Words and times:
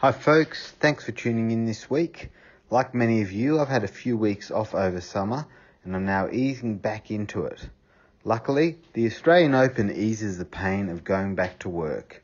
Hi, 0.00 0.12
folks. 0.12 0.70
Thanks 0.80 1.04
for 1.04 1.12
tuning 1.12 1.50
in 1.50 1.66
this 1.66 1.90
week. 1.90 2.30
Like 2.70 2.94
many 2.94 3.20
of 3.20 3.32
you, 3.32 3.60
I've 3.60 3.68
had 3.68 3.84
a 3.84 3.96
few 4.02 4.16
weeks 4.16 4.50
off 4.50 4.74
over 4.74 4.98
summer 4.98 5.44
and 5.84 5.94
I'm 5.94 6.06
now 6.06 6.30
easing 6.30 6.78
back 6.78 7.10
into 7.10 7.44
it. 7.44 7.68
Luckily, 8.24 8.78
the 8.94 9.04
Australian 9.04 9.54
Open 9.54 9.94
eases 9.94 10.38
the 10.38 10.46
pain 10.46 10.88
of 10.88 11.04
going 11.04 11.34
back 11.34 11.58
to 11.58 11.68
work. 11.68 12.22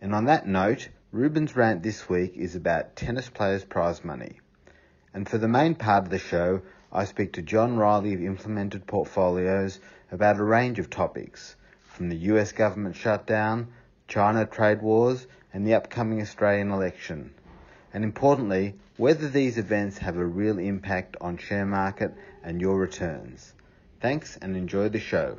And 0.00 0.14
on 0.14 0.24
that 0.24 0.46
note, 0.46 0.88
Ruben's 1.12 1.54
rant 1.54 1.82
this 1.82 2.08
week 2.08 2.34
is 2.34 2.56
about 2.56 2.96
tennis 2.96 3.28
players' 3.28 3.62
prize 3.62 4.02
money. 4.02 4.40
And 5.12 5.28
for 5.28 5.36
the 5.36 5.48
main 5.48 5.74
part 5.74 6.04
of 6.04 6.10
the 6.10 6.18
show, 6.18 6.62
I 6.90 7.04
speak 7.04 7.34
to 7.34 7.42
John 7.42 7.76
Riley 7.76 8.14
of 8.14 8.22
Implemented 8.22 8.86
Portfolios 8.86 9.80
about 10.10 10.38
a 10.38 10.44
range 10.44 10.78
of 10.78 10.88
topics, 10.88 11.56
from 11.82 12.08
the 12.08 12.16
US 12.32 12.52
government 12.52 12.96
shutdown, 12.96 13.68
China 14.06 14.46
trade 14.46 14.80
wars, 14.80 15.26
and 15.52 15.66
the 15.66 15.74
upcoming 15.74 16.20
Australian 16.20 16.70
election. 16.70 17.34
And 17.92 18.04
importantly, 18.04 18.74
whether 18.96 19.28
these 19.28 19.58
events 19.58 19.98
have 19.98 20.16
a 20.16 20.24
real 20.24 20.58
impact 20.58 21.16
on 21.20 21.38
share 21.38 21.66
market 21.66 22.12
and 22.42 22.60
your 22.60 22.78
returns. 22.78 23.54
Thanks 24.00 24.36
and 24.40 24.56
enjoy 24.56 24.88
the 24.88 25.00
show. 25.00 25.38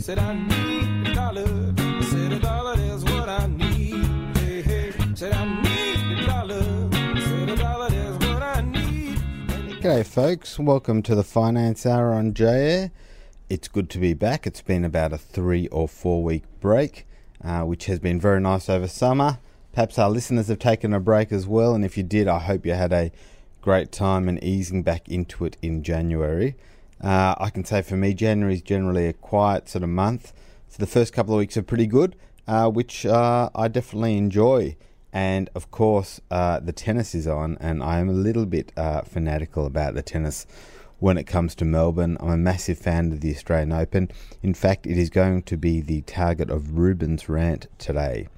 Said 0.00 0.18
I 0.18 0.32
need 0.32 0.47
G'day, 9.88 10.04
folks. 10.04 10.58
Welcome 10.58 11.00
to 11.04 11.14
the 11.14 11.24
Finance 11.24 11.86
Hour 11.86 12.12
on 12.12 12.34
JAir. 12.34 12.90
It's 13.48 13.68
good 13.68 13.88
to 13.88 13.98
be 13.98 14.12
back. 14.12 14.46
It's 14.46 14.60
been 14.60 14.84
about 14.84 15.14
a 15.14 15.16
three 15.16 15.66
or 15.68 15.88
four 15.88 16.22
week 16.22 16.42
break, 16.60 17.06
uh, 17.42 17.62
which 17.62 17.86
has 17.86 17.98
been 17.98 18.20
very 18.20 18.38
nice 18.38 18.68
over 18.68 18.86
summer. 18.86 19.38
Perhaps 19.72 19.98
our 19.98 20.10
listeners 20.10 20.48
have 20.48 20.58
taken 20.58 20.92
a 20.92 21.00
break 21.00 21.32
as 21.32 21.46
well, 21.46 21.74
and 21.74 21.86
if 21.86 21.96
you 21.96 22.02
did, 22.02 22.28
I 22.28 22.38
hope 22.38 22.66
you 22.66 22.74
had 22.74 22.92
a 22.92 23.10
great 23.62 23.90
time 23.90 24.28
and 24.28 24.44
easing 24.44 24.82
back 24.82 25.08
into 25.08 25.46
it 25.46 25.56
in 25.62 25.82
January. 25.82 26.54
Uh, 27.02 27.36
I 27.38 27.48
can 27.48 27.64
say 27.64 27.80
for 27.80 27.96
me, 27.96 28.12
January 28.12 28.52
is 28.52 28.60
generally 28.60 29.06
a 29.06 29.14
quiet 29.14 29.70
sort 29.70 29.84
of 29.84 29.88
month. 29.88 30.34
So 30.68 30.76
the 30.80 30.86
first 30.86 31.14
couple 31.14 31.32
of 31.32 31.38
weeks 31.38 31.56
are 31.56 31.62
pretty 31.62 31.86
good, 31.86 32.14
uh, 32.46 32.68
which 32.68 33.06
uh, 33.06 33.48
I 33.54 33.68
definitely 33.68 34.18
enjoy. 34.18 34.76
And 35.12 35.48
of 35.54 35.70
course, 35.70 36.20
uh, 36.30 36.60
the 36.60 36.72
tennis 36.72 37.14
is 37.14 37.26
on, 37.26 37.56
and 37.60 37.82
I 37.82 37.98
am 37.98 38.08
a 38.08 38.12
little 38.12 38.46
bit 38.46 38.72
uh, 38.76 39.02
fanatical 39.02 39.66
about 39.66 39.94
the 39.94 40.02
tennis 40.02 40.46
when 40.98 41.16
it 41.16 41.24
comes 41.24 41.54
to 41.56 41.64
Melbourne. 41.64 42.16
I'm 42.20 42.30
a 42.30 42.36
massive 42.36 42.78
fan 42.78 43.12
of 43.12 43.20
the 43.20 43.34
Australian 43.34 43.72
Open. 43.72 44.10
In 44.42 44.54
fact, 44.54 44.86
it 44.86 44.98
is 44.98 45.10
going 45.10 45.42
to 45.44 45.56
be 45.56 45.80
the 45.80 46.02
target 46.02 46.50
of 46.50 46.76
Ruben's 46.76 47.28
rant 47.28 47.68
today. 47.78 48.28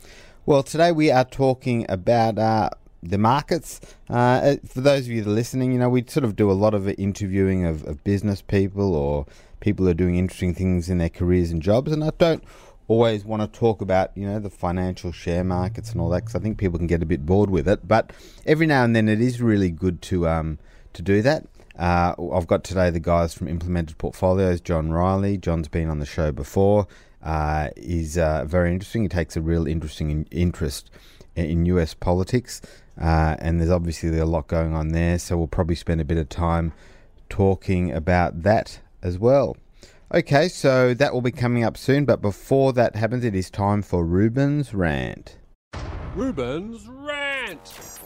Well, 0.47 0.63
today 0.63 0.93
we 0.93 1.11
are 1.11 1.25
talking 1.25 1.87
about 1.89 2.39
uh, 2.39 2.71
the 3.03 3.19
markets. 3.19 3.81
Uh, 4.09 4.57
for 4.67 4.81
those 4.81 5.07
of 5.07 5.09
you 5.09 5.23
that 5.23 5.31
are 5.31 5.35
listening, 5.35 5.73
you 5.73 5.79
know, 5.79 5.89
we 5.89 6.05
sort 6.07 6.25
of 6.25 6.37
do 6.37 6.51
a 6.51 6.53
lot 6.53 6.75
of 6.75 6.89
interviewing 6.89 7.65
of, 7.65 7.85
of 7.85 8.05
business 8.05 8.43
people 8.43 8.95
or 8.95 9.27
people 9.61 9.85
who 9.87 9.91
are 9.91 9.95
doing 9.95 10.17
interesting 10.17 10.55
things 10.55 10.89
in 10.89 10.99
their 10.99 11.09
careers 11.09 11.51
and 11.51 11.63
jobs, 11.63 11.93
and 11.93 12.03
I 12.03 12.11
don't 12.19 12.43
always 12.91 13.25
want 13.25 13.41
to 13.41 13.59
talk 13.59 13.81
about 13.81 14.11
you 14.17 14.27
know 14.27 14.41
the 14.41 14.51
financial 14.51 15.13
share 15.13 15.45
markets 15.45 15.93
and 15.93 16.01
all 16.01 16.09
that 16.09 16.23
because 16.23 16.35
I 16.35 16.41
think 16.41 16.59
people 16.59 16.77
can 16.77 16.89
get 16.89 17.03
a 17.03 17.07
bit 17.07 17.25
bored 17.25 17.49
with 17.49 17.69
it. 17.69 17.87
But 17.87 18.13
every 18.45 18.67
now 18.67 18.83
and 18.83 18.97
then 18.97 19.09
it 19.09 19.21
is 19.21 19.41
really 19.41 19.71
good 19.71 20.03
to 20.03 20.29
um, 20.29 20.59
to 20.95 21.01
do 21.01 21.23
that. 21.23 21.47
Uh, 21.79 22.15
I've 22.35 22.49
got 22.49 22.65
today 22.65 22.91
the 22.91 23.01
guys 23.01 23.33
from 23.33 23.47
Implemented 23.47 23.97
Portfolios, 23.97 24.61
John 24.61 24.91
Riley. 24.91 25.39
John's 25.39 25.69
been 25.69 25.89
on 25.89 26.01
the 26.01 26.05
show 26.05 26.33
before. 26.33 26.89
Uh, 27.23 27.69
he's 27.77 28.19
uh, 28.19 28.45
very 28.45 28.73
interesting. 28.73 29.03
He 29.03 29.09
takes 29.09 29.37
a 29.37 29.41
real 29.41 29.69
interesting 29.69 30.11
in- 30.11 30.27
interest 30.33 30.91
in 31.37 31.65
US 31.67 31.95
politics, 31.95 32.61
uh, 33.01 33.37
and 33.39 33.61
there's 33.61 33.71
obviously 33.71 34.19
a 34.19 34.27
lot 34.27 34.49
going 34.49 34.75
on 34.75 34.89
there. 34.89 35.17
So 35.21 35.39
we'll 35.39 35.47
probably 35.47 35.77
spend 35.77 36.01
a 36.01 36.05
bit 36.05 36.19
of 36.19 36.29
time 36.29 36.73
talking 37.29 37.93
about 37.93 38.43
that 38.43 38.81
as 39.01 39.17
well. 39.17 39.57
Okay, 40.13 40.49
so 40.49 40.93
that 40.95 41.15
will 41.15 41.21
be 41.21 41.31
coming 41.31 41.63
up 41.63 41.77
soon, 41.77 42.05
but 42.05 42.21
before 42.21 42.73
that 42.73 42.97
happens, 42.97 43.25
it 43.25 43.37
is 43.37 43.49
time 43.49 43.81
for 43.81 44.05
Ruben's 44.05 44.75
rant. 44.75 45.39
Ruben's 46.17 46.89
rant. 46.89 48.00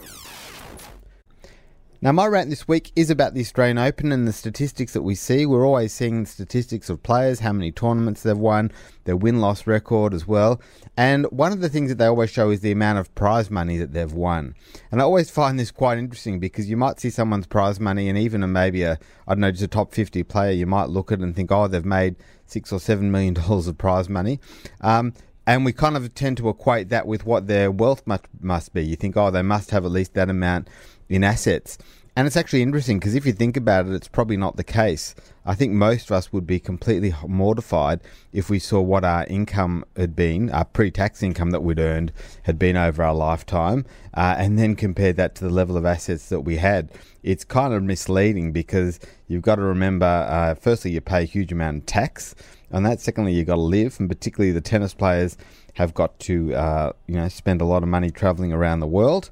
Now, 2.04 2.12
my 2.12 2.26
rant 2.26 2.50
this 2.50 2.68
week 2.68 2.92
is 2.94 3.08
about 3.08 3.32
the 3.32 3.40
Australian 3.40 3.78
Open 3.78 4.12
and 4.12 4.28
the 4.28 4.32
statistics 4.34 4.92
that 4.92 5.00
we 5.00 5.14
see. 5.14 5.46
We're 5.46 5.66
always 5.66 5.90
seeing 5.90 6.26
statistics 6.26 6.90
of 6.90 7.02
players, 7.02 7.40
how 7.40 7.54
many 7.54 7.72
tournaments 7.72 8.22
they've 8.22 8.36
won, 8.36 8.72
their 9.04 9.16
win 9.16 9.40
loss 9.40 9.66
record 9.66 10.12
as 10.12 10.26
well. 10.26 10.60
And 10.98 11.24
one 11.30 11.50
of 11.50 11.62
the 11.62 11.70
things 11.70 11.88
that 11.88 11.96
they 11.96 12.04
always 12.04 12.28
show 12.28 12.50
is 12.50 12.60
the 12.60 12.72
amount 12.72 12.98
of 12.98 13.14
prize 13.14 13.50
money 13.50 13.78
that 13.78 13.94
they've 13.94 14.12
won. 14.12 14.54
And 14.92 15.00
I 15.00 15.04
always 15.04 15.30
find 15.30 15.58
this 15.58 15.70
quite 15.70 15.96
interesting 15.96 16.40
because 16.40 16.68
you 16.68 16.76
might 16.76 17.00
see 17.00 17.08
someone's 17.08 17.46
prize 17.46 17.80
money 17.80 18.10
and 18.10 18.18
even 18.18 18.42
a, 18.42 18.48
maybe 18.48 18.82
a, 18.82 18.98
I 19.26 19.32
don't 19.32 19.40
know, 19.40 19.50
just 19.50 19.62
a 19.62 19.68
top 19.68 19.94
50 19.94 20.24
player, 20.24 20.52
you 20.52 20.66
might 20.66 20.90
look 20.90 21.10
at 21.10 21.20
it 21.20 21.22
and 21.22 21.34
think, 21.34 21.50
oh, 21.50 21.68
they've 21.68 21.86
made 21.86 22.16
six 22.44 22.70
or 22.70 22.80
seven 22.80 23.12
million 23.12 23.32
dollars 23.48 23.66
of 23.66 23.78
prize 23.78 24.10
money. 24.10 24.40
Um, 24.82 25.14
and 25.46 25.64
we 25.64 25.72
kind 25.72 25.96
of 25.96 26.14
tend 26.14 26.38
to 26.38 26.48
equate 26.48 26.88
that 26.88 27.06
with 27.06 27.26
what 27.26 27.46
their 27.46 27.70
wealth 27.70 28.06
must, 28.06 28.24
must 28.40 28.72
be. 28.72 28.84
You 28.84 28.96
think, 28.96 29.16
oh, 29.16 29.30
they 29.30 29.42
must 29.42 29.70
have 29.70 29.84
at 29.84 29.90
least 29.90 30.14
that 30.14 30.30
amount 30.30 30.68
in 31.08 31.24
assets. 31.24 31.78
And 32.16 32.28
it's 32.28 32.36
actually 32.36 32.62
interesting 32.62 33.00
because 33.00 33.16
if 33.16 33.26
you 33.26 33.32
think 33.32 33.56
about 33.56 33.86
it, 33.86 33.92
it's 33.92 34.06
probably 34.06 34.36
not 34.36 34.56
the 34.56 34.62
case. 34.62 35.16
I 35.44 35.56
think 35.56 35.72
most 35.72 36.10
of 36.10 36.12
us 36.12 36.32
would 36.32 36.46
be 36.46 36.60
completely 36.60 37.12
mortified 37.26 38.00
if 38.32 38.48
we 38.48 38.60
saw 38.60 38.80
what 38.80 39.04
our 39.04 39.24
income 39.26 39.84
had 39.96 40.14
been, 40.14 40.48
our 40.50 40.64
pre 40.64 40.92
tax 40.92 41.24
income 41.24 41.50
that 41.50 41.64
we'd 41.64 41.80
earned 41.80 42.12
had 42.44 42.56
been 42.56 42.76
over 42.76 43.02
our 43.02 43.14
lifetime, 43.14 43.84
uh, 44.14 44.36
and 44.38 44.56
then 44.56 44.76
compared 44.76 45.16
that 45.16 45.34
to 45.34 45.44
the 45.44 45.50
level 45.50 45.76
of 45.76 45.84
assets 45.84 46.28
that 46.28 46.42
we 46.42 46.56
had. 46.56 46.88
It's 47.24 47.44
kind 47.44 47.74
of 47.74 47.82
misleading 47.82 48.52
because 48.52 49.00
you've 49.26 49.42
got 49.42 49.56
to 49.56 49.62
remember 49.62 50.06
uh, 50.06 50.54
firstly, 50.54 50.92
you 50.92 51.00
pay 51.00 51.22
a 51.22 51.26
huge 51.26 51.50
amount 51.50 51.78
of 51.78 51.86
tax, 51.86 52.36
and 52.70 52.86
that 52.86 53.00
secondly, 53.00 53.34
you've 53.34 53.48
got 53.48 53.56
to 53.56 53.60
live, 53.60 53.98
and 53.98 54.08
particularly 54.08 54.52
the 54.52 54.60
tennis 54.60 54.94
players 54.94 55.36
have 55.74 55.92
got 55.94 56.16
to 56.20 56.54
uh, 56.54 56.92
you 57.08 57.16
know 57.16 57.28
spend 57.28 57.60
a 57.60 57.64
lot 57.64 57.82
of 57.82 57.88
money 57.88 58.10
traveling 58.10 58.52
around 58.52 58.78
the 58.78 58.86
world. 58.86 59.30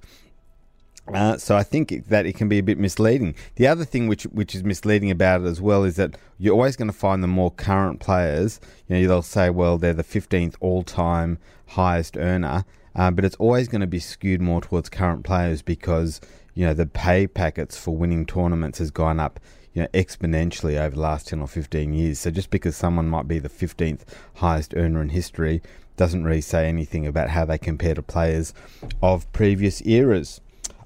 Uh, 1.09 1.37
so 1.37 1.57
I 1.57 1.63
think 1.63 2.07
that 2.09 2.27
it 2.27 2.35
can 2.35 2.49
be 2.49 2.59
a 2.59 2.63
bit 2.63 2.79
misleading. 2.79 3.35
The 3.57 3.67
other 3.67 3.85
thing 3.85 4.07
which 4.07 4.23
which 4.25 4.55
is 4.55 4.63
misleading 4.63 5.11
about 5.11 5.43
it 5.43 5.47
as 5.47 5.61
well 5.61 5.85
is 5.85 5.97
that 5.97 6.17
you're 6.39 6.55
always 6.55 6.77
going 6.77 6.91
to 6.91 6.97
find 6.97 7.23
the 7.23 7.29
more 7.29 7.51
current 7.51 8.01
players. 8.01 8.61
You 8.89 9.01
know, 9.01 9.09
they'll 9.09 9.23
say, 9.23 9.51
well, 9.51 9.79
they're 9.79 9.95
the 9.95 10.05
15th 10.05 10.55
all-time 10.61 11.39
highest 11.69 12.17
earner, 12.17 12.65
uh, 12.95 13.11
but 13.11 13.25
it's 13.25 13.37
always 13.37 13.69
going 13.69 13.81
to 13.81 13.87
be 13.87 13.99
skewed 13.99 14.41
more 14.41 14.61
towards 14.61 14.89
current 14.89 15.25
players 15.25 15.61
because 15.61 16.21
you 16.55 16.65
know 16.65 16.75
the 16.75 16.87
pay 16.87 17.27
packets 17.27 17.77
for 17.77 17.97
winning 17.97 18.25
tournaments 18.27 18.79
has 18.79 18.91
gone 18.91 19.19
up 19.19 19.41
you 19.73 19.83
know 19.83 19.89
exponentially 19.89 20.79
over 20.79 20.95
the 20.95 21.01
last 21.01 21.29
10 21.29 21.41
or 21.41 21.49
15 21.49 21.93
years. 21.93 22.21
So 22.21 22.31
just 22.31 22.51
because 22.51 22.77
someone 22.77 23.09
might 23.09 23.27
be 23.27 23.39
the 23.39 23.49
15th 23.49 24.03
highest 24.37 24.75
earner 24.77 25.03
in 25.03 25.09
history 25.09 25.63
doesn't 25.97 26.25
really 26.25 26.41
say 26.41 26.69
anything 26.69 27.07
about 27.07 27.31
how 27.31 27.45
they 27.45 27.59
compare 27.59 27.95
to 27.95 28.03
players 28.03 28.55
of 29.03 29.31
previous 29.33 29.83
eras. 29.83 30.41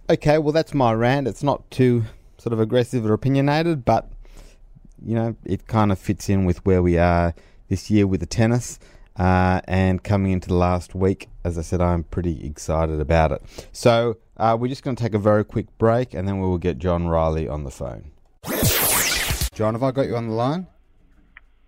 Okay, 0.09 0.39
well, 0.39 0.53
that's 0.53 0.73
my 0.73 0.93
rant. 0.93 1.27
It's 1.27 1.43
not 1.43 1.69
too 1.71 2.05
sort 2.39 2.53
of 2.53 2.61
aggressive 2.61 3.05
or 3.05 3.13
opinionated, 3.13 3.85
but, 3.85 4.09
you 5.05 5.15
know, 5.17 5.35
it 5.45 5.67
kind 5.67 5.91
of 5.91 5.99
fits 5.99 6.29
in 6.29 6.45
with 6.45 6.65
where 6.65 6.81
we 6.81 6.97
are 6.97 7.35
this 7.69 7.91
year 7.91 8.07
with 8.07 8.21
the 8.21 8.27
tennis. 8.27 8.79
Uh, 9.19 9.61
and 9.67 10.05
coming 10.05 10.31
into 10.31 10.47
the 10.47 10.55
last 10.55 10.95
week, 10.95 11.29
as 11.43 11.59
I 11.59 11.63
said, 11.63 11.81
I'm 11.81 12.05
pretty 12.05 12.47
excited 12.47 13.01
about 13.01 13.33
it. 13.33 13.43
So 13.73 14.19
uh, 14.37 14.57
we're 14.61 14.69
just 14.69 14.85
going 14.85 14.95
to 14.95 15.03
take 15.03 15.15
a 15.15 15.19
very 15.19 15.45
quick 15.45 15.67
break 15.79 16.15
and 16.15 16.29
then 16.29 16.39
we 16.39 16.47
will 16.47 16.59
get 16.59 16.79
John 16.79 17.09
Riley 17.09 17.49
on 17.49 17.65
the 17.65 17.71
phone. 17.71 18.13
John, 19.55 19.75
have 19.75 19.83
I 19.83 19.91
got 19.91 20.07
you 20.07 20.17
on 20.17 20.29
the 20.29 20.35
line? 20.35 20.67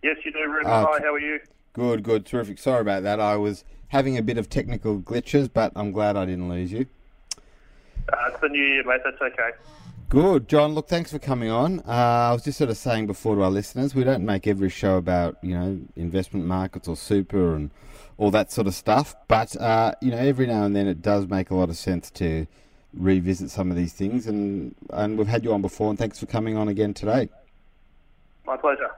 Yes, 0.02 0.17
you 0.25 0.31
do, 0.31 0.41
Ruben. 0.41 0.70
Ah, 0.70 0.87
Hi, 0.93 1.00
how 1.02 1.14
are 1.14 1.19
you? 1.19 1.41
Good, 1.73 2.02
good, 2.02 2.26
terrific. 2.26 2.58
Sorry 2.58 2.82
about 2.82 3.02
that. 3.02 3.19
I 3.19 3.37
was 3.37 3.64
having 3.88 4.17
a 4.17 4.23
bit 4.23 4.37
of 4.38 4.49
technical 4.49 5.00
glitches, 5.00 5.50
but 5.52 5.73
I'm 5.75 5.91
glad 5.91 6.17
I 6.17 6.26
didn't 6.26 6.49
lose 6.50 6.70
you. 6.70 6.87
Uh, 8.12 8.16
it's 8.28 8.40
the 8.40 8.49
new 8.49 8.62
year, 8.62 8.84
mate. 8.84 9.00
That's 9.05 9.20
okay. 9.20 9.50
Good, 10.08 10.49
John. 10.49 10.75
Look, 10.75 10.88
thanks 10.88 11.12
for 11.12 11.19
coming 11.19 11.50
on. 11.50 11.81
Uh, 11.81 12.28
I 12.31 12.32
was 12.32 12.43
just 12.43 12.56
sort 12.56 12.70
of 12.70 12.78
saying 12.78 13.06
before 13.06 13.34
to 13.37 13.43
our 13.43 13.50
listeners, 13.50 13.94
we 13.94 14.05
don't 14.05 14.25
make 14.25 14.46
every 14.46 14.70
show 14.70 14.96
about 14.96 15.37
you 15.43 15.55
know 15.55 15.81
investment 15.96 16.46
markets 16.46 16.88
or 16.88 16.96
super 16.96 17.55
and 17.55 17.70
all 18.16 18.31
that 18.31 18.50
sort 18.50 18.66
of 18.66 18.75
stuff, 18.75 19.14
but 19.28 19.55
uh, 19.60 19.93
you 20.00 20.10
know 20.10 20.16
every 20.16 20.46
now 20.46 20.64
and 20.64 20.75
then 20.75 20.87
it 20.87 21.02
does 21.02 21.26
make 21.26 21.50
a 21.50 21.55
lot 21.55 21.69
of 21.69 21.76
sense 21.76 22.10
to 22.10 22.46
revisit 22.94 23.50
some 23.50 23.70
of 23.70 23.76
these 23.76 23.93
things, 23.93 24.26
and 24.26 24.75
and 24.90 25.19
we've 25.19 25.28
had 25.28 25.44
you 25.44 25.52
on 25.52 25.60
before, 25.60 25.90
and 25.90 25.99
thanks 25.99 26.19
for 26.19 26.26
coming 26.26 26.56
on 26.56 26.69
again 26.69 26.94
today. 26.94 27.28
My 28.46 28.56
pleasure. 28.56 28.90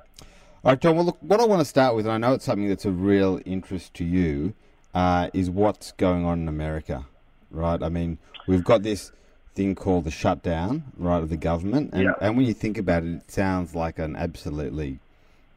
All 0.62 0.73
right, 0.73 0.81
John. 0.81 0.95
Well, 0.95 1.07
look, 1.07 1.19
what 1.21 1.41
I 1.41 1.47
want 1.47 1.61
to 1.61 1.65
start 1.65 1.97
with, 1.97 2.07
and 2.07 2.12
I 2.12 2.19
know 2.19 2.35
it's 2.35 2.45
something 2.45 2.69
that's 2.69 2.85
of 2.85 3.03
real 3.03 3.41
interest 3.45 3.95
to 3.95 4.05
you, 4.05 4.55
uh, 4.95 5.29
is 5.33 5.51
what's 5.51 5.93
going 5.93 6.25
on 6.25 6.41
in 6.41 6.49
America, 6.49 7.07
right? 7.50 7.82
I 7.82 7.88
mean, 7.88 8.19
we've 8.47 8.64
got 8.64 8.82
this 8.82 9.12
thing 9.55 9.75
called 9.75 10.05
the 10.05 10.11
shutdown, 10.11 10.85
right, 10.97 11.23
of 11.23 11.29
the 11.29 11.37
government. 11.37 11.91
And, 11.93 12.02
Yeah. 12.05 12.12
and 12.20 12.37
when 12.37 12.47
you 12.47 12.55
think 12.55 12.79
about 12.79 13.02
it, 13.02 13.14
it 13.14 13.31
sounds 13.31 13.75
like 13.75 13.99
an 13.99 14.17
absolutely, 14.17 15.00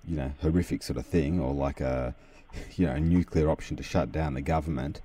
you 0.08 0.18
know, 0.18 0.32
horrific 0.42 0.84
sort 0.84 0.98
of 0.98 1.06
thing, 1.06 1.40
or 1.40 1.54
like 1.54 1.80
a, 1.80 2.16
you 2.76 2.86
know, 2.88 2.94
a 2.94 3.00
nuclear 3.00 3.50
option 3.50 3.78
to 3.78 3.84
shut 3.84 4.12
down 4.12 4.34
the 4.34 4.42
government. 4.42 5.02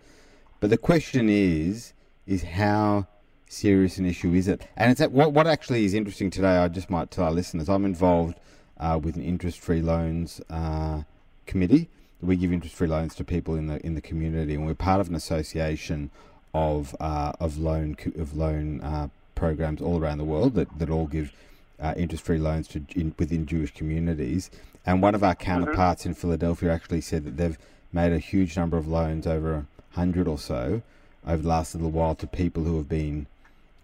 But 0.61 0.71
the 0.71 0.79
question 0.79 1.29
is, 1.29 1.93
is 2.27 2.43
how 2.43 3.07
serious 3.49 3.99
an 3.99 4.07
issue 4.07 4.33
is 4.35 4.49
it? 4.49 4.67
And 4.77 4.91
it's 4.91 5.01
at, 5.01 5.13
what 5.13 5.33
what 5.33 5.47
actually 5.47 5.85
is 5.85 5.95
interesting 5.95 6.31
today. 6.31 6.57
I 6.59 6.69
just 6.69 6.91
might 6.91 7.11
tell 7.11 7.25
our 7.25 7.33
listeners, 7.33 7.69
I'm 7.69 7.85
involved 7.85 8.39
uh, 8.79 8.99
with 9.03 9.17
an 9.17 9.23
interest-free 9.23 9.83
loans 9.83 10.41
uh, 10.51 11.03
committee. 11.47 11.89
We 12.21 12.37
give 12.37 12.53
interest-free 12.53 12.89
loans 12.89 13.15
to 13.17 13.25
people 13.25 13.55
in 13.55 13.67
the 13.69 13.85
in 13.87 13.95
the 13.95 14.01
community, 14.01 14.55
and 14.55 14.67
we're 14.67 14.75
part 14.75 15.01
of 15.01 15.09
an 15.09 15.15
association 15.15 16.11
of 16.55 16.95
uh, 17.01 17.33
of 17.41 17.59
loan 17.59 17.97
of 18.19 18.37
loan 18.37 18.81
uh, 18.81 19.09
programs 19.35 19.81
all 19.81 20.01
around 20.01 20.19
the 20.19 20.25
world 20.25 20.55
that, 20.55 20.79
that 20.79 20.91
all 20.91 21.07
give 21.07 21.33
uh, 21.81 21.95
interest-free 21.97 22.39
loans 22.39 22.67
to 22.69 22.83
in, 22.97 23.15
within 23.19 23.47
Jewish 23.47 23.73
communities. 23.73 24.51
And 24.85 25.03
one 25.03 25.15
of 25.15 25.23
our 25.23 25.35
counterparts 25.35 26.07
in 26.07 26.15
Philadelphia 26.15 26.73
actually 26.73 27.03
said 27.03 27.25
that 27.25 27.37
they've 27.37 27.59
made 27.93 28.13
a 28.13 28.19
huge 28.19 28.57
number 28.57 28.77
of 28.77 28.89
loans, 28.89 29.27
over 29.27 29.55
a 29.55 29.67
hundred 29.95 30.27
or 30.27 30.39
so, 30.39 30.83
over 31.27 31.43
the 31.43 31.49
last 31.49 31.75
little 31.75 31.91
while 31.91 32.15
to 32.17 32.27
people 32.27 32.65
who 32.65 32.77
have 32.79 32.89
been 32.89 33.27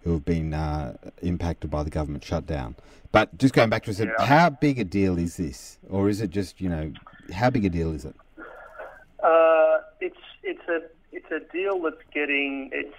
who 0.02 0.12
have 0.12 0.24
been 0.24 0.52
uh, 0.52 0.94
impacted 1.22 1.70
by 1.70 1.82
the 1.82 1.90
government 1.90 2.24
shutdown. 2.24 2.74
But 3.12 3.38
just 3.38 3.54
going 3.54 3.70
back 3.70 3.84
to 3.84 3.90
it, 3.90 3.98
Yeah. 4.18 4.26
how 4.26 4.50
big 4.50 4.78
a 4.78 4.84
deal 4.84 5.18
is 5.18 5.36
this, 5.36 5.78
or 5.88 6.08
is 6.08 6.20
it 6.20 6.30
just 6.30 6.60
you 6.60 6.68
know 6.68 6.92
how 7.32 7.50
big 7.50 7.64
a 7.64 7.68
deal 7.70 7.92
is 7.92 8.04
it? 8.04 8.14
Uh, 9.22 9.78
it's 10.00 10.16
it's 10.42 10.66
a 10.68 10.82
it's 11.30 11.44
a 11.44 11.52
deal 11.52 11.80
that's 11.80 12.02
getting 12.12 12.70
it's 12.72 12.94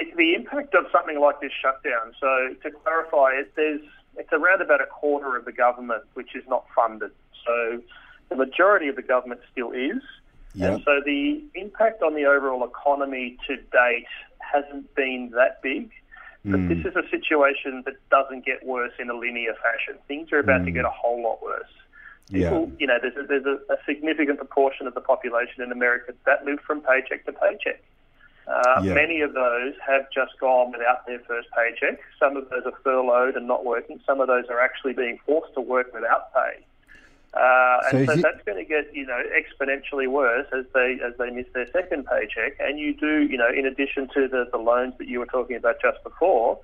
it's 0.00 0.16
the 0.16 0.34
impact 0.34 0.74
of 0.74 0.86
something 0.90 1.20
like 1.20 1.40
this 1.40 1.52
shutdown. 1.60 2.14
So 2.20 2.54
to 2.62 2.70
clarify, 2.70 3.32
it, 3.40 3.52
there's 3.56 3.82
it's 4.16 4.32
around 4.32 4.62
about 4.62 4.80
a 4.80 4.86
quarter 4.86 5.36
of 5.36 5.44
the 5.44 5.52
government 5.52 6.04
which 6.14 6.34
is 6.34 6.44
not 6.48 6.64
funded. 6.74 7.10
So 7.44 7.82
the 8.28 8.36
majority 8.36 8.88
of 8.88 8.96
the 8.96 9.02
government 9.02 9.40
still 9.52 9.72
is. 9.72 10.02
Yeah. 10.54 10.74
And 10.74 10.82
so 10.84 11.00
the 11.04 11.42
impact 11.54 12.02
on 12.02 12.14
the 12.14 12.24
overall 12.26 12.64
economy 12.64 13.36
to 13.48 13.56
date 13.56 14.06
hasn't 14.38 14.94
been 14.94 15.30
that 15.34 15.60
big. 15.62 15.90
But 16.44 16.60
Mm. 16.60 16.68
this 16.68 16.84
is 16.84 16.94
a 16.94 17.08
situation 17.08 17.82
that 17.86 17.94
doesn't 18.10 18.44
get 18.44 18.64
worse 18.66 18.92
in 18.98 19.08
a 19.08 19.14
linear 19.14 19.54
fashion. 19.54 19.98
Things 20.06 20.30
are 20.30 20.38
about 20.40 20.66
to 20.66 20.70
get 20.70 20.84
a 20.84 20.90
whole 20.90 21.22
lot 21.22 21.42
worse. 21.42 21.72
Yeah. 22.30 22.50
People, 22.50 22.72
you 22.78 22.86
know, 22.86 22.98
there's, 23.00 23.16
a, 23.16 23.26
there's 23.26 23.44
a, 23.46 23.58
a 23.72 23.76
significant 23.86 24.38
proportion 24.38 24.86
of 24.86 24.94
the 24.94 25.00
population 25.00 25.62
in 25.62 25.70
America 25.72 26.12
that 26.26 26.44
live 26.44 26.60
from 26.66 26.80
paycheck 26.80 27.24
to 27.26 27.32
paycheck. 27.32 27.82
Uh, 28.48 28.80
Yeah. 28.82 28.94
Many 28.94 29.20
of 29.20 29.34
those 29.34 29.74
have 29.86 30.06
just 30.12 30.38
gone 30.40 30.72
without 30.72 31.06
their 31.06 31.18
first 31.20 31.48
paycheck. 31.56 32.00
Some 32.18 32.36
of 32.36 32.48
those 32.50 32.62
are 32.66 32.72
furloughed 32.82 33.36
and 33.36 33.46
not 33.46 33.64
working. 33.64 34.00
Some 34.06 34.20
of 34.20 34.26
those 34.28 34.46
are 34.48 34.60
actually 34.60 34.94
being 34.94 35.18
forced 35.26 35.54
to 35.54 35.60
work 35.60 35.92
without 35.94 36.32
pay. 36.34 36.64
Uh, 37.34 37.90
So 37.90 37.96
and 37.98 38.06
so 38.06 38.12
it- 38.14 38.22
that's 38.22 38.42
going 38.44 38.58
to 38.58 38.64
get 38.64 38.94
you 38.94 39.06
know 39.06 39.20
exponentially 39.40 40.08
worse 40.08 40.46
as 40.52 40.64
they 40.72 40.98
as 41.04 41.14
they 41.18 41.30
miss 41.30 41.46
their 41.52 41.66
second 41.72 42.06
paycheck. 42.06 42.56
And 42.60 42.78
you 42.78 42.94
do 42.94 43.22
you 43.22 43.36
know 43.36 43.48
in 43.50 43.66
addition 43.66 44.08
to 44.14 44.28
the, 44.28 44.48
the 44.50 44.58
loans 44.58 44.94
that 44.98 45.08
you 45.08 45.18
were 45.18 45.26
talking 45.26 45.56
about 45.56 45.76
just 45.82 46.02
before, 46.04 46.58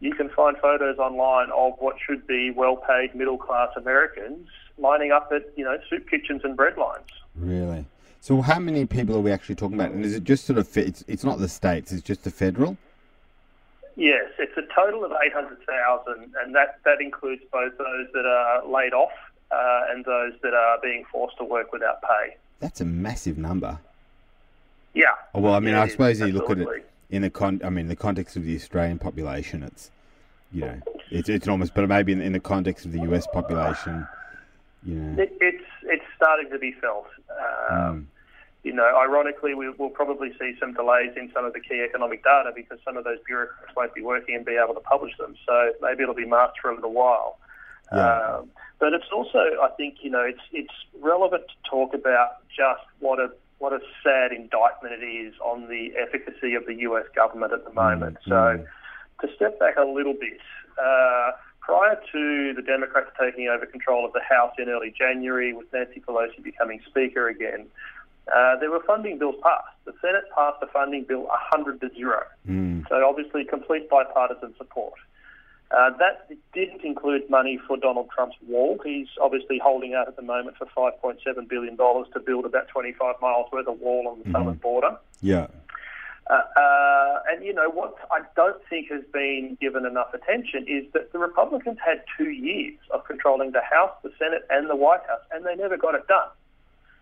you 0.00 0.14
can 0.14 0.28
find 0.30 0.56
photos 0.58 0.98
online 0.98 1.50
of 1.50 1.74
what 1.80 1.96
should 2.06 2.26
be 2.26 2.50
well-paid 2.50 3.14
middle-class 3.14 3.70
Americans 3.76 4.48
lining 4.82 5.12
up 5.12 5.30
at 5.32 5.50
you 5.56 5.64
know 5.64 5.78
soup 5.88 6.08
kitchens 6.10 6.42
and 6.44 6.56
bread 6.56 6.76
lines. 6.76 7.08
Really? 7.36 7.86
So 8.20 8.40
how 8.42 8.58
many 8.58 8.84
people 8.86 9.16
are 9.16 9.20
we 9.20 9.32
actually 9.32 9.54
talking 9.54 9.80
about? 9.80 9.92
And 9.92 10.04
is 10.04 10.14
it 10.14 10.24
just 10.24 10.44
sort 10.44 10.58
of 10.58 10.76
it's 10.76 11.04
it's 11.08 11.24
not 11.24 11.38
the 11.38 11.48
states, 11.48 11.92
it's 11.92 12.02
just 12.02 12.24
the 12.24 12.30
federal? 12.30 12.76
Yes, 13.96 14.30
it's 14.38 14.56
a 14.56 14.62
total 14.74 15.04
of 15.04 15.12
800,000, 15.22 16.34
and 16.42 16.54
that, 16.54 16.78
that 16.84 17.00
includes 17.00 17.42
both 17.52 17.76
those 17.76 18.06
that 18.14 18.24
are 18.24 18.66
laid 18.66 18.94
off 18.94 19.12
uh, 19.50 19.82
and 19.90 20.04
those 20.04 20.32
that 20.42 20.54
are 20.54 20.78
being 20.80 21.04
forced 21.12 21.36
to 21.38 21.44
work 21.44 21.72
without 21.72 22.00
pay. 22.00 22.36
That's 22.58 22.80
a 22.80 22.86
massive 22.86 23.36
number. 23.36 23.78
Yeah. 24.94 25.08
Oh, 25.34 25.40
well, 25.40 25.54
I 25.54 25.60
mean, 25.60 25.74
I 25.74 25.86
is, 25.86 25.92
suppose 25.92 26.20
you 26.20 26.28
look 26.28 26.50
at 26.50 26.58
it 26.58 26.90
in 27.10 27.22
the 27.22 27.30
con. 27.30 27.60
I 27.64 27.70
mean, 27.70 27.88
the 27.88 27.96
context 27.96 28.36
of 28.36 28.44
the 28.44 28.54
Australian 28.54 28.98
population, 28.98 29.62
it's 29.62 29.90
you 30.52 30.62
know, 30.62 30.80
it's 31.10 31.28
it's 31.28 31.46
enormous. 31.46 31.70
But 31.70 31.88
maybe 31.88 32.12
in, 32.12 32.20
in 32.20 32.32
the 32.32 32.40
context 32.40 32.84
of 32.84 32.92
the 32.92 33.00
US 33.02 33.26
population, 33.26 34.06
know, 34.84 35.22
It, 35.22 35.36
it's 35.40 35.64
it's 35.84 36.04
starting 36.16 36.50
to 36.50 36.58
be 36.58 36.72
felt. 36.72 37.06
Um, 37.30 37.76
mm, 37.76 38.06
You 38.62 38.72
know, 38.72 38.86
ironically, 38.96 39.54
we 39.54 39.70
will 39.70 39.90
probably 39.90 40.30
see 40.38 40.54
some 40.60 40.72
delays 40.72 41.12
in 41.16 41.30
some 41.34 41.44
of 41.44 41.52
the 41.52 41.60
key 41.60 41.82
economic 41.82 42.22
data 42.22 42.52
because 42.54 42.78
some 42.84 42.96
of 42.96 43.04
those 43.04 43.18
bureaucrats 43.26 43.74
won't 43.74 43.94
be 43.94 44.02
working 44.02 44.36
and 44.36 44.44
be 44.44 44.56
able 44.62 44.74
to 44.74 44.80
publish 44.80 45.16
them. 45.18 45.34
So 45.46 45.72
maybe 45.80 46.02
it'll 46.02 46.14
be 46.14 46.26
masked 46.26 46.58
for 46.62 46.70
a 46.70 46.74
little 46.74 46.92
while. 46.92 47.38
Yeah. 47.92 48.38
Um, 48.38 48.50
but 48.78 48.92
it's 48.94 49.10
also, 49.12 49.38
I 49.38 49.68
think, 49.76 49.96
you 50.02 50.10
know, 50.10 50.22
it's 50.22 50.42
it's 50.52 50.74
relevant 51.00 51.44
to 51.48 51.70
talk 51.70 51.92
about 51.94 52.46
just 52.48 52.82
what 53.00 53.18
a 53.18 53.30
what 53.58 53.72
a 53.72 53.80
sad 54.02 54.32
indictment 54.32 54.94
it 55.00 55.04
is 55.06 55.34
on 55.44 55.68
the 55.68 55.92
efficacy 55.96 56.54
of 56.54 56.66
the 56.66 56.74
U.S. 56.88 57.06
government 57.14 57.52
at 57.52 57.64
the 57.64 57.72
moment. 57.72 58.18
mm. 58.26 58.28
So 58.28 58.64
to 59.20 59.34
step 59.36 59.58
back 59.60 59.76
a 59.76 59.84
little 59.84 60.14
bit, 60.14 60.40
uh, 60.82 61.30
prior 61.62 61.96
to 62.12 62.52
the 62.54 62.62
Democrats 62.62 63.10
taking 63.20 63.48
over 63.48 63.66
control 63.66 64.04
of 64.04 64.12
the 64.12 64.20
House 64.20 64.52
in 64.58 64.68
early 64.68 64.92
January, 64.96 65.52
with 65.52 65.72
Nancy 65.72 66.00
Pelosi 66.00 66.42
becoming 66.42 66.80
Speaker 66.86 67.28
again, 67.28 67.66
uh, 68.34 68.56
there 68.60 68.70
were 68.70 68.82
funding 68.86 69.18
bills 69.18 69.36
passed. 69.42 69.68
The 69.84 69.92
Senate 70.00 70.24
passed 70.34 70.58
a 70.62 70.66
funding 70.66 71.04
bill 71.04 71.22
100 71.22 71.80
to 71.80 71.90
zero. 71.94 72.22
mm, 72.48 72.86
So 72.88 73.08
obviously 73.08 73.44
complete 73.44 73.88
bipartisan 73.88 74.54
support. 74.58 74.94
Uh, 75.70 75.90
that 75.98 76.28
didn't 76.52 76.82
include 76.84 77.28
money 77.30 77.58
for 77.66 77.78
Donald 77.78 78.10
Trump's 78.14 78.36
wall. 78.46 78.78
He's 78.84 79.06
obviously 79.20 79.58
holding 79.58 79.94
out 79.94 80.06
at 80.06 80.16
the 80.16 80.22
moment 80.22 80.58
for 80.58 80.66
$5.7 80.66 81.48
billion 81.48 81.76
to 81.78 82.20
build 82.24 82.44
about 82.44 82.68
25 82.68 83.14
miles 83.22 83.46
worth 83.50 83.66
of 83.66 83.80
wall 83.80 84.06
on 84.08 84.18
the 84.22 84.30
southern 84.30 84.54
border. 84.56 84.98
yeah, 85.22 85.46
Uh, 86.32 86.40
uh, 86.56 87.20
and 87.30 87.44
you 87.44 87.52
know 87.52 87.68
what 87.68 87.94
I 88.10 88.20
don't 88.34 88.56
think 88.70 88.90
has 88.90 89.02
been 89.12 89.58
given 89.60 89.84
enough 89.84 90.14
attention 90.14 90.64
is 90.66 90.90
that 90.94 91.12
the 91.12 91.18
Republicans 91.18 91.76
had 91.84 92.04
two 92.16 92.30
years 92.30 92.78
of 92.90 93.04
controlling 93.04 93.52
the 93.52 93.60
House, 93.60 93.92
the 94.02 94.12
Senate, 94.18 94.46
and 94.48 94.70
the 94.70 94.76
White 94.76 95.04
House, 95.06 95.20
and 95.30 95.44
they 95.44 95.54
never 95.54 95.76
got 95.76 95.94
it 95.94 96.06
done. 96.08 96.28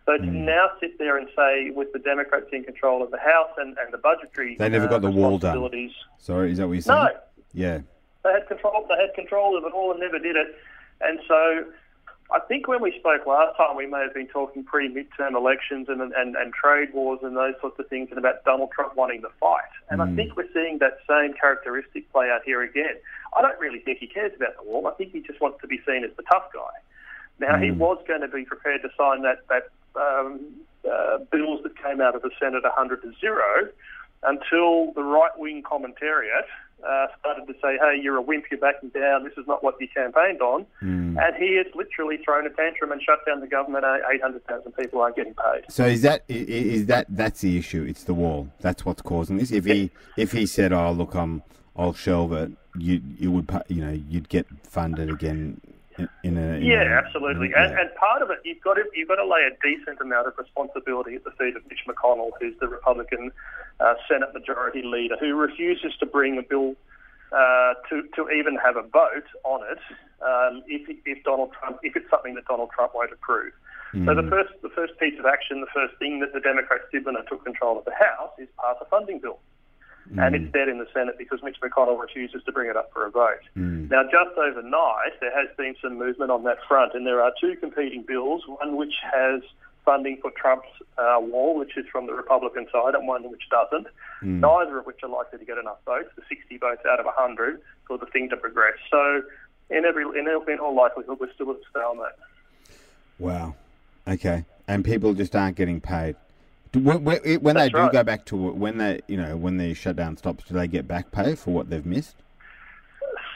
So 0.07 0.17
to 0.17 0.27
now 0.27 0.71
sit 0.81 0.99
there 0.99 1.17
and 1.17 1.29
say, 1.37 1.71
with 1.71 1.93
the 1.93 2.01
Democrats 2.01 2.47
in 2.53 2.65
control 2.65 3.05
of 3.05 3.13
the 3.13 3.19
House 3.19 3.51
and, 3.59 3.77
and 3.79 3.93
the 3.93 3.99
budgetary 3.99 4.57
They 4.57 4.69
never 4.69 4.87
uh, 4.87 4.89
got 4.89 5.03
the 5.03 5.11
wall 5.11 5.39
done. 5.39 5.71
sorry, 6.19 6.51
is 6.51 6.59
that 6.59 6.67
what 6.67 6.73
you're 6.73 6.83
saying? 6.83 6.99
no, 6.99 7.11
Yeah, 7.53 7.81
they 8.25 8.33
had 8.33 8.49
control. 8.49 8.85
They 8.89 8.97
had 9.01 9.15
control 9.15 9.57
of 9.57 9.63
it 9.63 9.73
all 9.73 9.93
and 9.93 10.01
never 10.01 10.19
did 10.19 10.35
it. 10.35 10.57
And 11.03 11.21
so, 11.29 11.65
I 12.33 12.39
think 12.41 12.69
when 12.69 12.81
we 12.81 12.95
spoke 12.99 13.27
last 13.27 13.57
time, 13.57 13.77
we 13.77 13.87
may 13.87 14.01
have 14.03 14.15
been 14.15 14.29
talking 14.29 14.63
pre-midterm 14.63 15.35
elections 15.35 15.89
and 15.89 16.01
and, 16.01 16.37
and 16.37 16.53
trade 16.53 16.93
wars 16.95 17.21
and 17.23 17.37
those 17.37 17.55
sorts 17.61 17.79
of 17.79 17.89
things, 17.89 18.09
and 18.11 18.19
about 18.19 18.45
Donald 18.45 18.71
Trump 18.71 18.97
wanting 18.97 19.23
to 19.23 19.31
fight. 19.41 19.71
And 19.89 20.01
I 20.01 20.15
think 20.15 20.37
we're 20.37 20.53
seeing 20.55 20.79
that 20.79 20.99
same 21.09 21.35
characteristic 21.35 22.11
play 22.13 22.31
out 22.31 22.43
here 22.45 22.63
again. 22.63 22.95
I 23.37 23.43
don't 23.43 23.59
really 23.59 23.81
think 23.81 23.99
he 23.99 24.07
cares 24.07 24.33
about 24.37 24.57
the 24.57 24.69
wall. 24.69 24.87
I 24.87 24.93
think 24.93 25.13
he 25.13 25.21
just 25.21 25.41
wants 25.41 25.61
to 25.63 25.67
be 25.67 25.81
seen 25.87 26.05
as 26.05 26.11
the 26.17 26.23
tough 26.31 26.53
guy. 26.55 26.71
Now 27.41 27.59
he 27.59 27.71
was 27.71 27.99
going 28.07 28.21
to 28.21 28.29
be 28.29 28.45
prepared 28.45 28.83
to 28.83 28.91
sign 28.97 29.23
that 29.23 29.47
that 29.49 29.71
um, 29.97 30.41
uh, 30.89 31.19
bills 31.33 31.63
that 31.65 31.77
came 31.83 32.01
out 32.01 32.15
of 32.15 32.23
the 32.23 32.31
Senate 32.39 32.63
100 32.63 33.03
to 33.03 33.13
zero 33.21 33.69
until 34.23 34.93
the 34.93 35.03
right 35.03 35.37
wing 35.37 35.63
commentariat 35.63 36.47
uh, 36.87 37.07
started 37.19 37.47
to 37.47 37.55
say, 37.55 37.79
hey, 37.79 38.01
you're 38.01 38.17
a 38.17 38.23
wimp, 38.23 38.45
you're 38.51 38.61
backing 38.61 38.91
down, 38.91 39.25
this 39.25 39.33
is 39.37 39.47
not 39.47 39.63
what 39.63 39.75
you 39.81 39.89
campaigned 39.95 40.41
on. 40.41 40.67
Mm. 40.83 41.17
And 41.23 41.37
he 41.37 41.57
has 41.57 41.67
literally 41.75 42.19
thrown 42.25 42.47
a 42.47 42.51
tantrum 42.51 42.93
and 42.93 43.03
shut 43.03 43.19
down 43.27 43.41
the 43.41 43.47
government. 43.47 43.85
Uh, 43.85 43.99
800,000 44.13 44.73
people 44.73 45.01
aren't 45.01 45.17
getting 45.17 45.35
paid. 45.35 45.65
So 45.69 45.87
is 45.87 46.03
that 46.03 46.25
is 46.29 46.87
that 46.87 47.07
that's 47.09 47.41
the 47.41 47.59
issue? 47.59 47.85
It's 47.85 48.05
the 48.05 48.15
wall. 48.15 48.49
That's 48.61 48.85
what's 48.85 49.03
causing 49.03 49.39
this. 49.39 49.51
If 49.51 49.65
he 49.65 49.91
if 50.17 50.33
he 50.33 50.47
said, 50.47 50.73
"Oh, 50.73 50.93
look, 50.93 51.15
I'm 51.15 51.43
I'll 51.77 51.93
shelve 51.93 52.33
it," 52.33 52.53
you 52.79 53.01
you 53.19 53.31
would 53.33 53.51
you 53.69 53.85
know 53.85 53.93
you'd 54.09 54.29
get 54.29 54.47
funded 54.63 55.11
again 55.11 55.61
in, 56.01 56.09
in 56.25 56.39
a 56.39 56.57
in 56.57 56.63
Yeah, 56.63 56.83
a- 56.83 56.99
absolutely. 57.05 57.51
yeah. 57.51 57.65
And, 57.65 57.79
and 57.79 57.95
part 57.97 58.23
of 58.23 58.31
it, 58.31 58.39
you've 58.45 58.61
got 58.61 58.75
to 58.75 58.85
you've 58.95 59.09
got 59.09 59.17
to 59.17 59.27
lay 59.27 59.43
a 59.47 59.55
decent 59.63 60.01
amount 60.01 60.27
of 60.27 60.35
responsibility 60.39 61.15
at 61.15 61.25
the 61.25 61.33
feet 61.33 61.57
of 61.57 61.63
Mitch 61.69 61.85
McConnell, 61.89 62.31
who's 62.41 62.55
the 62.61 62.69
Republican 62.69 63.31
uh, 63.81 63.95
Senate 64.09 64.33
Majority 64.35 64.83
Leader, 64.83 65.17
who 65.19 65.35
refuses 65.35 65.93
to 66.01 66.07
bring 66.07 66.39
a 66.39 66.43
bill 66.43 66.75
uh, 67.33 67.75
to 67.89 68.03
to 68.17 68.29
even 68.31 68.57
have 68.57 68.77
a 68.77 68.83
vote 68.83 69.29
on 69.45 69.61
it 69.71 69.79
um, 70.23 70.63
if 70.67 70.89
if 71.07 71.23
Donald 71.25 71.53
Trump 71.59 71.79
if 71.83 71.95
it's 71.97 72.11
something 72.11 72.35
that 72.35 72.45
Donald 72.47 72.71
Trump 72.75 72.93
won't 72.95 73.13
approve. 73.13 73.53
So 74.07 74.15
the 74.15 74.23
first 74.31 74.53
the 74.63 74.69
first 74.71 74.93
piece 75.01 75.19
of 75.19 75.27
action, 75.27 75.61
the 75.61 75.73
first 75.75 75.99
thing 75.99 76.21
that 76.21 76.33
the 76.33 76.39
Democrats 76.39 76.85
did 76.93 77.05
when 77.05 77.17
they 77.17 77.23
took 77.29 77.45
control 77.45 77.77
of 77.77 77.85
the 77.85 77.95
House 77.99 78.31
is 78.39 78.47
pass 78.63 78.77
a 78.81 78.85
funding 78.85 79.19
bill. 79.19 79.41
And 80.19 80.35
it's 80.35 80.45
mm. 80.45 80.53
dead 80.53 80.69
in 80.69 80.79
the 80.79 80.87
Senate 80.93 81.17
because 81.19 81.41
Mitch 81.43 81.59
McConnell 81.63 82.01
refuses 82.01 82.43
to 82.45 82.53
bring 82.53 82.69
it 82.69 82.77
up 82.77 82.91
for 82.93 83.07
a 83.07 83.11
vote. 83.11 83.41
Mm. 83.57 83.91
Now, 83.91 84.03
just 84.05 84.37
overnight, 84.37 85.21
there 85.21 85.31
has 85.31 85.55
been 85.57 85.77
some 85.81 85.99
movement 85.99 86.31
on 86.31 86.43
that 86.45 86.59
front, 86.67 86.95
and 86.95 87.07
there 87.07 87.23
are 87.23 87.33
two 87.41 87.55
competing 87.57 88.03
bills. 88.03 88.43
One 88.47 88.77
which 88.77 88.95
has 89.13 89.43
funding 89.85 90.19
for 90.21 90.31
Trump's 90.33 90.69
uh, 90.99 91.17
wall, 91.21 91.57
which 91.59 91.77
is 91.77 91.87
from 91.91 92.07
the 92.07 92.13
Republican 92.13 92.67
side, 92.73 92.95
and 92.95 93.07
one 93.07 93.31
which 93.31 93.43
doesn't. 93.51 93.87
Mm. 94.23 94.41
Neither 94.41 94.79
of 94.79 94.87
which 94.87 95.01
are 95.03 95.09
likely 95.09 95.39
to 95.39 95.45
get 95.45 95.59
enough 95.59 95.79
votes, 95.87 96.11
the 96.17 96.23
60 96.29 96.59
votes 96.59 96.83
out 96.91 96.99
of 96.99 97.07
100, 97.07 97.61
for 97.87 97.97
the 97.97 98.07
thing 98.07 98.29
to 98.31 98.37
progress. 98.37 98.75
So, 98.91 99.23
in 99.71 99.85
every 99.85 100.05
in, 100.19 100.27
in 100.27 100.59
all 100.59 100.75
likelihood, 100.75 101.19
we're 101.21 101.33
still 101.33 101.51
at 101.51 101.57
a 101.57 101.61
stalemate. 101.71 102.13
Wow. 103.19 103.55
Okay. 104.09 104.45
And 104.67 104.85
people 104.85 105.15
just 105.15 105.37
aren't 105.37 105.57
getting 105.57 105.81
paid. 105.81 106.17
When, 106.73 107.03
when 107.03 107.19
when 107.41 107.57
they 107.57 107.69
do 107.69 107.79
right. 107.79 107.93
go 107.93 108.05
back 108.05 108.25
to 108.27 108.37
when 108.37 108.79
they 108.79 109.01
you 109.09 109.17
know 109.17 109.37
when 109.37 109.57
the 109.57 109.75
shutdown 109.75 110.17
stops, 110.17 110.45
do 110.45 110.55
they 110.55 110.69
get 110.69 110.87
back 110.87 111.11
pay 111.11 111.35
for 111.35 111.53
what 111.53 111.69
they've 111.69 111.85
missed? 111.85 112.15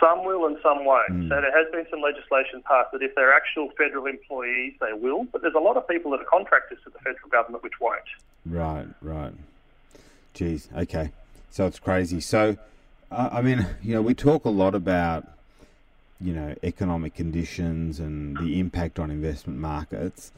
Some 0.00 0.24
will 0.24 0.46
and 0.46 0.56
some 0.62 0.84
won't. 0.84 1.08
Hmm. 1.08 1.28
So 1.28 1.40
there 1.40 1.64
has 1.64 1.70
been 1.72 1.86
some 1.90 2.00
legislation 2.00 2.62
passed 2.66 2.92
that 2.92 3.02
if 3.02 3.14
they're 3.14 3.32
actual 3.32 3.70
federal 3.76 4.06
employees, 4.06 4.74
they 4.80 4.92
will. 4.92 5.24
But 5.24 5.42
there's 5.42 5.54
a 5.54 5.60
lot 5.60 5.76
of 5.76 5.88
people 5.88 6.10
that 6.12 6.20
are 6.20 6.26
contractors 6.30 6.78
to 6.84 6.90
the 6.90 6.98
federal 6.98 7.28
government 7.28 7.62
which 7.64 7.80
won't. 7.80 8.02
Right. 8.46 8.86
Right. 9.00 9.32
Jeez. 10.34 10.68
Okay. 10.76 11.10
So 11.50 11.66
it's 11.66 11.78
crazy. 11.78 12.20
So, 12.20 12.56
uh, 13.10 13.30
I 13.32 13.40
mean, 13.40 13.66
you 13.82 13.94
know, 13.94 14.02
we 14.02 14.14
talk 14.14 14.44
a 14.44 14.50
lot 14.50 14.74
about 14.74 15.26
you 16.20 16.32
know 16.32 16.54
economic 16.62 17.14
conditions 17.14 17.98
and 17.98 18.36
the 18.38 18.58
impact 18.58 18.98
on 18.98 19.10
investment 19.10 19.58
markets, 19.58 20.32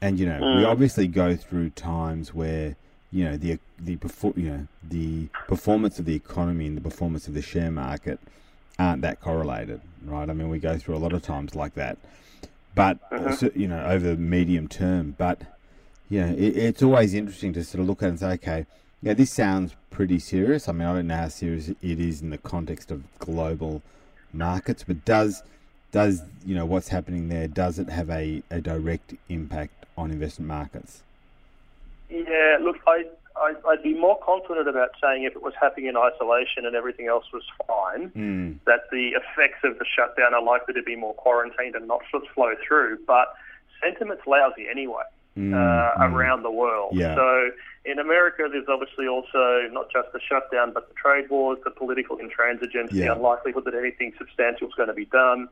and 0.00 0.18
you 0.18 0.26
know 0.26 0.46
we 0.50 0.64
Mm. 0.64 0.70
obviously 0.70 1.06
go 1.06 1.36
through 1.36 1.70
times 1.70 2.34
where 2.34 2.76
you 3.12 3.24
know 3.24 3.36
the 3.36 3.58
the 3.78 3.98
you 4.36 4.48
know 4.50 4.66
the 4.88 5.28
performance 5.46 5.98
of 5.98 6.04
the 6.04 6.14
economy 6.14 6.66
and 6.66 6.76
the 6.76 6.80
performance 6.80 7.28
of 7.28 7.34
the 7.34 7.42
share 7.42 7.70
market 7.70 8.18
aren't 8.78 9.00
that 9.02 9.20
correlated, 9.22 9.80
right? 10.04 10.28
I 10.28 10.34
mean, 10.34 10.50
we 10.50 10.58
go 10.58 10.76
through 10.76 10.96
a 10.96 10.98
lot 10.98 11.14
of 11.14 11.22
times 11.22 11.54
like 11.54 11.74
that, 11.74 11.96
but 12.74 12.98
Uh-huh. 13.10 13.36
so, 13.36 13.50
you 13.54 13.68
know 13.68 13.84
over 13.86 14.08
the 14.10 14.16
medium 14.16 14.68
term, 14.68 15.14
but 15.16 15.42
you 16.10 16.20
know 16.20 16.32
it, 16.32 16.56
it's 16.56 16.82
always 16.82 17.14
interesting 17.14 17.52
to 17.54 17.64
sort 17.64 17.80
of 17.80 17.86
look 17.88 18.02
at 18.02 18.10
and 18.10 18.20
say, 18.20 18.32
okay, 18.32 18.66
yeah, 19.02 19.14
this 19.14 19.30
sounds 19.32 19.74
pretty 19.90 20.18
serious. 20.18 20.68
I 20.68 20.72
mean, 20.72 20.86
I 20.86 20.94
don't 20.94 21.06
know 21.06 21.16
how 21.16 21.28
serious 21.28 21.68
it 21.68 21.76
is 21.82 22.20
in 22.20 22.30
the 22.30 22.38
context 22.38 22.90
of 22.90 23.02
global 23.18 23.82
markets, 24.32 24.84
but 24.86 25.04
does 25.06 25.42
does 25.92 26.22
you 26.44 26.54
know 26.54 26.66
what's 26.66 26.88
happening 26.88 27.28
there? 27.28 27.48
Does 27.48 27.78
it 27.78 27.88
have 27.88 28.10
a, 28.10 28.42
a 28.50 28.60
direct 28.60 29.14
impact 29.30 29.85
on 29.96 30.10
investment 30.10 30.48
markets? 30.48 31.02
Yeah, 32.08 32.58
look, 32.60 32.76
I, 32.86 33.04
I, 33.36 33.54
I'd 33.68 33.82
be 33.82 33.94
more 33.98 34.18
confident 34.24 34.68
about 34.68 34.90
saying 35.02 35.24
if 35.24 35.34
it 35.34 35.42
was 35.42 35.54
happening 35.60 35.86
in 35.86 35.96
isolation 35.96 36.64
and 36.66 36.76
everything 36.76 37.06
else 37.08 37.24
was 37.32 37.42
fine, 37.66 38.10
Mm. 38.10 38.58
that 38.66 38.82
the 38.92 39.08
effects 39.20 39.60
of 39.64 39.78
the 39.78 39.84
shutdown 39.84 40.34
are 40.34 40.42
likely 40.42 40.74
to 40.74 40.82
be 40.82 40.96
more 40.96 41.14
quarantined 41.14 41.74
and 41.74 41.88
not 41.88 42.02
sort 42.10 42.22
of 42.24 42.28
flow 42.30 42.54
through. 42.66 42.98
But 43.06 43.34
sentiment's 43.82 44.26
lousy 44.26 44.66
anyway 44.70 45.02
Mm, 45.36 45.52
uh, 45.52 45.98
mm. 45.98 46.12
around 46.14 46.42
the 46.44 46.50
world. 46.50 46.94
Yeah. 46.94 47.14
So 47.14 47.50
in 47.84 47.98
America, 47.98 48.48
there's 48.50 48.68
obviously 48.68 49.06
also 49.06 49.68
not 49.70 49.92
just 49.92 50.10
the 50.12 50.20
shutdown, 50.20 50.72
but 50.72 50.88
the 50.88 50.94
trade 50.94 51.28
wars, 51.28 51.58
the 51.64 51.70
political 51.70 52.16
intransigence, 52.18 52.88
Yeah. 52.90 53.06
the 53.08 53.16
unlikelihood 53.16 53.64
that 53.66 53.74
anything 53.74 54.14
substantial 54.16 54.68
is 54.68 54.74
going 54.74 54.88
to 54.88 54.94
be 54.94 55.04
done. 55.06 55.48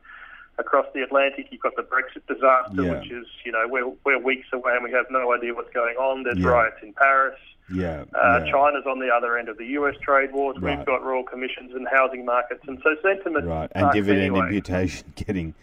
Across 0.57 0.85
the 0.93 1.01
Atlantic, 1.01 1.47
you've 1.51 1.61
got 1.61 1.75
the 1.75 1.81
Brexit 1.83 2.25
disaster, 2.33 2.81
Yeah. 2.81 2.99
which 2.99 3.11
is, 3.11 3.27
you 3.45 3.51
know, 3.51 3.65
we're, 3.67 3.87
we're 4.05 4.19
weeks 4.19 4.47
away 4.53 4.73
and 4.73 4.83
we 4.85 4.91
have 4.91 5.05
no 5.11 5.33
idea 5.33 5.53
what's 5.53 5.73
going 5.73 5.97
on. 5.97 6.23
There's 6.23 6.37
Yeah. 6.37 6.47
riots 6.47 6.77
in 6.81 6.93
Paris. 6.93 7.37
Yeah, 7.73 8.05
Uh, 8.13 8.41
yeah. 8.45 8.51
China's 8.51 8.85
on 8.85 8.99
the 8.99 9.09
other 9.09 9.37
end 9.37 9.49
of 9.49 9.57
the 9.57 9.65
US 9.79 9.95
trade 10.01 10.31
wars. 10.31 10.55
Right. 10.59 10.77
We've 10.77 10.85
got 10.85 11.03
royal 11.03 11.23
commissions 11.23 11.73
and 11.75 11.85
housing 11.89 12.23
markets. 12.23 12.61
And 12.67 12.79
so 12.83 12.95
sentiment 13.01 13.47
right, 13.47 13.69
and 13.75 13.91
dividend 13.91 14.21
anyway. 14.27 14.39
imputation 14.47 15.11
getting 15.27 15.53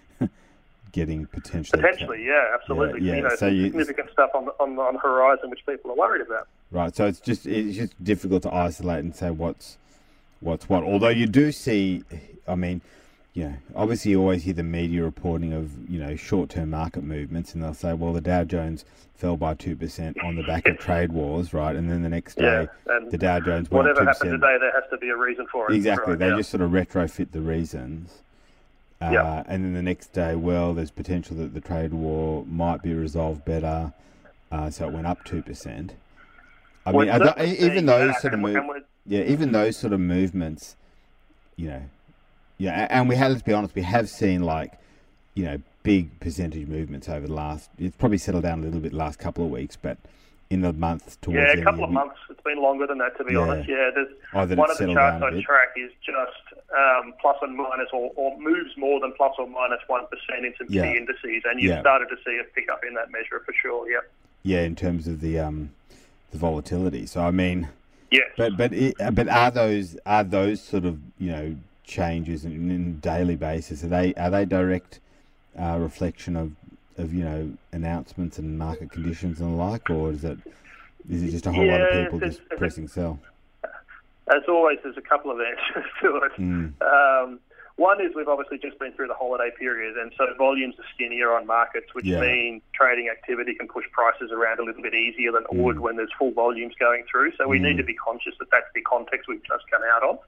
getting 0.93 1.25
potentially 1.25 1.81
Potentially, 1.81 2.27
yeah, 2.27 2.51
absolutely. 2.53 3.01
Yeah, 3.01 3.13
yeah. 3.13 3.17
You 3.17 3.23
know, 3.23 3.37
So 3.37 3.47
you- 3.47 3.65
significant 3.69 4.11
stuff 4.13 4.31
on 4.35 4.45
the, 4.45 4.51
on, 4.61 4.77
the, 4.77 4.83
on 4.83 4.93
the 4.95 5.01
horizon 5.01 5.49
which 5.49 5.65
people 5.65 5.91
are 5.91 5.97
worried 5.97 6.21
about. 6.21 6.49
Right. 6.71 6.95
So 6.95 7.07
it's 7.07 7.21
just 7.21 7.47
it's 7.47 7.77
just 7.79 8.05
difficult 8.05 8.43
to 8.43 8.53
isolate 8.55 9.03
and 9.05 9.15
say 9.17 9.31
what's 9.31 9.79
what's 10.41 10.69
what. 10.69 10.83
Although 10.85 11.09
you 11.09 11.27
do 11.27 11.51
see, 11.53 12.03
I 12.47 12.57
mean, 12.57 12.83
you 13.35 13.45
know, 13.45 13.55
obviously 13.75 14.11
you 14.11 14.21
always 14.21 14.43
hear 14.45 14.53
the 14.55 14.63
media 14.63 15.03
reporting 15.03 15.53
of 15.53 15.89
you 15.91 15.99
know 15.99 16.17
short-term 16.17 16.71
market 16.71 17.03
movements, 17.03 17.55
and 17.55 17.63
they'll 17.63 17.75
say, 17.75 17.95
well, 17.95 18.13
the 18.13 18.21
Dow 18.21 18.45
Jones 18.45 18.85
fell 19.15 19.37
by 19.37 19.55
two 19.55 19.75
percent 19.77 20.17
on 20.23 20.37
the 20.37 20.43
back 20.43 20.67
of 20.67 20.79
trade 20.79 21.13
wars, 21.13 21.55
right? 21.55 21.75
And 21.75 21.91
then 21.91 22.03
the 22.03 22.09
next 22.09 22.35
day, 22.37 22.69
Yeah, 22.87 22.99
the 23.11 23.17
Dow 23.19 23.41
Jones 23.41 23.71
went 23.71 23.89
up 23.89 23.95
Whatever 23.97 24.05
happened 24.11 24.33
today, 24.33 24.59
there 24.61 24.73
has 24.73 24.85
to 24.91 24.99
be 24.99 25.09
a 25.09 25.17
reason 25.17 25.47
for 25.51 25.71
it. 25.71 25.75
Exactly. 25.77 26.13
Right, 26.13 26.19
they 26.19 26.29
yeah. 26.29 26.37
just 26.37 26.51
sort 26.51 26.61
of 26.61 26.71
retrofit 26.73 27.31
the 27.33 27.41
reasons. 27.41 28.21
Uh, 29.01 29.11
Yeah. 29.13 29.43
And 29.47 29.65
then 29.65 29.73
the 29.75 29.83
next 29.83 30.13
day, 30.13 30.35
well, 30.35 30.75
there's 30.75 30.91
potential 30.91 31.37
that 31.39 31.55
the 31.55 31.61
trade 31.61 31.93
war 31.95 32.45
might 32.47 32.83
be 32.83 32.93
resolved 32.95 33.45
better, 33.45 33.93
uh, 34.51 34.69
so 34.71 34.89
it 34.89 34.93
went 34.93 35.07
up 35.07 35.25
two 35.25 35.41
percent. 35.43 35.95
I 36.85 36.93
We're 36.93 37.07
mean, 37.07 37.19
tho- 37.19 37.35
even 37.45 37.87
those 37.87 38.21
sort 38.21 38.35
of 38.35 38.41
move, 38.41 38.57
yeah, 39.07 39.23
even 39.23 39.53
those 39.53 39.77
sort 39.77 39.93
of 39.93 40.01
movements, 40.01 40.77
you 41.57 41.69
know, 41.69 41.83
yeah, 42.63 42.87
and 42.91 43.09
we 43.09 43.17
have 43.17 43.33
let's 43.33 43.43
be 43.43 43.53
honest, 43.53 43.75
we 43.75 43.83
have 43.83 44.09
seen 44.09 44.43
like, 44.43 44.73
you 45.35 45.45
know, 45.45 45.61
big 45.83 46.21
percentage 46.21 46.69
movements 46.69 47.09
over 47.09 47.27
the 47.27 47.33
last. 47.35 47.69
It's 47.77 47.97
probably 47.97 48.19
settled 48.19 48.45
down 48.45 48.61
a 48.61 48.63
little 48.63 48.79
bit 48.79 48.93
the 48.93 48.99
last 48.99 49.19
couple 49.19 49.45
of 49.45 49.51
weeks, 49.51 49.77
but 49.77 49.99
in 50.49 50.61
the 50.61 50.73
months 50.73 51.19
towards 51.21 51.55
Yeah, 51.55 51.61
a 51.61 51.65
couple 51.65 51.83
of 51.83 51.91
months. 51.91 52.15
It's 52.31 52.41
been 52.43 52.63
longer 52.63 52.87
than 52.87 52.99
that, 52.99 53.17
to 53.19 53.25
be 53.25 53.33
Yeah. 53.33 53.41
honest. 53.41 53.69
Yeah, 53.69 53.91
there's 53.93 54.13
Oh, 54.33 54.47
one 54.55 54.71
of 54.71 54.79
the 54.79 54.93
charts 54.95 55.25
I 55.25 55.31
track 55.43 55.71
is 55.77 55.91
just 56.07 56.63
um, 56.79 57.15
plus 57.21 57.37
and 57.43 57.57
minus, 57.57 57.89
or, 57.93 58.13
or 58.15 58.39
moves 58.39 58.77
more 58.77 59.01
than 59.01 59.13
plus 59.17 59.33
or 59.39 59.49
minus 59.49 59.81
one 59.89 60.07
percent 60.07 60.47
in 60.47 60.55
some 60.57 60.69
Yeah. 60.71 60.85
key 60.93 60.99
indices, 60.99 61.43
and 61.51 61.61
you've 61.61 61.73
Yeah. 61.73 61.81
started 61.81 62.09
to 62.11 62.17
see 62.25 62.39
a 62.39 62.45
pickup 62.55 62.85
in 62.87 62.95
that 62.95 63.11
measure 63.11 63.41
for 63.45 63.53
sure. 63.61 63.91
Yeah. 63.91 63.99
yeah, 64.45 64.61
in 64.63 64.77
terms 64.77 65.09
of 65.09 65.21
the 65.21 65.39
um, 65.41 65.71
the 66.31 66.39
volatility. 66.39 67.07
So 67.07 67.23
I 67.23 67.33
mean. 67.33 67.69
Yes. 68.13 68.31
But 68.37 68.57
but 68.59 68.73
it, 68.75 68.95
but 69.15 69.27
are 69.29 69.51
those 69.51 69.97
are 70.05 70.23
those 70.23 70.61
sort 70.61 70.85
of 70.85 70.99
you 71.19 71.31
know 71.33 71.57
changes 71.85 72.45
in, 72.45 72.71
in 72.71 72.99
daily 73.01 73.37
basis? 73.37 73.83
Are 73.85 73.89
they 73.89 74.15
are 74.15 74.31
they 74.31 74.45
direct 74.45 75.01
uh, 75.59 75.79
reflection 75.81 76.37
of 76.37 76.53
of 76.99 77.13
you 77.13 77.25
know 77.25 77.51
announcements 77.73 78.39
and 78.39 78.59
market 78.59 78.91
conditions 78.91 79.41
and 79.41 79.53
the 79.53 79.57
like, 79.57 79.89
or 79.91 80.11
is 80.11 80.25
it 80.25 80.39
is 81.09 81.23
it 81.23 81.31
just 81.31 81.47
a 81.47 81.53
whole 81.53 81.67
lot 81.67 81.81
of 81.81 81.91
people 82.05 82.19
just 82.21 82.41
pressing 82.57 82.89
sell? 82.89 83.19
As 84.33 84.43
always, 84.49 84.79
there's 84.85 84.97
a 84.97 85.01
couple 85.03 85.31
of 85.31 85.39
answers 85.41 85.91
to 86.03 86.17
it. 86.19 86.33
Mm. 86.39 86.73
Um, 86.81 87.41
one 87.77 88.01
is 88.01 88.15
we've 88.15 88.29
obviously 88.29 88.59
just 88.59 88.79
been 88.79 88.93
through 88.93 89.09
the 89.09 89.15
holiday 89.15 89.51
period, 89.59 89.97
and 89.97 90.13
so 90.17 90.27
volumes 90.39 90.75
are 90.79 90.85
skinnier 90.95 91.33
on 91.33 91.47
markets, 91.47 91.87
which 91.95 92.05
Yeah. 92.05 92.21
mean 92.21 92.63
trading 92.75 93.09
activity 93.09 93.55
can 93.55 93.67
push 93.67 93.85
prices 93.93 94.31
around 94.31 94.61
a 94.61 94.63
little 94.63 94.83
bit 94.83 94.95
easier 94.95 95.33
than 95.33 95.43
it 95.51 95.53
would 95.57 95.77
Mm. 95.77 95.81
when 95.81 95.97
there's 95.97 96.13
full 96.19 96.31
volumes 96.31 96.75
going 96.79 97.03
through. 97.11 97.33
So 97.37 97.49
we 97.49 97.59
Mm. 97.59 97.63
need 97.63 97.77
to 97.79 97.83
be 97.83 97.95
conscious 97.95 98.35
that 98.39 98.51
that's 98.51 98.71
the 98.75 98.83
context 98.83 99.27
we've 99.27 99.43
just 99.43 99.65
come 99.71 99.83
out 99.83 100.03
of. 100.05 100.19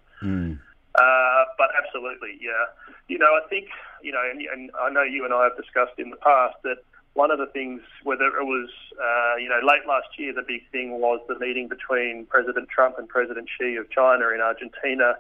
Uh, 0.95 1.45
but 1.59 1.69
absolutely, 1.75 2.39
yeah. 2.41 2.71
You 3.09 3.19
know, 3.19 3.27
I 3.27 3.47
think, 3.49 3.67
you 4.03 4.13
know, 4.13 4.23
and, 4.23 4.41
and 4.41 4.71
I 4.81 4.91
know 4.91 5.03
you 5.03 5.25
and 5.25 5.35
I 5.35 5.45
have 5.45 5.57
discussed 5.57 5.99
in 5.99 6.11
the 6.11 6.17
past 6.17 6.57
that 6.63 6.79
one 7.15 7.31
of 7.31 7.39
the 7.39 7.47
things, 7.47 7.81
whether 8.03 8.27
it 8.27 8.45
was, 8.45 8.71
uh, 8.99 9.37
you 9.37 9.49
know, 9.49 9.61
late 9.67 9.87
last 9.89 10.09
year, 10.19 10.33
the 10.35 10.43
big 10.47 10.63
thing 10.71 11.01
was 11.01 11.21
the 11.29 11.39
meeting 11.39 11.69
between 11.69 12.27
President 12.27 12.69
Trump 12.69 12.99
and 12.99 13.09
President 13.09 13.49
Xi 13.59 13.77
of 13.77 13.91
China 13.91 14.29
in 14.35 14.41
Argentina 14.41 15.15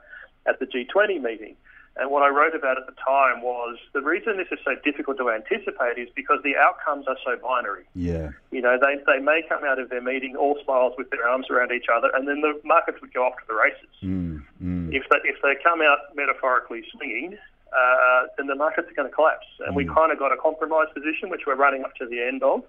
at 0.47 0.59
the 0.59 0.66
G20 0.66 1.23
meeting. 1.23 1.57
And 1.97 2.11
what 2.11 2.25
I 2.25 2.29
wrote 2.29 2.57
about 2.57 2.77
at 2.77 2.87
the 2.87 2.97
time 3.07 3.41
was 3.43 3.79
the 3.93 4.01
reason 4.03 4.37
this 4.37 4.49
is 4.51 4.59
so 4.65 4.75
difficult 4.85 5.17
to 5.19 5.31
anticipate 5.31 5.97
is 5.97 6.09
because 6.15 6.41
the 6.43 6.57
outcomes 6.57 7.07
are 7.07 7.17
so 7.25 7.37
binary. 7.41 7.85
Yeah. 7.95 8.31
You 8.51 8.63
know, 8.63 8.77
they, 8.81 8.97
they 9.07 9.21
may 9.21 9.43
come 9.49 9.63
out 9.65 9.79
of 9.79 9.91
their 9.91 10.01
meeting 10.03 10.35
all 10.35 10.59
smiles 10.65 10.95
with 10.99 11.11
their 11.11 11.29
arms 11.29 11.47
around 11.51 11.71
each 11.71 11.87
other, 11.95 12.11
and 12.15 12.27
then 12.27 12.41
the 12.41 12.61
markets 12.65 13.01
would 13.01 13.15
go 13.15 13.25
off 13.25 13.37
to 13.37 13.45
the 13.47 13.55
races. 13.55 13.89
Mm. 14.03 14.43
Mm. 14.63 14.89
If 14.93 15.05
they, 15.09 15.19
if 15.29 15.37
they 15.43 15.55
come 15.63 15.83
out 15.83 15.99
metaphorically 16.17 16.83
swinging, 16.91 17.39
uh, 17.73 18.27
then 18.37 18.49
the 18.49 18.55
markets 18.57 18.91
are 18.91 18.95
going 18.95 19.09
to 19.09 19.15
collapse. 19.15 19.47
And 19.67 19.77
we 19.77 19.85
Mm. 19.85 19.95
kind 19.95 20.11
of 20.13 20.19
got 20.19 20.33
a 20.33 20.37
compromise 20.37 20.89
position, 20.95 21.29
which 21.31 21.43
we're 21.47 21.55
running 21.55 21.85
up 21.85 21.95
to 21.97 22.07
the 22.07 22.21
end 22.23 22.43
of. 22.43 22.65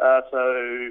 Uh, 0.00 0.20
so 0.30 0.90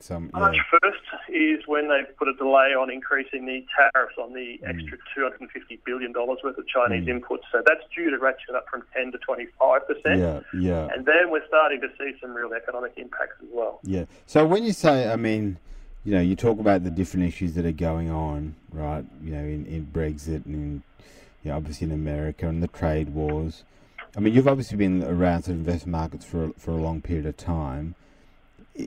some 0.00 0.30
March 0.32 0.56
1st 0.72 1.28
is 1.28 1.66
when 1.66 1.88
they 1.88 2.00
put 2.18 2.28
a 2.28 2.34
delay 2.34 2.74
on 2.74 2.90
increasing 2.90 3.44
the 3.46 3.64
tariffs 3.76 4.14
on 4.18 4.32
the 4.32 4.58
Mm. 4.64 4.68
extra 4.68 4.98
$250 5.16 5.78
billion 5.84 6.12
worth 6.14 6.44
of 6.44 6.66
Chinese 6.68 7.06
inputs. 7.06 7.42
So 7.52 7.62
that's 7.66 7.82
due 7.94 8.10
to 8.10 8.18
ratchet 8.18 8.54
up 8.54 8.66
from 8.70 8.82
10 8.94 9.12
to 9.12 9.18
25%. 9.18 10.18
yeah 10.18 10.40
yeah 10.58 10.88
And 10.94 11.04
then 11.04 11.30
we're 11.30 11.46
starting 11.46 11.80
to 11.82 11.88
see 11.98 12.12
some 12.20 12.34
real 12.34 12.52
economic 12.54 12.92
impacts 12.96 13.36
as 13.42 13.48
well. 13.52 13.80
Yeah. 13.82 14.04
So 14.26 14.46
when 14.46 14.64
you 14.64 14.72
say, 14.72 15.10
I 15.10 15.16
mean, 15.16 15.58
you 16.04 16.12
know, 16.12 16.20
you 16.20 16.36
talk 16.36 16.58
about 16.60 16.84
the 16.84 16.90
different 16.90 17.26
issues 17.26 17.54
that 17.54 17.66
are 17.66 17.72
going 17.72 18.10
on, 18.10 18.54
right? 18.72 19.04
You 19.22 19.32
know, 19.32 19.40
in, 19.40 19.66
in 19.66 19.86
Brexit 19.92 20.46
and 20.46 20.54
in, 20.54 20.82
you 21.42 21.50
know, 21.50 21.56
obviously 21.56 21.86
in 21.86 21.92
America 21.92 22.48
and 22.48 22.62
the 22.62 22.68
trade 22.68 23.10
wars. 23.10 23.64
I 24.16 24.20
mean, 24.20 24.32
you've 24.32 24.48
obviously 24.48 24.78
been 24.78 25.02
around 25.02 25.42
sort 25.42 25.56
of 25.56 25.66
investment 25.66 25.92
markets 25.92 26.24
for 26.24 26.50
for 26.56 26.70
a 26.70 26.76
long 26.76 27.02
period 27.02 27.26
of 27.26 27.36
time. 27.36 27.94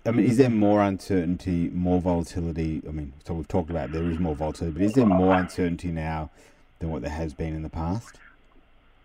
I 0.06 0.12
mean, 0.12 0.26
is 0.26 0.38
there 0.38 0.50
more 0.50 0.82
uncertainty, 0.82 1.70
more 1.74 2.00
volatility? 2.00 2.82
I 2.88 2.92
mean, 2.92 3.14
so 3.26 3.34
we've 3.34 3.48
talked 3.48 3.70
about 3.70 3.92
there 3.92 4.10
is 4.10 4.20
more 4.20 4.36
volatility, 4.36 4.78
but 4.78 4.84
is 4.84 4.94
there 4.94 5.06
more 5.06 5.34
uncertainty 5.34 5.90
now 5.90 6.30
than 6.80 6.92
what 6.92 7.02
there 7.02 7.12
has 7.12 7.34
been 7.34 7.56
in 7.56 7.64
the 7.64 7.70
past? 7.70 8.18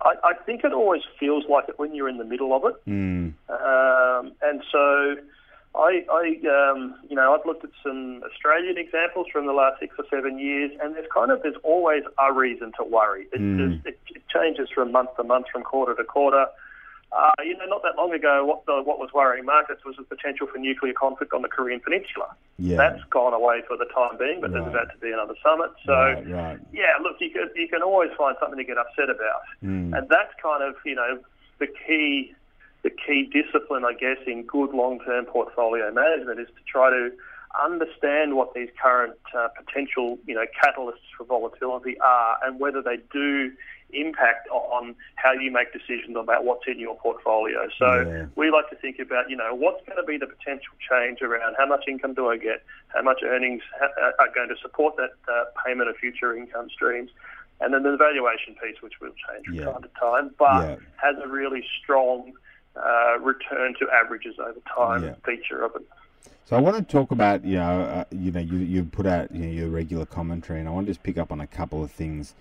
I, 0.03 0.14
I 0.23 0.35
think 0.35 0.64
it 0.64 0.73
always 0.73 1.03
feels 1.19 1.45
like 1.49 1.69
it 1.69 1.79
when 1.79 1.95
you're 1.95 2.09
in 2.09 2.19
the 2.19 2.25
middle 2.25 2.55
of 2.55 2.64
it. 2.67 2.75
Mm, 2.87 3.33
Um, 3.49 4.33
and 4.43 4.62
so 4.71 5.17
I, 5.75 6.05
I 6.11 6.71
um, 6.73 6.95
you 7.09 7.17
know, 7.17 7.35
I've 7.35 7.47
looked 7.47 7.64
at 7.64 7.71
some 7.83 8.23
Australian 8.31 8.76
examples 8.76 9.26
from 9.33 9.47
the 9.47 9.53
last 9.53 9.81
six 9.81 9.95
or 9.99 10.05
seven 10.11 10.38
years, 10.38 10.71
and 10.83 10.95
there's 10.95 11.09
kind 11.12 11.31
of 11.31 11.43
there's 11.43 11.57
always 11.62 12.03
a 12.19 12.33
reason 12.33 12.73
to 12.79 12.85
worry. 12.85 13.26
It, 13.33 13.38
just, 13.38 13.87
it, 13.87 13.99
it 14.14 14.23
changes 14.29 14.69
from 14.75 14.93
month 14.93 15.17
to 15.17 15.25
month, 15.25 15.47
from 15.50 15.62
quarter 15.62 15.95
to 15.95 16.05
quarter. 16.05 16.47
Uh, 17.12 17.30
you 17.44 17.56
know, 17.56 17.66
not 17.66 17.82
that 17.82 17.94
long 17.96 18.12
ago, 18.12 18.44
what, 18.44 18.66
the, 18.66 18.82
what 18.82 18.99
was 18.99 19.11
worrying 19.14 19.44
markets 19.44 19.84
was 19.84 19.94
the 19.96 20.02
potential 20.02 20.46
for 20.50 20.58
nuclear 20.58 20.92
conflict 20.92 21.32
on 21.32 21.42
the 21.42 21.49
Korean 21.49 21.78
Peninsula. 21.80 22.34
Yeah. 22.58 22.76
That's 22.76 23.02
gone 23.11 23.32
away 23.32 23.62
for 23.68 23.76
the 23.76 23.87
time 23.94 24.18
being, 24.18 24.40
but 24.40 24.52
there's 24.52 24.66
about 24.66 24.90
to 24.92 24.99
be 24.99 25.12
another 25.12 25.34
summit. 25.42 25.70
So, 25.87 25.92
Right, 25.92 26.28
right. 26.28 26.58
yeah, 26.73 26.99
look, 27.02 27.16
you 27.20 27.30
can, 27.30 27.50
you 27.54 27.68
can 27.68 27.82
always 27.82 28.11
find 28.18 28.37
something 28.40 28.58
to 28.58 28.64
get 28.64 28.78
upset 28.78 29.11
about. 29.11 29.42
Mm. 29.62 29.96
And 29.96 30.08
that's 30.08 30.34
kind 30.42 30.64
of, 30.64 30.75
you 30.84 30.96
know, 30.96 31.20
the 31.61 31.66
key 31.66 32.34
the 32.82 32.90
key 32.90 33.30
discipline, 33.32 33.84
I 33.84 33.94
guess, 33.94 34.18
in 34.26 34.42
good 34.42 34.75
long-term 34.75 35.25
portfolio 35.25 35.90
management 35.90 36.38
is 36.38 36.49
to 36.49 36.62
try 36.70 36.90
to 36.90 37.11
understand 37.62 38.37
what 38.37 38.52
these 38.52 38.68
current 38.80 39.14
uh, 39.34 39.49
potential, 39.56 40.18
you 40.26 40.34
know, 40.34 40.44
catalysts 40.62 41.08
for 41.16 41.25
volatility 41.25 41.99
are 42.00 42.37
and 42.44 42.61
whether 42.61 42.82
they 42.82 42.99
do 43.11 43.52
impact 43.94 44.48
on 44.50 44.94
how 45.16 45.32
you 45.32 45.50
make 45.50 45.72
decisions 45.72 46.16
about 46.16 46.44
what's 46.44 46.66
in 46.66 46.78
your 46.78 46.96
portfolio. 46.96 47.68
So 47.78 48.04
Yeah. 48.06 48.26
we 48.36 48.50
like 48.50 48.68
to 48.70 48.76
think 48.76 48.98
about, 48.98 49.30
you 49.30 49.36
know, 49.36 49.54
what's 49.54 49.84
going 49.86 49.96
to 49.96 50.04
be 50.04 50.18
the 50.18 50.26
potential 50.26 50.74
change 50.90 51.22
around 51.22 51.54
how 51.58 51.66
much 51.66 51.84
income 51.88 52.14
do 52.14 52.28
I 52.28 52.36
get, 52.36 52.62
how 52.88 53.02
much 53.02 53.20
earnings 53.24 53.62
are 53.80 54.30
going 54.34 54.48
to 54.48 54.56
support 54.60 54.96
that 54.96 55.10
uh, 55.28 55.44
payment 55.64 55.88
of 55.88 55.96
future 55.96 56.36
income 56.36 56.68
streams, 56.70 57.10
and 57.60 57.72
then 57.72 57.82
the 57.82 57.96
valuation 57.96 58.54
piece, 58.62 58.82
which 58.82 58.94
will 59.00 59.14
change 59.28 59.46
from 59.46 59.54
Yeah. 59.54 59.64
time 59.72 59.82
to 59.82 59.90
time, 60.00 60.34
but 60.38 60.60
Yeah. 60.60 60.76
has 60.96 61.16
a 61.24 61.28
really 61.28 61.64
strong 61.82 62.32
uh, 62.76 63.18
return 63.20 63.74
to 63.78 63.88
averages 63.90 64.34
over 64.38 64.60
time 64.76 65.14
feature 65.24 65.64
of 65.64 65.72
it. 65.76 65.82
So 66.46 66.56
I 66.56 66.60
want 66.60 66.76
to 66.76 66.82
talk 66.82 67.10
about 67.10 67.44
you 67.44 67.56
know 67.56 67.80
uh, 67.80 68.04
you 68.10 68.30
know 68.30 68.40
you 68.40 68.58
you 68.58 68.84
put 68.84 69.06
out 69.06 69.32
you 69.32 69.46
know, 69.46 69.52
your 69.52 69.68
regular 69.68 70.04
commentary, 70.04 70.60
and 70.60 70.68
I 70.68 70.72
want 70.72 70.86
to 70.86 70.90
just 70.90 71.02
pick 71.02 71.16
up 71.16 71.32
on 71.32 71.40
a 71.40 71.46
couple 71.46 71.82
of 71.82 71.90
things 71.90 72.34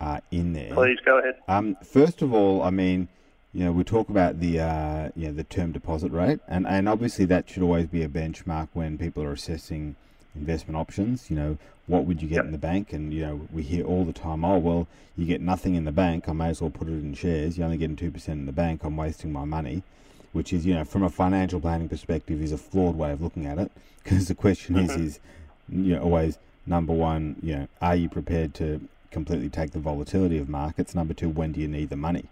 uh, 0.00 0.20
in 0.30 0.52
there. 0.52 0.72
Please 0.74 0.98
go 1.04 1.18
ahead. 1.18 1.36
Um, 1.48 1.76
first 1.84 2.22
of 2.22 2.32
all, 2.32 2.62
I 2.62 2.70
mean, 2.70 3.08
you 3.52 3.64
know, 3.64 3.72
we 3.72 3.84
talk 3.84 4.08
about 4.10 4.40
the 4.40 4.60
uh, 4.60 5.08
you 5.16 5.28
know 5.28 5.32
the 5.32 5.44
term 5.44 5.72
deposit 5.72 6.12
rate, 6.12 6.40
and 6.48 6.66
and 6.66 6.88
obviously 6.88 7.24
that 7.26 7.48
should 7.48 7.62
always 7.62 7.86
be 7.86 8.02
a 8.02 8.08
benchmark 8.08 8.68
when 8.74 8.98
people 8.98 9.22
are 9.22 9.32
assessing 9.32 9.96
investment 10.34 10.76
options. 10.76 11.30
You 11.30 11.36
know, 11.36 11.58
what 11.86 12.04
would 12.04 12.20
you 12.20 12.28
get 12.28 12.36
Yep. 12.36 12.44
in 12.46 12.52
the 12.52 12.58
bank? 12.58 12.92
And 12.92 13.12
you 13.14 13.22
know, 13.22 13.48
we 13.52 13.62
hear 13.62 13.84
all 13.84 14.04
the 14.04 14.12
time, 14.12 14.44
oh 14.44 14.58
well, 14.58 14.86
you 15.16 15.24
get 15.26 15.40
nothing 15.40 15.74
in 15.74 15.84
the 15.84 15.92
bank. 15.92 16.28
I 16.28 16.32
may 16.32 16.48
as 16.48 16.60
well 16.60 16.70
put 16.70 16.88
it 16.88 16.92
in 16.92 17.14
shares. 17.14 17.56
You're 17.56 17.64
only 17.64 17.78
getting 17.78 17.96
two 17.96 18.10
percent 18.10 18.40
in 18.40 18.46
the 18.46 18.52
bank. 18.52 18.84
I'm 18.84 18.96
wasting 18.96 19.32
my 19.32 19.44
money. 19.44 19.82
Which 20.32 20.52
is, 20.52 20.66
you 20.66 20.74
know, 20.74 20.84
from 20.84 21.02
a 21.02 21.08
financial 21.08 21.60
planning 21.60 21.88
perspective, 21.88 22.42
is 22.42 22.52
a 22.52 22.58
flawed 22.58 22.94
way 22.94 23.10
of 23.10 23.22
looking 23.22 23.46
at 23.46 23.56
it. 23.58 23.72
Because 24.04 24.28
the 24.28 24.34
question 24.34 24.76
is, 24.76 24.90
is 24.90 25.20
you 25.66 25.94
know, 25.94 26.02
always 26.02 26.36
number 26.66 26.92
one, 26.92 27.36
you 27.42 27.56
know, 27.56 27.68
are 27.80 27.96
you 27.96 28.10
prepared 28.10 28.52
to 28.56 28.86
completely 29.10 29.48
take 29.48 29.72
the 29.72 29.78
volatility 29.78 30.38
of 30.38 30.48
markets? 30.48 30.94
Number 30.94 31.14
two, 31.14 31.28
when 31.28 31.52
do 31.52 31.60
you 31.60 31.68
need 31.68 31.90
the 31.90 31.96
money? 31.96 32.26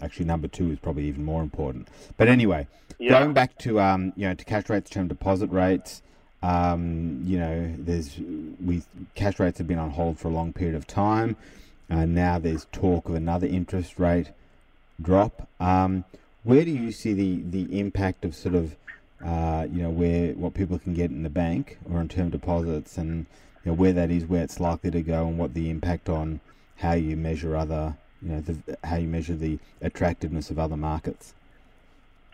Actually, 0.00 0.26
number 0.26 0.48
two 0.48 0.70
is 0.70 0.78
probably 0.78 1.04
even 1.06 1.24
more 1.24 1.42
important. 1.42 1.88
But 2.16 2.28
anyway, 2.28 2.66
Yeah. 2.98 3.10
going 3.20 3.32
back 3.32 3.56
to 3.58 3.80
um, 3.80 4.12
you 4.16 4.26
know, 4.28 4.34
to 4.34 4.44
cash 4.44 4.68
rates, 4.68 4.90
term 4.90 5.08
deposit 5.08 5.50
rates. 5.50 6.02
Um, 6.42 7.22
you 7.24 7.38
know, 7.38 7.72
there's 7.78 8.18
we 8.64 8.82
cash 9.14 9.38
rates 9.38 9.58
have 9.58 9.68
been 9.68 9.78
on 9.78 9.90
hold 9.90 10.18
for 10.18 10.26
a 10.28 10.32
long 10.32 10.52
period 10.52 10.74
of 10.74 10.86
time. 10.88 11.36
Uh, 11.88 12.04
now 12.04 12.38
there's 12.38 12.66
talk 12.72 13.08
of 13.08 13.14
another 13.14 13.46
interest 13.46 13.98
rate 13.98 14.30
drop. 15.00 15.46
Um, 15.60 16.04
where 16.42 16.64
do 16.64 16.70
you 16.72 16.90
see 16.90 17.12
the, 17.12 17.42
the 17.48 17.78
impact 17.78 18.24
of 18.24 18.34
sort 18.34 18.56
of 18.56 18.74
uh, 19.24 19.68
you 19.72 19.82
know 19.82 19.90
where 19.90 20.32
what 20.32 20.54
people 20.54 20.80
can 20.80 20.94
get 20.94 21.10
in 21.12 21.22
the 21.22 21.30
bank 21.30 21.78
or 21.88 22.00
in 22.00 22.08
term 22.08 22.30
deposits 22.30 22.98
and 22.98 23.26
you 23.64 23.72
know, 23.72 23.76
where 23.76 23.92
that 23.92 24.10
is, 24.10 24.26
where 24.26 24.42
it's 24.42 24.60
likely 24.60 24.90
to 24.90 25.02
go, 25.02 25.26
and 25.26 25.38
what 25.38 25.54
the 25.54 25.70
impact 25.70 26.08
on 26.08 26.40
how 26.76 26.92
you 26.92 27.16
measure 27.16 27.56
other 27.56 27.96
you 28.20 28.30
know 28.30 28.40
the, 28.40 28.78
how 28.84 28.96
you 28.96 29.08
measure 29.08 29.34
the 29.34 29.58
attractiveness 29.80 30.50
of 30.50 30.58
other 30.58 30.76
markets. 30.76 31.34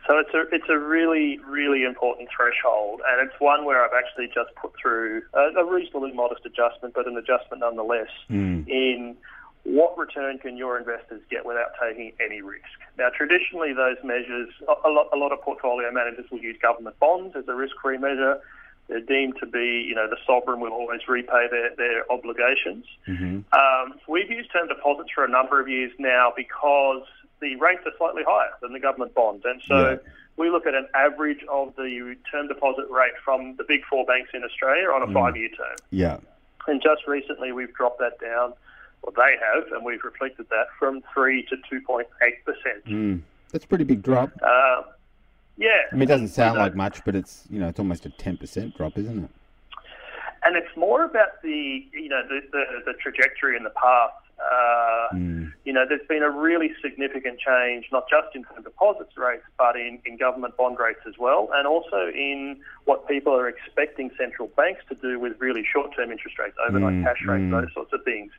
So 0.06 0.18
it's 0.18 0.32
a 0.35 0.54
it's 0.54 0.68
a 0.70 0.78
really 0.78 1.38
really 1.38 1.85
important 1.85 2.28
threshold, 2.35 3.00
and 3.06 3.28
it's 3.28 3.38
one 3.40 3.64
where 3.64 3.85
I've 3.85 3.96
actually 3.96 4.26
just 4.29 4.55
put 4.57 4.72
through 4.81 5.22
a, 5.35 5.61
a 5.61 5.64
reasonably 5.64 6.12
modest 6.12 6.46
adjustment, 6.46 6.94
but 6.94 7.07
an 7.07 7.16
adjustment 7.16 7.61
nonetheless. 7.61 8.09
Mm. 8.31 8.68
In 8.68 9.16
what 9.64 9.98
return 9.98 10.38
can 10.38 10.57
your 10.57 10.79
investors 10.79 11.20
get 11.31 11.44
without 11.44 11.72
taking 11.81 12.12
any 12.24 12.40
risk? 12.40 12.64
Now, 12.96 13.09
traditionally, 13.14 13.74
those 13.74 13.96
measures 14.03 14.48
a, 14.66 14.88
lot 14.88 15.09
a 15.12 15.16
lot 15.16 15.33
of 15.33 15.42
portfolio 15.42 15.90
managers 15.92 16.31
will 16.31 16.38
use 16.38 16.57
government 16.61 16.98
bonds 16.98 17.37
as 17.37 17.46
a 17.48 17.55
risk-free 17.55 17.98
measure. 17.98 18.40
They're 18.88 19.01
deemed 19.01 19.35
to 19.40 19.46
be, 19.46 19.85
you 19.87 19.94
know, 19.94 20.09
the 20.09 20.16
sovereign 20.27 20.61
will 20.61 20.72
always 20.72 21.07
repay 21.09 21.46
their, 21.51 21.74
their 21.77 22.11
obligations. 22.11 22.87
hmm 23.07 23.40
Um, 23.53 23.94
we've 24.09 24.31
used 24.31 24.51
term 24.53 24.68
deposits 24.68 25.11
for 25.14 25.24
a 25.24 25.29
number 25.29 25.61
of 25.61 25.68
years 25.68 25.92
now 25.98 26.33
because 26.37 27.03
the 27.40 27.55
rates 27.57 27.83
are 27.87 27.92
slightly 27.98 28.22
higher 28.27 28.51
than 28.62 28.72
the 28.72 28.81
government 28.81 29.14
bonds. 29.14 29.44
And 29.44 29.61
so 29.68 29.90
Yeah. 29.90 29.96
we 30.37 30.51
look 30.51 30.66
at 30.66 30.74
an 30.74 30.88
average 30.94 31.44
of 31.51 31.77
the 31.77 32.16
term 32.33 32.48
deposit 32.48 32.87
rate 32.90 33.12
from 33.24 33.57
the 33.57 33.64
big 33.64 33.85
four 33.85 34.05
banks 34.07 34.31
in 34.33 34.42
Australia 34.42 34.88
on 34.88 35.03
a 35.09 35.12
five 35.12 35.37
year 35.37 35.51
term. 35.51 35.77
Yeah. 35.90 36.18
And 36.66 36.81
just 36.83 37.07
recently 37.07 37.53
we've 37.53 37.72
dropped 37.74 37.98
that 38.01 38.18
down, 38.20 38.55
or 39.03 39.12
they 39.12 39.37
have, 39.40 39.70
and 39.72 39.85
we've 39.85 40.03
reflected 40.03 40.46
that 40.51 40.66
from 40.79 41.03
3 41.14 41.42
to 41.44 41.57
2.8%. 41.70 42.05
Mm. 42.87 43.20
That's 43.53 43.64
a 43.64 43.68
pretty 43.68 43.85
big 43.85 44.03
drop. 44.03 44.31
Uh, 44.42 44.83
yeah. 45.59 45.68
I 45.90 45.94
mean, 45.94 46.03
it 46.03 46.07
doesn't 46.07 46.29
sound 46.29 46.59
like 46.59 46.75
much, 46.75 47.05
but 47.05 47.14
it's 47.14 47.44
you 47.51 47.59
know 47.61 47.68
it's 47.68 47.79
almost 47.79 48.07
a 48.07 48.11
ten 48.11 48.37
percent 48.37 48.77
drop, 48.77 48.97
isn't 48.97 49.25
it? 49.25 49.31
And 50.44 50.57
it's 50.57 50.75
more 50.77 51.05
about 51.05 51.42
the, 51.42 51.85
you 51.92 52.09
know, 52.09 52.23
the, 52.27 52.40
the, 52.53 52.64
the 52.87 52.92
trajectory 53.03 53.57
and 53.57 53.66
the 53.66 53.71
path. 53.71 54.12
Uh, 54.38 55.09
Mm. 55.14 55.53
you 55.64 55.73
know, 55.73 55.85
there's 55.88 56.07
been 56.07 56.23
a 56.23 56.31
really 56.31 56.71
significant 56.83 57.40
change, 57.40 57.87
not 57.90 58.05
just 58.11 58.37
in 58.37 58.44
deposits 58.62 59.16
rates, 59.16 59.42
but 59.57 59.75
in, 59.75 59.99
in 60.05 60.18
government 60.18 60.55
bond 60.57 60.79
rates 60.79 61.01
as 61.09 61.14
well, 61.18 61.49
and 61.55 61.66
also 61.66 62.09
in 62.14 62.61
what 62.85 63.09
people 63.09 63.35
are 63.35 63.49
expecting 63.49 64.11
central 64.18 64.49
banks 64.49 64.83
to 64.88 64.94
do 64.97 65.18
with 65.18 65.33
really 65.40 65.64
short-term 65.64 66.12
interest 66.12 66.38
rates, 66.38 66.57
overnight 66.66 66.92
Mm, 66.92 67.05
cash 67.05 67.25
rates, 67.27 67.42
mm. 67.42 67.51
those 67.51 67.73
sorts 67.73 67.92
of 67.94 68.05
things. 68.05 68.31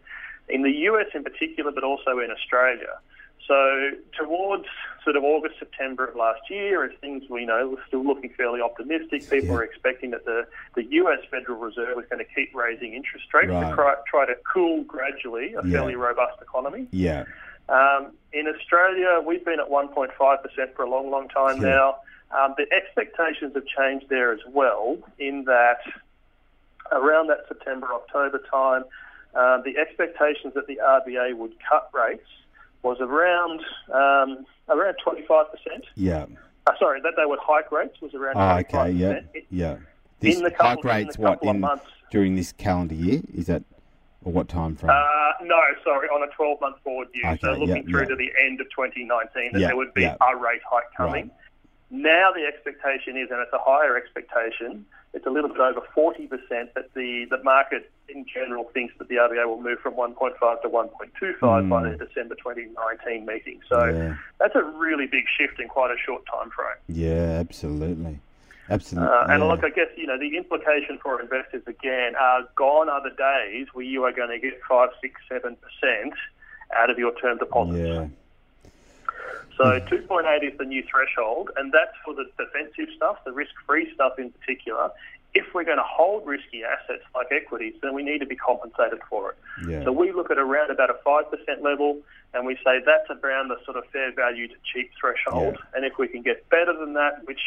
In 0.47 0.61
the 0.61 0.71
US 0.89 1.07
in 1.15 1.23
particular, 1.23 1.71
but 1.71 1.83
also 1.83 2.19
in 2.19 2.29
Australia. 2.31 2.93
So 3.49 3.89
towards 4.15 4.65
sort 5.03 5.15
of 5.15 5.23
August, 5.23 5.55
September 5.57 6.05
of 6.05 6.15
last 6.15 6.41
year, 6.51 6.85
as 6.85 6.91
things 7.01 7.23
we 7.31 7.47
know 7.47 7.69
were 7.69 7.81
still 7.87 8.05
looking 8.05 8.29
fairly 8.37 8.61
optimistic, 8.61 9.27
people 9.27 9.47
Yeah. 9.47 9.53
were 9.53 9.63
expecting 9.63 10.11
that 10.11 10.23
the, 10.25 10.45
the 10.75 10.83
US 11.01 11.17
Federal 11.31 11.57
Reserve 11.57 11.95
was 11.95 12.05
going 12.11 12.23
to 12.23 12.31
keep 12.35 12.53
raising 12.53 12.93
interest 12.93 13.25
rates 13.33 13.49
Right. 13.49 13.69
to 13.71 13.75
try, 13.75 13.95
try 14.07 14.25
to 14.27 14.35
cool 14.53 14.83
gradually 14.83 15.55
a 15.55 15.65
Yeah. 15.65 15.71
fairly 15.79 15.95
robust 15.95 16.39
economy. 16.43 16.87
Yeah. 16.91 17.23
Um, 17.69 18.11
in 18.33 18.47
Australia, 18.47 19.19
we've 19.25 19.43
been 19.43 19.59
at 19.59 19.67
1.5% 19.67 20.75
for 20.75 20.83
a 20.83 20.89
long, 20.89 21.09
long 21.09 21.27
time 21.29 21.59
Yeah. 21.59 21.69
now. 21.69 21.95
Um, 22.29 22.53
the 22.55 22.71
expectations 22.71 23.55
have 23.55 23.65
changed 23.65 24.09
there 24.09 24.31
as 24.31 24.45
well, 24.45 24.99
in 25.17 25.45
that 25.45 25.79
around 26.91 27.27
that 27.27 27.47
September, 27.47 27.87
October 27.93 28.37
time, 28.51 28.83
uh, 29.33 29.57
the 29.63 29.75
expectations 29.79 30.53
that 30.53 30.67
the 30.67 30.79
RBA 30.83 31.33
would 31.35 31.53
cut 31.67 31.89
rates 31.93 32.27
was 32.83 32.97
around 33.01 33.59
um, 33.93 34.45
around 34.69 34.95
25%. 35.05 35.45
Yeah. 35.95 36.25
Uh, 36.67 36.71
sorry, 36.79 37.01
that 37.01 37.13
they 37.17 37.25
would 37.25 37.39
hike 37.41 37.71
rates 37.71 37.99
was 38.01 38.13
around 38.13 38.37
Oh, 38.37 38.39
25%. 38.39 38.59
okay. 38.75 38.91
Yeah. 38.91 39.19
It- 39.33 39.45
Yeah. 39.49 39.77
This 40.19 40.35
in 40.35 40.43
the 40.43 40.49
hike 40.49 40.57
couple, 40.57 40.91
in 40.91 40.97
rates 40.97 41.15
the 41.15 41.21
what 41.21 41.41
of 41.41 41.47
in 41.55 41.59
months. 41.61 41.85
during 42.11 42.35
this 42.35 42.51
calendar 42.51 42.93
year? 42.95 43.21
Is 43.33 43.47
that 43.47 43.63
or 44.25 44.33
what 44.33 44.49
time 44.49 44.75
frame? 44.75 44.89
Uh, 44.91 45.31
no, 45.43 45.57
sorry, 45.83 46.09
on 46.09 46.27
a 46.27 46.31
12 46.35 46.59
month 46.59 46.75
forward 46.83 47.07
view. 47.13 47.23
so 47.39 47.53
looking 47.53 47.67
yeah, 47.77 47.81
through 47.83 48.01
yeah. 48.01 48.05
to 48.09 48.15
the 48.17 48.29
end 48.43 48.59
of 48.59 48.67
2019, 48.75 49.53
that 49.53 49.59
Yeah, 49.61 49.67
there 49.67 49.77
would 49.77 49.93
be 49.93 50.03
a 50.03 50.17
rate 50.37 50.59
hike 50.69 50.83
coming. 50.97 51.13
Right. 51.29 51.31
Now 51.89 52.31
the 52.33 52.43
expectation 52.45 53.15
is, 53.17 53.31
and 53.31 53.39
it's 53.39 53.53
a 53.53 53.59
higher 53.59 53.95
expectation, 53.95 54.85
it's 55.13 55.25
a 55.25 55.29
little 55.29 55.49
bit 55.49 55.59
over 55.59 55.81
40% 55.95 56.29
that 56.75 56.93
the, 56.93 57.25
the 57.29 57.41
market 57.43 57.89
in 58.07 58.25
general 58.31 58.65
thinks 58.73 58.93
that 58.99 59.07
the 59.07 59.15
RBA 59.15 59.45
will 59.47 59.61
move 59.61 59.79
from 59.79 59.93
1.5 59.93 60.61
to 60.61 60.69
1.25 60.69 61.69
by 61.69 61.83
Mm. 61.83 61.97
the 61.97 62.05
December 62.05 62.35
2019 62.35 63.25
meeting. 63.25 63.59
So 63.67 63.85
yeah. 63.85 64.15
that's 64.39 64.55
a 64.55 64.63
really 64.63 65.07
big 65.07 65.25
shift 65.37 65.59
in 65.59 65.67
quite 65.67 65.91
a 65.91 65.97
short 65.97 66.23
time 66.25 66.49
frame. 66.51 66.77
Yeah. 66.87 67.39
Absolutely. 67.39 68.19
Absolutely. 68.69 69.09
Uh, 69.11 69.25
and 69.33 69.41
yeah. 69.41 69.49
look, 69.49 69.63
I 69.63 69.69
guess 69.69 69.87
you 69.97 70.05
know 70.05 70.19
the 70.19 70.37
implication 70.37 70.99
for 71.01 71.19
investors 71.19 71.63
again 71.65 72.13
are 72.19 72.47
gone 72.55 72.87
are 72.87 73.01
the 73.01 73.15
days 73.15 73.67
where 73.73 73.85
you 73.85 74.03
are 74.03 74.11
going 74.11 74.29
to 74.29 74.37
get 74.37 74.59
five, 74.69 74.89
six, 75.01 75.19
seven 75.27 75.55
percent 75.57 76.13
out 76.77 76.91
of 76.91 76.99
your 76.99 77.13
term 77.19 77.39
deposits. 77.39 77.79
Yeah. 77.79 78.07
So 79.57 79.79
hmm. 79.79 79.87
2.8 79.87 80.51
is 80.51 80.57
the 80.57 80.65
new 80.65 80.83
threshold, 80.89 81.51
and 81.57 81.71
that's 81.71 81.95
for 82.03 82.13
the 82.13 82.25
defensive 82.37 82.93
stuff, 82.95 83.17
the 83.25 83.31
risk-free 83.31 83.93
stuff 83.93 84.17
in 84.17 84.31
particular. 84.31 84.89
If 85.35 85.53
we're 85.53 85.63
going 85.63 85.77
to 85.77 85.85
hold 85.85 86.25
risky 86.25 86.63
assets 86.63 87.03
like 87.13 87.27
equities, 87.31 87.75
then 87.83 87.93
we 87.93 88.01
need 88.01 88.19
to 88.19 88.25
be 88.25 88.35
compensated 88.35 88.99
for 89.07 89.31
it. 89.31 89.37
Yeah. 89.67 89.83
So 89.83 89.91
we 89.91 90.11
look 90.11 90.31
at 90.31 90.39
around 90.39 90.71
about 90.71 90.89
a 90.89 90.97
5% 91.05 91.25
level, 91.61 91.99
and 92.33 92.47
we 92.47 92.55
say 92.55 92.81
that's 92.83 93.09
around 93.11 93.49
the 93.49 93.57
sort 93.63 93.77
of 93.77 93.85
fair 93.93 94.11
value 94.11 94.47
to 94.47 94.55
cheap 94.73 94.89
threshold. 94.99 95.57
Yeah. 95.59 95.75
And 95.75 95.85
if 95.85 95.99
we 95.99 96.07
can 96.07 96.23
get 96.23 96.49
better 96.49 96.73
than 96.73 96.93
that, 96.93 97.25
which 97.25 97.41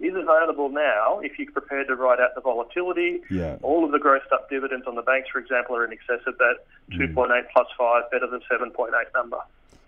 is 0.00 0.14
available 0.14 0.68
now 0.68 1.20
if 1.22 1.38
you're 1.38 1.50
prepared 1.50 1.88
to 1.88 1.96
ride 1.96 2.20
out 2.20 2.34
the 2.34 2.40
volatility. 2.40 3.20
Yeah. 3.30 3.56
All 3.62 3.84
of 3.84 3.90
the 3.90 3.98
grossed 3.98 4.32
up 4.32 4.48
dividends 4.48 4.86
on 4.86 4.94
the 4.94 5.02
banks, 5.02 5.28
for 5.30 5.38
example, 5.38 5.76
are 5.76 5.84
in 5.84 5.92
excess 5.92 6.20
of 6.26 6.38
that 6.38 6.64
hmm. 6.92 7.02
2.8 7.02 7.42
plus 7.52 7.66
5, 7.76 8.10
better 8.10 8.26
than 8.26 8.40
7.8 8.50 8.90
number. 9.14 9.38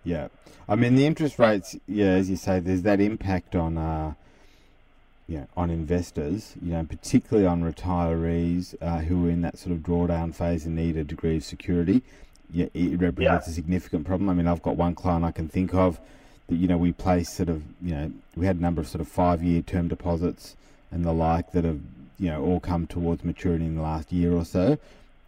Yeah, 0.04 0.28
I 0.68 0.76
mean 0.76 0.94
the 0.94 1.06
interest 1.06 1.38
rates. 1.38 1.76
Yeah, 1.86 2.06
as 2.12 2.30
you 2.30 2.36
say, 2.36 2.58
there's 2.60 2.82
that 2.82 3.00
impact 3.00 3.54
on, 3.54 3.76
uh, 3.76 4.14
yeah, 5.28 5.44
on 5.56 5.70
investors. 5.70 6.54
You 6.62 6.72
know, 6.72 6.84
particularly 6.84 7.46
on 7.46 7.62
retirees 7.62 8.74
uh, 8.80 8.98
who 8.98 9.26
are 9.26 9.30
in 9.30 9.42
that 9.42 9.58
sort 9.58 9.72
of 9.72 9.82
drawdown 9.82 10.34
phase 10.34 10.64
and 10.66 10.74
need 10.76 10.96
a 10.96 11.04
degree 11.04 11.36
of 11.36 11.44
security. 11.44 12.02
Yeah, 12.52 12.66
it 12.74 12.98
represents 13.00 13.46
Yeah. 13.46 13.50
a 13.52 13.54
significant 13.54 14.06
problem. 14.06 14.28
I 14.28 14.34
mean, 14.34 14.46
I've 14.48 14.62
got 14.62 14.76
one 14.76 14.94
client 14.94 15.24
I 15.24 15.30
can 15.32 15.48
think 15.48 15.74
of 15.74 16.00
that 16.48 16.56
you 16.56 16.66
know 16.66 16.78
we 16.78 16.92
placed 16.92 17.34
sort 17.34 17.48
of 17.48 17.62
you 17.82 17.94
know 17.94 18.10
we 18.36 18.46
had 18.46 18.56
a 18.56 18.60
number 18.60 18.80
of 18.80 18.88
sort 18.88 19.00
of 19.00 19.06
five 19.08 19.42
year 19.42 19.62
term 19.62 19.86
deposits 19.86 20.56
and 20.90 21.04
the 21.04 21.12
like 21.12 21.52
that 21.52 21.62
have 21.64 21.78
you 22.18 22.28
know 22.30 22.42
all 22.42 22.58
come 22.58 22.86
towards 22.88 23.22
maturity 23.24 23.64
in 23.66 23.76
the 23.76 23.82
last 23.82 24.12
year 24.12 24.32
or 24.32 24.44
so, 24.44 24.78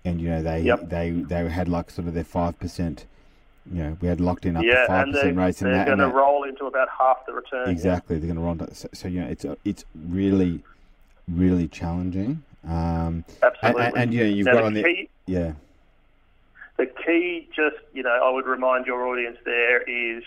and 0.05 0.21
you 0.21 0.29
know 0.29 0.43
they 0.43 0.63
Yep. 0.63 0.89
they 0.89 1.11
they 1.11 1.49
had 1.49 1.69
like 1.69 1.91
sort 1.91 2.09
of 2.09 2.15
their 2.15 2.25
five 2.25 2.59
percent. 2.59 3.05
You 3.71 3.83
know, 3.85 3.97
we 4.01 4.09
had 4.09 4.21
locked 4.21 4.45
in 4.45 4.57
up 4.57 4.65
yeah, 4.65 4.83
to 4.83 4.87
five 4.87 5.07
percent 5.13 5.37
rates, 5.37 5.63
and 5.63 5.73
they're 5.73 5.85
going 5.85 5.99
to 5.99 6.09
roll 6.09 6.45
into 6.45 6.67
about 6.67 6.89
half 6.99 7.25
the 7.27 7.33
return. 7.33 7.67
yeah. 7.67 7.73
exactly 7.73 8.19
they're 8.19 8.27
going 8.27 8.37
to 8.37 8.43
roll. 8.43 8.53
into- 8.53 8.75
So, 8.75 8.89
so 8.93 9.09
you 9.09 9.21
know, 9.21 9.29
it's 9.29 9.47
it's 9.65 9.85
really 9.95 10.63
really 11.29 11.69
challenging. 11.69 12.43
Um, 12.65 12.71
and, 12.71 13.25
Absolutely. 13.43 13.83
and, 13.83 13.97
and 13.97 14.15
you 14.15 14.21
know, 14.21 14.31
you've 14.31 14.47
now, 14.47 14.53
got 14.53 14.61
the 14.61 14.67
on 14.67 14.75
the 14.75 14.83
key, 14.83 15.09
yeah, 15.27 15.53
the 16.77 16.87
key, 16.87 17.49
just 17.55 17.77
you 17.93 18.03
know, 18.03 18.11
I 18.23 18.31
would 18.31 18.47
remind 18.47 18.87
your 18.87 19.07
audience 19.07 19.39
there 19.45 19.83
is, 19.83 20.25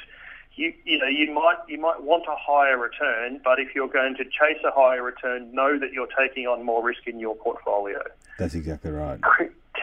you 0.55 0.73
you 0.85 0.97
know, 0.97 1.07
you 1.07 1.33
might 1.33 1.57
you 1.67 1.79
might 1.79 2.01
want 2.03 2.23
a 2.27 2.35
higher 2.37 2.77
return, 2.77 3.41
but 3.43 3.59
if 3.59 3.75
you're 3.75 3.89
going 3.89 4.15
to 4.15 4.23
chase 4.23 4.61
a 4.65 4.71
higher 4.71 5.03
return, 5.03 5.53
know 5.53 5.77
that 5.79 5.91
you're 5.91 6.07
taking 6.17 6.47
on 6.47 6.63
more 6.63 6.83
risk 6.83 7.07
in 7.07 7.19
your 7.19 7.35
portfolio. 7.35 8.01
that's 8.39 8.55
exactly 8.55 8.91
right. 8.91 9.19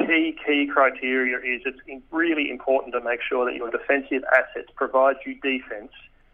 Key 0.07 0.37
key 0.47 0.67
criteria 0.73 1.39
is 1.39 1.63
it's 1.67 1.79
really 2.11 2.51
important 2.51 2.93
to 2.95 3.01
make 3.01 3.21
sure 3.29 3.45
that 3.45 3.55
your 3.55 3.71
defensive 3.71 4.25
assets 4.37 4.69
provide 4.75 5.17
you 5.27 5.35
defence 5.37 5.93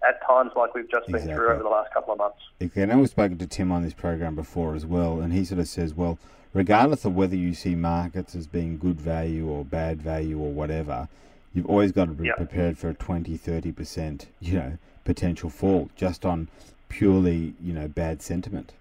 at 0.09 0.25
times 0.27 0.53
like 0.57 0.75
we've 0.75 0.91
just 0.91 1.07
been 1.07 1.17
Exactly. 1.17 1.35
through 1.35 1.51
over 1.55 1.63
the 1.63 1.69
last 1.69 1.93
couple 1.93 2.13
of 2.13 2.19
months. 2.19 2.39
Okay, 2.63 2.83
I 2.83 2.87
know 2.87 2.99
we've 2.99 3.09
spoken 3.11 3.37
to 3.39 3.47
Tim 3.47 3.73
on 3.73 3.83
this 3.83 3.93
program 3.95 4.35
before 4.37 4.75
as 4.75 4.87
well, 4.87 5.21
and 5.21 5.33
he 5.33 5.45
sort 5.45 5.59
of 5.61 5.67
says, 5.69 5.93
well, 5.95 6.19
regardless 6.55 7.05
of 7.05 7.15
whether 7.17 7.35
you 7.37 7.53
see 7.55 7.75
markets 7.75 8.35
as 8.37 8.47
being 8.47 8.79
good 8.79 9.01
value 9.01 9.49
or 9.49 9.65
bad 9.65 10.01
value 10.01 10.39
or 10.39 10.51
whatever, 10.53 11.09
you've 11.53 11.67
always 11.67 11.91
got 11.93 12.05
to 12.07 12.13
be 12.13 12.27
Yeah. 12.29 12.35
prepared 12.37 12.79
for 12.79 12.89
a 12.91 12.95
20, 12.95 13.37
30%, 13.37 14.27
you 14.41 14.55
know, 14.55 14.79
potential 15.05 15.51
fall 15.51 15.91
just 15.97 16.25
on 16.25 16.49
purely, 16.89 17.55
you 17.61 17.73
know, 17.73 17.89
bad 17.89 18.23
sentiment. 18.23 18.73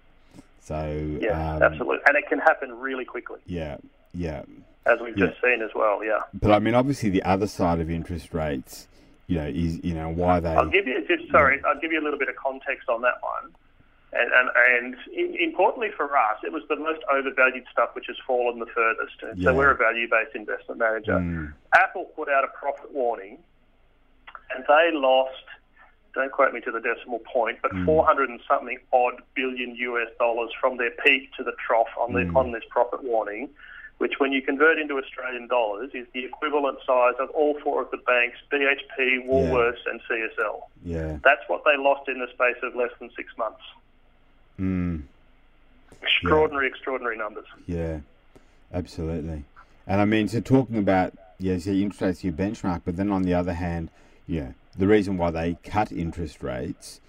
So, 0.60 1.18
Yeah, 1.20 1.54
um, 1.56 1.62
absolutely, 1.62 1.98
and 2.06 2.16
it 2.16 2.28
can 2.28 2.38
happen 2.38 2.78
really 2.78 3.04
quickly, 3.04 3.40
Yeah, 3.46 3.78
yeah. 4.14 4.42
As 4.88 4.98
we've 5.00 5.16
just 5.16 5.40
seen 5.42 5.62
as 5.62 5.70
well. 5.74 6.04
Yeah. 6.04 6.20
But 6.32 6.52
I 6.52 6.58
mean, 6.58 6.74
obviously, 6.74 7.10
the 7.10 7.22
other 7.22 7.46
side 7.46 7.80
of 7.80 7.90
interest 7.90 8.32
rates, 8.32 8.88
you 9.26 9.36
know, 9.36 9.46
is, 9.46 9.82
you 9.84 9.94
know, 9.94 10.08
why 10.08 10.40
they. 10.40 10.50
I'll 10.50 10.68
give 10.68 10.86
you 10.86 11.04
just 11.06 11.30
sorry. 11.30 11.60
I'll 11.64 11.80
give 11.80 11.92
you 11.92 12.00
a 12.00 12.04
little 12.04 12.18
bit 12.18 12.28
of 12.28 12.36
context 12.36 12.88
on 12.88 13.02
that 13.02 13.20
one. 13.20 13.52
And, 14.10 14.30
and, 14.32 14.94
and 15.14 15.36
importantly 15.36 15.90
for 15.94 16.16
us, 16.16 16.38
it 16.42 16.50
was 16.50 16.62
the 16.70 16.76
most 16.76 17.00
overvalued 17.12 17.64
stuff 17.70 17.90
which 17.92 18.06
has 18.06 18.16
fallen 18.26 18.58
the 18.58 18.66
furthest. 18.66 19.16
And 19.22 19.38
Yeah. 19.38 19.50
So 19.50 19.54
we're 19.54 19.70
a 19.70 19.76
value-based 19.76 20.34
investment 20.34 20.78
manager. 20.80 21.12
Mm, 21.12 21.52
Apple 21.74 22.06
put 22.16 22.30
out 22.30 22.42
a 22.42 22.48
profit 22.48 22.92
warning, 22.92 23.38
and 24.54 24.64
they 24.66 24.90
lost. 24.92 25.44
Don't 26.14 26.32
quote 26.32 26.54
me 26.54 26.60
to 26.62 26.72
the 26.72 26.80
decimal 26.80 27.20
point, 27.32 27.58
but 27.60 27.70
400 27.84 28.30
and 28.30 28.40
something 28.48 28.78
odd 28.94 29.20
billion 29.34 29.76
US 29.76 30.08
dollars 30.18 30.50
from 30.58 30.78
their 30.78 30.90
peak 30.90 31.30
to 31.36 31.44
the 31.44 31.52
trough 31.64 31.86
on 32.00 32.14
the 32.14 32.26
on 32.34 32.50
this 32.52 32.64
profit 32.70 33.04
warning, 33.04 33.50
which, 33.98 34.14
when 34.18 34.32
you 34.32 34.40
convert 34.42 34.78
into 34.78 34.96
Australian 34.96 35.48
dollars, 35.48 35.90
is 35.94 36.06
the 36.14 36.24
equivalent 36.24 36.78
size 36.86 37.14
of 37.20 37.30
all 37.30 37.58
four 37.62 37.82
of 37.82 37.90
the 37.90 37.98
banks: 37.98 38.38
BHP, 38.50 39.28
Woolworths, 39.28 39.84
and 39.86 40.00
CSL. 40.08 40.62
yeah. 40.84 41.18
That's 41.22 41.42
what 41.48 41.62
they 41.64 41.76
lost 41.76 42.08
in 42.08 42.18
the 42.18 42.28
space 42.32 42.56
of 42.62 42.74
less 42.74 42.90
than 42.98 43.10
six 43.16 43.36
months. 43.36 43.62
Mm. 44.58 45.02
Extraordinary, 46.02 46.68
extraordinary 46.68 47.16
numbers. 47.16 47.46
Yeah, 47.66 48.00
absolutely. 48.72 49.44
And 49.86 50.00
I 50.00 50.04
mean, 50.04 50.28
so 50.28 50.40
talking 50.40 50.78
about 50.78 51.14
yes, 51.38 51.66
yeah, 51.66 51.74
interest 51.74 52.02
rates 52.02 52.24
your 52.24 52.32
benchmark, 52.32 52.82
but 52.84 52.96
then 52.96 53.10
on 53.10 53.22
the 53.22 53.34
other 53.34 53.54
hand, 53.54 53.90
yeah, 54.26 54.52
the 54.76 54.86
reason 54.86 55.16
why 55.16 55.30
they 55.30 55.58
cut 55.64 55.90
interest 55.90 56.42
rates 56.42 57.00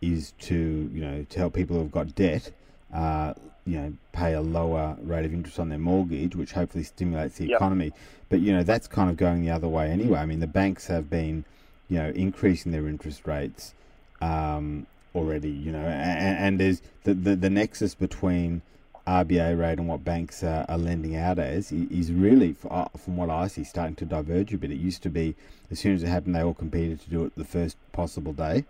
is 0.00 0.32
to 0.38 0.54
you 0.92 1.00
know 1.00 1.26
to 1.28 1.38
help 1.38 1.54
people 1.54 1.76
who've 1.76 1.90
got 1.90 2.14
debt, 2.14 2.50
uh, 2.92 3.34
you 3.66 3.78
know, 3.78 3.92
pay 4.12 4.32
a 4.34 4.40
lower 4.40 4.96
rate 5.02 5.24
of 5.26 5.32
interest 5.32 5.58
on 5.58 5.68
their 5.68 5.78
mortgage, 5.78 6.34
which 6.34 6.52
hopefully 6.52 6.84
stimulates 6.84 7.36
the 7.38 7.46
Yep. 7.48 7.56
economy. 7.56 7.92
But 8.28 8.40
you 8.40 8.52
know, 8.52 8.62
that's 8.62 8.86
kind 8.86 9.10
of 9.10 9.16
going 9.16 9.42
the 9.42 9.50
other 9.50 9.68
way 9.68 9.90
anyway. 9.90 10.18
I 10.18 10.26
mean, 10.26 10.40
the 10.40 10.46
banks 10.46 10.86
have 10.86 11.08
been, 11.10 11.44
you 11.88 11.98
know, 11.98 12.10
increasing 12.10 12.72
their 12.72 12.88
interest 12.88 13.26
rates 13.26 13.74
um, 14.20 14.86
already. 15.14 15.50
You 15.50 15.72
know, 15.72 15.80
and, 15.80 16.38
and 16.38 16.60
there's 16.60 16.82
the, 17.04 17.14
the 17.14 17.36
the 17.36 17.50
nexus 17.50 17.94
between 17.94 18.62
RBA 19.06 19.58
rate 19.58 19.78
and 19.78 19.88
what 19.88 20.04
banks 20.04 20.44
are, 20.44 20.66
are 20.68 20.76
lending 20.78 21.16
out 21.16 21.38
as 21.38 21.72
is 21.72 22.12
really, 22.12 22.54
uh, 22.70 22.88
from 22.98 23.16
what 23.16 23.30
I 23.30 23.46
see, 23.48 23.64
starting 23.64 23.96
to 23.96 24.04
diverge 24.04 24.52
a 24.52 24.58
bit. 24.58 24.70
It 24.70 24.76
used 24.76 25.02
to 25.04 25.08
be 25.10 25.34
as 25.70 25.78
soon 25.78 25.94
as 25.94 26.02
it 26.02 26.08
happened, 26.08 26.34
they 26.34 26.42
all 26.42 26.54
competed 26.54 27.00
to 27.02 27.10
do 27.10 27.24
it 27.24 27.32
the 27.36 27.44
first 27.44 27.76
possible 27.92 28.32
day. 28.32 28.64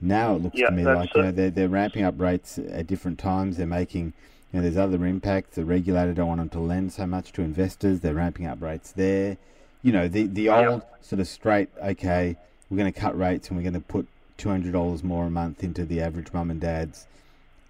Now 0.00 0.36
it 0.36 0.42
looks 0.42 0.58
Yeah, 0.58 0.66
to 0.66 0.72
me 0.72 0.84
like 0.84 1.14
you 1.14 1.22
know, 1.22 1.32
they're, 1.32 1.50
they're 1.50 1.68
ramping 1.68 2.04
up 2.04 2.18
rates 2.18 2.58
at 2.58 2.86
different 2.86 3.18
times. 3.18 3.56
They're 3.56 3.66
making, 3.66 4.12
you 4.52 4.58
know, 4.58 4.62
there's 4.62 4.76
other 4.76 5.04
impacts. 5.04 5.56
The 5.56 5.64
regulator 5.64 6.12
don't 6.12 6.28
want 6.28 6.40
them 6.40 6.48
to 6.50 6.60
lend 6.60 6.92
so 6.92 7.06
much 7.06 7.32
to 7.32 7.42
investors. 7.42 8.00
They're 8.00 8.14
ramping 8.14 8.46
up 8.46 8.62
rates 8.62 8.92
there. 8.92 9.36
You 9.82 9.92
know, 9.92 10.08
the, 10.08 10.26
the 10.26 10.42
Yeah. 10.42 10.68
old 10.68 10.82
sort 11.02 11.20
of 11.20 11.28
straight, 11.28 11.68
okay, 11.82 12.36
we're 12.68 12.76
going 12.78 12.92
to 12.92 12.98
cut 12.98 13.18
rates 13.18 13.48
and 13.48 13.56
we're 13.56 13.62
going 13.62 13.74
to 13.74 13.80
put 13.80 14.06
$200 14.38 15.02
more 15.02 15.26
a 15.26 15.30
month 15.30 15.62
into 15.62 15.84
the 15.84 16.00
average 16.00 16.32
mum 16.32 16.50
and 16.50 16.60
dad's 16.60 17.06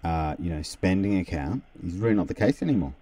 uh, 0.03 0.35
you 0.39 0.49
know, 0.49 0.61
spending 0.61 1.19
account 1.19 1.63
is 1.85 1.93
really 1.95 2.15
not 2.15 2.27
the 2.27 2.33
case 2.33 2.61
anymore. 2.61 2.93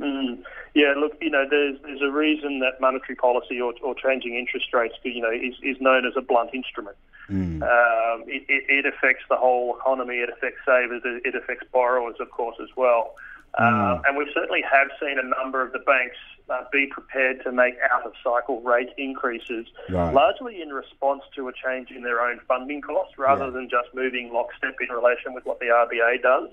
Mm. 0.00 0.42
Yeah, 0.74 0.92
look, 0.94 1.16
you 1.22 1.30
know, 1.30 1.46
there's 1.48 1.78
there's 1.82 2.02
a 2.02 2.10
reason 2.10 2.58
that 2.58 2.80
monetary 2.82 3.16
policy 3.16 3.58
or, 3.60 3.72
or 3.82 3.94
changing 3.94 4.34
interest 4.34 4.74
rates, 4.74 4.94
you 5.02 5.22
know, 5.22 5.30
is, 5.30 5.54
is 5.62 5.80
known 5.80 6.04
as 6.06 6.12
a 6.16 6.20
blunt 6.20 6.50
instrument. 6.52 6.96
Mm. 7.30 7.62
Um, 7.62 8.24
it, 8.28 8.44
it, 8.48 8.86
affects 8.86 9.24
the 9.28 9.36
whole 9.36 9.76
economy. 9.76 10.16
It 10.16 10.28
affects 10.30 10.60
savers. 10.64 11.02
It, 11.04 11.34
affects 11.34 11.66
borrowers, 11.72 12.16
of 12.20 12.30
course, 12.30 12.56
as 12.62 12.68
well. 12.76 13.14
Uh, 13.58 14.00
and 14.06 14.16
we 14.18 14.30
certainly 14.34 14.62
have 14.70 14.88
seen 15.00 15.18
a 15.18 15.22
number 15.40 15.62
of 15.62 15.72
the 15.72 15.78
banks 15.80 16.16
uh, 16.50 16.64
be 16.70 16.86
prepared 16.86 17.42
to 17.42 17.50
make 17.50 17.74
out-of-cycle 17.90 18.60
rate 18.60 18.90
increases, 18.98 19.66
Right. 19.88 20.12
largely 20.12 20.60
in 20.60 20.68
response 20.68 21.22
to 21.36 21.48
a 21.48 21.52
change 21.52 21.90
in 21.90 22.02
their 22.02 22.20
own 22.20 22.38
funding 22.46 22.82
costs, 22.82 23.16
rather 23.18 23.46
Yeah. 23.46 23.50
than 23.50 23.68
just 23.70 23.94
moving 23.94 24.30
lockstep 24.32 24.74
in 24.80 24.94
relation 24.94 25.32
with 25.32 25.46
what 25.46 25.58
the 25.58 25.70
RBA 25.70 26.18
does. 26.18 26.50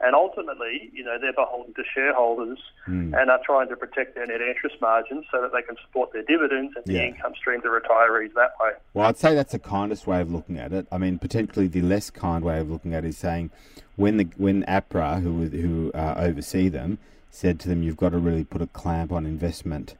And 0.00 0.14
ultimately, 0.14 0.90
you 0.92 1.02
know, 1.02 1.16
they're 1.18 1.32
beholden 1.32 1.72
to 1.74 1.82
shareholders 1.94 2.58
Hmm. 2.84 3.14
and 3.14 3.30
are 3.30 3.40
trying 3.44 3.68
to 3.68 3.76
protect 3.76 4.14
their 4.14 4.26
net 4.26 4.40
interest 4.42 4.76
margins 4.80 5.24
so 5.32 5.40
that 5.40 5.52
they 5.52 5.62
can 5.62 5.76
support 5.86 6.12
their 6.12 6.22
dividends 6.22 6.74
and 6.76 6.84
Yeah. 6.86 7.00
the 7.00 7.06
income 7.08 7.34
stream 7.34 7.62
to 7.62 7.68
retirees 7.68 8.34
that 8.34 8.52
way. 8.60 8.72
Well, 8.92 9.06
I'd 9.06 9.16
say 9.16 9.34
that's 9.34 9.52
the 9.52 9.58
kindest 9.58 10.06
way 10.06 10.20
of 10.20 10.30
looking 10.30 10.58
at 10.58 10.72
it. 10.72 10.86
I 10.92 10.98
mean, 10.98 11.18
potentially 11.18 11.66
the 11.66 11.80
less 11.80 12.10
kind 12.10 12.44
way 12.44 12.60
of 12.60 12.70
looking 12.70 12.92
at 12.94 13.04
it 13.04 13.08
is 13.08 13.16
saying 13.18 13.50
when 13.96 14.18
the 14.18 14.28
when 14.36 14.64
APRA, 14.64 15.20
who 15.22 15.44
who 15.46 15.90
uh, 15.94 16.14
oversee 16.18 16.68
them, 16.68 16.98
said 17.30 17.58
to 17.60 17.68
them, 17.68 17.82
"You've 17.82 17.96
got 17.96 18.10
to 18.10 18.18
really 18.18 18.44
put 18.44 18.60
a 18.60 18.66
clamp 18.66 19.12
on 19.12 19.24
investment 19.24 19.94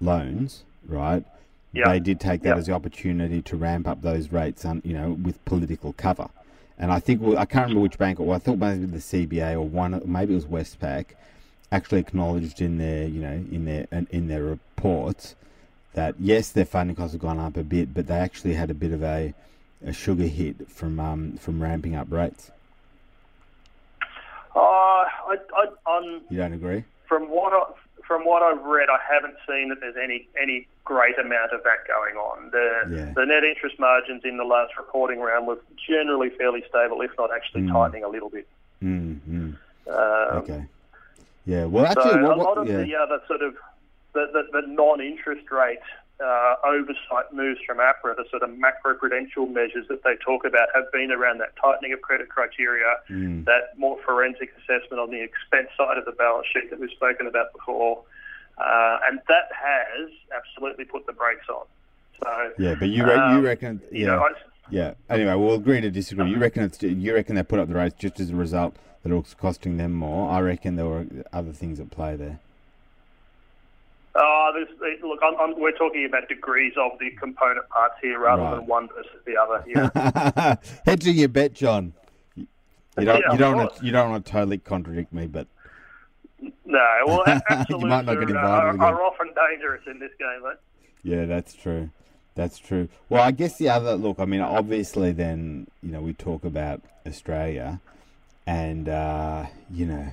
loans," 0.00 0.64
right? 0.88 1.24
Yeah. 1.72 1.88
They 1.90 2.00
did 2.00 2.18
take 2.20 2.42
that 2.42 2.50
Yeah. 2.50 2.56
as 2.56 2.66
the 2.66 2.72
opportunity 2.72 3.42
to 3.42 3.56
ramp 3.56 3.86
up 3.86 4.02
those 4.02 4.32
rates, 4.32 4.64
on, 4.64 4.82
you 4.84 4.94
know, 4.94 5.12
with 5.12 5.42
political 5.44 5.92
cover. 5.92 6.28
And 6.78 6.92
I 6.92 7.00
think 7.00 7.22
I 7.36 7.44
can't 7.46 7.64
remember 7.64 7.80
which 7.80 7.98
bank. 7.98 8.18
Well, 8.18 8.36
I 8.36 8.38
thought 8.38 8.58
maybe 8.58 8.84
the 8.84 8.98
CBA 8.98 9.54
or 9.54 9.62
one, 9.62 10.00
maybe 10.04 10.32
it 10.32 10.36
was 10.36 10.44
Westpac, 10.44 11.06
actually 11.72 12.00
acknowledged 12.00 12.60
in 12.60 12.78
their, 12.78 13.06
you 13.06 13.20
know, 13.20 13.44
in 13.50 13.64
their 13.64 13.86
in 14.10 14.28
their 14.28 14.42
reports 14.42 15.34
that 15.94 16.14
yes, 16.20 16.50
their 16.50 16.66
funding 16.66 16.94
costs 16.94 17.12
have 17.12 17.22
gone 17.22 17.38
up 17.40 17.56
a 17.56 17.62
bit, 17.62 17.94
but 17.94 18.06
they 18.06 18.18
actually 18.18 18.54
had 18.54 18.70
a 18.70 18.74
bit 18.74 18.92
of 18.92 19.02
a, 19.02 19.32
a 19.84 19.92
sugar 19.92 20.26
hit 20.26 20.70
from 20.70 21.00
um, 21.00 21.38
from 21.38 21.62
ramping 21.62 21.94
up 21.94 22.08
rates. 22.10 22.50
Uh, 24.54 24.58
I, 24.58 25.36
I, 25.54 25.66
I'm, 25.86 26.20
You 26.30 26.38
don't 26.38 26.52
agree? 26.52 26.84
from 27.06 27.28
what 27.30 27.52
I, 27.52 27.64
from 28.06 28.24
what 28.24 28.42
I've 28.42 28.62
read, 28.64 28.88
I 28.88 28.98
haven't 29.12 29.36
seen 29.48 29.68
that 29.70 29.80
there's 29.80 29.96
any 30.02 30.28
any 30.40 30.66
great 30.84 31.18
amount 31.18 31.52
of 31.52 31.62
that 31.64 31.86
going 31.88 32.16
on. 32.16 32.50
The 32.50 32.96
Yeah. 32.96 33.12
the 33.14 33.26
net 33.26 33.44
interest 33.44 33.78
margins 33.78 34.24
in 34.24 34.36
the 34.36 34.44
last 34.44 34.76
reporting 34.78 35.20
round 35.20 35.46
was 35.46 35.58
generally 35.88 36.30
fairly 36.30 36.62
stable, 36.68 37.00
if 37.02 37.10
not 37.18 37.30
actually 37.34 37.66
tightening 37.68 38.04
a 38.04 38.08
little 38.08 38.30
bit. 38.30 38.46
Mm, 38.82 39.18
mm. 39.28 39.56
Um, 39.88 40.36
Okay. 40.38 40.64
Yeah. 41.44 41.64
Well, 41.66 41.92
So 41.92 42.00
actually, 42.00 42.20
a 42.20 42.28
what, 42.28 42.38
lot 42.38 42.58
of 42.58 42.68
yeah. 42.68 42.82
the 42.82 42.96
other 42.96 43.20
sort 43.26 43.42
of 43.42 43.56
the, 44.12 44.26
the, 44.32 44.60
the 44.60 44.66
non-interest 44.66 45.50
rate 45.50 45.78
uh, 46.24 46.54
oversight 46.64 47.32
moves 47.32 47.60
from 47.66 47.78
APRA, 47.78 48.16
the 48.16 48.24
sort 48.30 48.42
of 48.42 48.50
macroprudential 48.50 49.52
measures 49.52 49.86
that 49.88 50.02
they 50.02 50.16
talk 50.24 50.44
about, 50.44 50.68
have 50.74 50.90
been 50.92 51.10
around 51.10 51.38
that 51.38 51.54
tightening 51.60 51.92
of 51.92 52.00
credit 52.00 52.28
criteria, 52.28 52.96
that 53.44 53.76
more 53.76 53.98
forensic 54.04 54.52
assessment 54.58 55.00
on 55.00 55.10
the 55.10 55.22
expense 55.22 55.68
side 55.76 55.98
of 55.98 56.04
the 56.04 56.12
balance 56.12 56.46
sheet 56.52 56.70
that 56.70 56.80
we've 56.80 56.90
spoken 56.90 57.26
about 57.26 57.52
before. 57.52 58.02
Uh, 58.58 58.98
and 59.08 59.20
that 59.28 59.50
has 59.52 60.10
absolutely 60.34 60.86
put 60.86 61.04
the 61.06 61.12
brakes 61.12 61.46
on. 61.50 61.66
So, 62.22 62.52
Yeah, 62.58 62.74
but 62.78 62.88
you 62.88 63.04
re- 63.04 63.12
you 63.12 63.20
um, 63.20 63.42
reckon 63.42 63.82
yeah. 63.92 63.98
you 63.98 64.06
know, 64.06 64.20
I, 64.20 64.30
Yeah. 64.70 64.94
Anyway, 65.10 65.34
we'll 65.34 65.54
agree 65.54 65.82
to 65.82 65.90
disagree. 65.90 66.30
You 66.30 66.38
reckon 66.38 66.62
it's 66.62 66.82
you 66.82 67.14
reckon 67.14 67.36
they 67.36 67.42
put 67.42 67.58
up 67.58 67.68
the 67.68 67.74
rates 67.74 67.96
just 67.98 68.18
as 68.18 68.30
a 68.30 68.34
result 68.34 68.74
that 69.02 69.12
it 69.12 69.14
was 69.14 69.34
costing 69.34 69.76
them 69.76 69.92
more. 69.92 70.30
I 70.30 70.40
reckon 70.40 70.76
there 70.76 70.86
were 70.86 71.06
other 71.32 71.52
things 71.52 71.78
at 71.78 71.90
play 71.90 72.16
there. 72.16 72.40
Oh, 74.18 74.52
eh, 74.56 75.06
look, 75.06 75.20
I'm, 75.22 75.34
I'm, 75.40 75.60
we're 75.60 75.72
talking 75.76 76.04
about 76.06 76.28
degrees 76.28 76.72
of 76.78 76.98
the 76.98 77.10
component 77.18 77.68
parts 77.68 77.94
here 78.02 78.18
rather 78.18 78.42
Right. 78.42 78.56
than 78.56 78.66
one 78.66 78.88
versus 78.88 79.20
the 79.26 79.36
other. 79.36 79.64
Yeah. 79.66 80.56
To 80.96 81.10
your 81.12 81.28
bet, 81.28 81.52
John. 81.52 81.92
You 82.34 82.46
you 82.98 83.04
don't 83.04 83.20
Yeah, 83.20 83.32
you 83.32 83.38
don't 83.38 83.56
want 83.56 83.76
to, 83.76 83.84
you 83.84 83.92
don't 83.92 84.10
want 84.10 84.24
to 84.26 84.32
totally 84.32 84.58
contradict 84.58 85.12
me, 85.12 85.26
but 85.26 85.46
no, 86.64 86.78
well, 87.06 87.22
absolutes 87.26 87.84
might 87.84 88.04
not 88.04 88.14
get 88.14 88.16
are, 88.16 88.22
invited 88.22 88.36
are, 88.36 88.68
again. 88.70 88.80
are 88.80 89.02
often 89.02 89.28
dangerous 89.50 89.82
in 89.86 89.98
this 89.98 90.10
game, 90.18 90.42
mate. 90.44 90.56
yeah, 91.02 91.24
that's 91.26 91.54
true. 91.54 91.90
That's 92.34 92.58
true. 92.58 92.88
Well, 93.08 93.22
I 93.22 93.30
guess 93.30 93.56
the 93.56 93.68
other 93.70 93.94
look. 93.94 94.18
I 94.20 94.24
mean, 94.26 94.40
obviously, 94.42 95.12
then 95.12 95.66
you 95.82 95.90
know 95.92 96.00
we 96.02 96.12
talk 96.12 96.44
about 96.44 96.82
Australia, 97.06 97.80
and 98.46 98.88
uh, 98.88 99.46
you 99.70 99.86
know, 99.86 100.12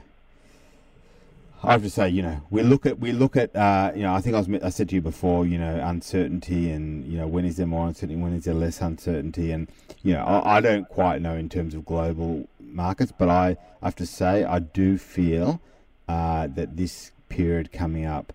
I 1.65 1.71
have 1.71 1.83
to 1.83 1.89
say, 1.89 2.09
you 2.09 2.21
know, 2.21 2.41
we 2.49 2.61
look 2.61 2.85
at 2.85 2.99
we 2.99 3.11
look 3.13 3.37
at 3.37 3.55
uh, 3.55 3.91
you 3.95 4.03
know, 4.03 4.13
I 4.13 4.19
think 4.21 4.35
I 4.35 4.39
was 4.39 4.49
I 4.63 4.69
said 4.69 4.89
to 4.89 4.95
you 4.95 5.01
before, 5.01 5.45
you 5.45 5.57
know, 5.57 5.79
uncertainty 5.83 6.69
and 6.71 7.05
you 7.05 7.17
know 7.17 7.27
when 7.27 7.45
is 7.45 7.55
there 7.57 7.65
more 7.67 7.87
uncertainty, 7.87 8.21
when 8.21 8.33
is 8.33 8.43
there 8.43 8.53
less 8.53 8.81
uncertainty, 8.81 9.51
and 9.51 9.67
you 10.03 10.13
know, 10.13 10.23
I, 10.23 10.57
I 10.57 10.61
don't 10.61 10.87
quite 10.89 11.21
know 11.21 11.35
in 11.35 11.47
terms 11.49 11.73
of 11.73 11.85
global 11.85 12.47
markets, 12.59 13.13
but 13.17 13.29
I 13.29 13.55
have 13.81 13.95
to 13.97 14.05
say 14.05 14.43
I 14.43 14.59
do 14.59 14.97
feel 14.97 15.61
uh, 16.09 16.47
that 16.47 16.75
this 16.75 17.11
period 17.29 17.71
coming 17.71 18.05
up 18.05 18.33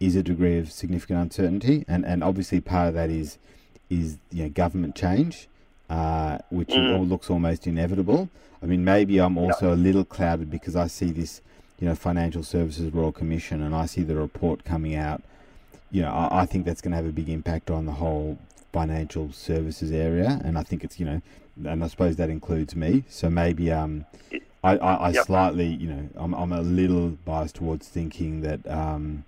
is 0.00 0.16
a 0.16 0.22
degree 0.22 0.58
of 0.58 0.72
significant 0.72 1.18
uncertainty, 1.20 1.84
and, 1.86 2.04
and 2.06 2.24
obviously 2.24 2.60
part 2.60 2.88
of 2.88 2.94
that 2.94 3.10
is 3.10 3.36
is 3.90 4.16
you 4.32 4.44
know 4.44 4.48
government 4.48 4.94
change, 4.96 5.48
uh, 5.90 6.38
which 6.48 6.70
Mm. 6.70 6.96
all 6.98 7.04
looks 7.04 7.28
almost 7.28 7.66
inevitable. 7.66 8.30
I 8.62 8.66
mean, 8.66 8.82
maybe 8.84 9.18
I'm 9.18 9.36
also 9.36 9.74
a 9.74 9.76
little 9.76 10.06
clouded 10.06 10.50
because 10.50 10.74
I 10.74 10.86
see 10.86 11.10
this, 11.12 11.42
you 11.80 11.88
know, 11.88 11.94
Financial 11.94 12.42
Services 12.42 12.92
Royal 12.92 13.12
Commission, 13.12 13.62
and 13.62 13.74
I 13.74 13.86
see 13.86 14.02
the 14.02 14.14
report 14.16 14.64
coming 14.64 14.94
out. 14.94 15.22
You 15.90 16.02
know, 16.02 16.10
I, 16.10 16.42
I 16.42 16.46
think 16.46 16.64
that's 16.64 16.80
going 16.80 16.92
to 16.92 16.96
have 16.96 17.06
a 17.06 17.12
big 17.12 17.28
impact 17.28 17.70
on 17.70 17.86
the 17.86 17.92
whole 17.92 18.38
financial 18.72 19.32
services 19.32 19.92
area, 19.92 20.40
and 20.44 20.58
I 20.58 20.62
think 20.62 20.82
it's 20.84 20.98
you 20.98 21.06
know, 21.06 21.22
and 21.64 21.84
I 21.84 21.88
suppose 21.88 22.16
that 22.16 22.30
includes 22.30 22.74
me. 22.74 23.04
So 23.08 23.30
maybe 23.30 23.70
um, 23.70 24.04
I, 24.64 24.76
I, 24.78 24.94
I 24.94 25.10
Yep. 25.10 25.26
slightly, 25.26 25.66
you 25.66 25.88
know, 25.88 26.08
I'm, 26.16 26.32
I'm 26.34 26.52
a 26.52 26.62
little 26.62 27.10
biased 27.24 27.56
towards 27.56 27.86
thinking 27.86 28.40
that, 28.40 28.66
um, 28.66 29.24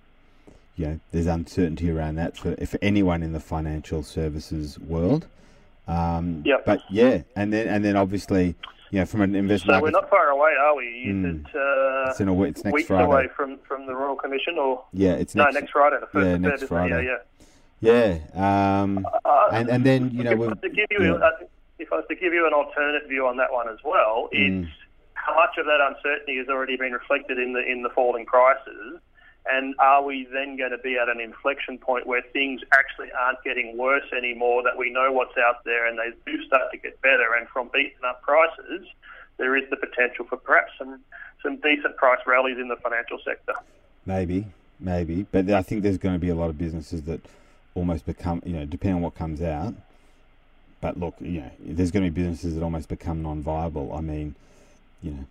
you 0.75 0.85
know, 0.87 0.99
there's 1.11 1.27
uncertainty 1.27 1.89
around 1.91 2.15
that 2.15 2.35
for, 2.37 2.55
for 2.65 2.79
anyone 2.81 3.21
in 3.23 3.33
the 3.33 3.39
financial 3.39 4.03
services 4.03 4.79
world. 4.79 5.27
Um, 5.87 6.41
Yep. 6.45 6.65
But 6.65 6.81
yeah, 6.89 7.21
and 7.35 7.53
then 7.53 7.67
and 7.67 7.85
then 7.85 7.95
obviously, 7.95 8.55
know, 8.91 9.05
from 9.05 9.21
an 9.21 9.35
investment 9.35 9.77
So 9.77 9.83
we're 9.83 9.91
not 9.91 10.09
far 10.09 10.29
away, 10.29 10.51
are 10.59 10.75
we? 10.75 10.85
Is 10.85 11.15
Mm. 11.15 11.45
it 11.45 11.55
uh, 11.55 12.09
it's 12.09 12.19
in 12.19 12.27
a 12.27 12.33
week. 12.33 12.51
It's 12.51 12.63
next 12.63 12.73
weeks 12.73 12.87
Friday. 12.87 13.03
away 13.05 13.27
from, 13.35 13.57
from 13.67 13.85
the 13.85 13.93
Royal 13.95 14.15
Commission, 14.15 14.57
or 14.57 14.83
Yeah, 14.93 15.13
it's 15.13 15.35
no, 15.35 15.43
next. 15.43 15.55
next 15.55 15.71
Friday, 15.71 15.97
the 15.99 16.07
first 16.07 16.25
yeah, 16.27 16.33
of 16.33 16.41
next? 16.41 16.63
Friday. 16.63 17.05
Yeah, 17.05 17.17
yeah. 17.81 18.19
Yeah. 18.33 18.81
Um, 18.81 19.05
Uh, 19.25 19.49
and 19.51 19.69
and 19.69 19.85
then 19.85 20.11
you 20.11 20.23
know 20.23 20.31
if, 20.31 20.39
was 20.39 20.57
to 20.61 20.69
give 20.69 20.87
you, 20.89 21.03
yeah. 21.05 21.13
uh, 21.25 21.31
if 21.79 21.91
I 21.93 21.97
was 21.97 22.05
to 22.09 22.15
give 22.15 22.33
you 22.33 22.47
an 22.47 22.53
alternate 22.53 23.07
view 23.07 23.27
on 23.27 23.37
that 23.37 23.51
one 23.51 23.67
as 23.69 23.77
well, 23.83 24.29
Mm. 24.33 24.63
it's 24.63 24.71
how 25.13 25.35
much 25.35 25.57
of 25.57 25.65
that 25.65 25.79
uncertainty 25.81 26.37
has 26.37 26.47
already 26.47 26.77
been 26.77 26.93
reflected 26.93 27.37
in 27.37 27.53
the 27.53 27.59
in 27.63 27.83
the 27.83 27.89
falling 27.89 28.25
prices, 28.25 28.99
and 29.51 29.75
are 29.79 30.03
we 30.03 30.27
then 30.31 30.57
going 30.57 30.71
to 30.71 30.77
be 30.77 30.97
at 30.97 31.09
an 31.09 31.19
inflection 31.19 31.77
point 31.77 32.07
where 32.07 32.21
things 32.33 32.61
actually 32.73 33.09
aren't 33.19 33.43
getting 33.43 33.77
worse 33.77 34.05
anymore? 34.15 34.63
That 34.63 34.77
we 34.77 34.89
know 34.91 35.11
what's 35.11 35.37
out 35.37 35.63
there, 35.63 35.87
and 35.87 35.97
they 35.97 36.11
do 36.31 36.43
start 36.45 36.71
to 36.71 36.77
get 36.77 37.01
better, 37.01 37.33
and 37.37 37.47
from 37.49 37.69
beaten 37.73 38.03
up 38.07 38.21
prices, 38.21 38.87
there 39.37 39.55
is 39.55 39.69
the 39.69 39.77
potential 39.77 40.25
for 40.25 40.37
perhaps 40.37 40.71
some 40.77 40.99
some 41.43 41.57
decent 41.57 41.95
price 41.97 42.19
rallies 42.25 42.57
in 42.57 42.67
the 42.67 42.75
financial 42.77 43.19
sector. 43.23 43.53
Maybe, 44.05 44.47
maybe, 44.79 45.25
but 45.31 45.49
I 45.49 45.61
think 45.61 45.83
there's 45.83 45.97
going 45.97 46.15
to 46.15 46.19
be 46.19 46.29
a 46.29 46.35
lot 46.35 46.49
of 46.49 46.57
businesses 46.57 47.03
that 47.03 47.21
almost 47.75 48.05
become, 48.05 48.41
you 48.45 48.53
know, 48.53 48.65
depending 48.65 48.95
on 48.95 49.01
what 49.01 49.15
comes 49.15 49.41
out. 49.41 49.75
But 50.81 50.99
look, 50.99 51.15
you 51.19 51.41
know, 51.41 51.51
there's 51.59 51.91
going 51.91 52.05
to 52.05 52.11
be 52.11 52.21
businesses 52.21 52.55
that 52.55 52.63
almost 52.63 52.89
become 52.89 53.21
non-viable. 53.21 53.93
I 53.93 54.01
mean, 54.01 54.35
you 55.01 55.11
know, 55.11 55.25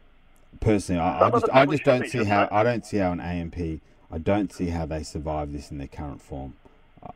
personally, 0.61 1.01
I, 1.01 1.27
I 1.27 1.31
just, 1.31 1.49
I 1.53 1.67
just 1.67 1.85
don't 1.85 2.09
see 2.09 2.25
how. 2.25 2.49
I 2.51 2.63
don't 2.63 2.85
see 2.85 2.99
how 2.99 3.13
an 3.13 3.21
AMP, 3.21 3.81
I 4.11 4.19
don't 4.19 4.53
see 4.53 4.67
how 4.69 4.87
they 4.87 5.03
survive 5.03 5.53
this 5.53 5.71
in 5.71 5.79
their 5.79 5.89
current 5.89 6.23
form. 6.23 6.55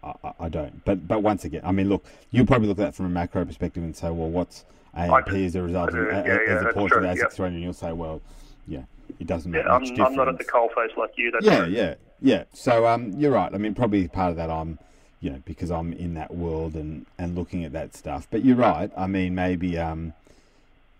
I, 0.02 0.12
I, 0.24 0.32
I 0.40 0.48
don't. 0.48 0.84
But, 0.84 1.06
but 1.08 1.22
once 1.22 1.44
again, 1.44 1.62
I 1.64 1.72
mean, 1.72 1.88
look, 1.88 2.04
you 2.30 2.44
probably 2.44 2.68
look 2.68 2.78
at 2.78 2.84
that 2.84 2.94
from 2.94 3.06
a 3.06 3.10
macro 3.10 3.44
perspective 3.44 3.82
and 3.82 3.96
say, 3.96 4.10
well, 4.10 4.28
what's 4.28 4.64
AMP 4.94 5.26
do. 5.30 5.44
as 5.44 5.54
a 5.54 5.62
result 5.62 5.90
of, 5.90 5.94
a- 5.96 6.22
Yeah, 6.26 6.54
as 6.56 6.62
a 6.62 6.72
portion 6.72 6.98
of 6.98 7.02
the 7.16 7.16
Yep. 7.22 7.30
ASIC 7.32 7.46
and 7.46 7.62
you'll 7.62 7.72
say, 7.72 7.92
well, 7.92 8.20
yeah, 8.66 8.82
it 9.18 9.26
doesn't 9.26 9.50
make 9.50 9.64
Yeah, 9.64 9.72
I'm, 9.72 9.82
difference. 9.82 10.00
I'm 10.10 10.16
not 10.16 10.28
at 10.28 10.38
the 10.38 10.44
coalface 10.44 10.96
like 10.96 11.12
you. 11.16 11.30
That's 11.30 11.44
Yeah, 11.46 11.64
true. 11.64 11.68
yeah, 11.72 11.94
yeah. 12.20 12.44
So 12.52 12.86
um, 12.86 13.12
you're 13.16 13.32
right. 13.32 13.52
I 13.54 13.58
mean, 13.58 13.74
probably 13.74 14.06
part 14.08 14.30
of 14.30 14.36
that 14.36 14.50
I'm, 14.50 14.78
you 15.20 15.30
know, 15.30 15.42
because 15.44 15.70
I'm 15.70 15.92
in 15.92 16.14
that 16.14 16.34
world 16.34 16.74
and 16.74 17.04
and 17.18 17.34
looking 17.34 17.64
at 17.64 17.72
that 17.72 17.94
stuff. 17.94 18.26
But 18.30 18.44
you're 18.44 18.56
right. 18.56 18.90
I 18.96 19.06
mean, 19.06 19.34
maybe 19.34 19.76
um, 19.78 20.12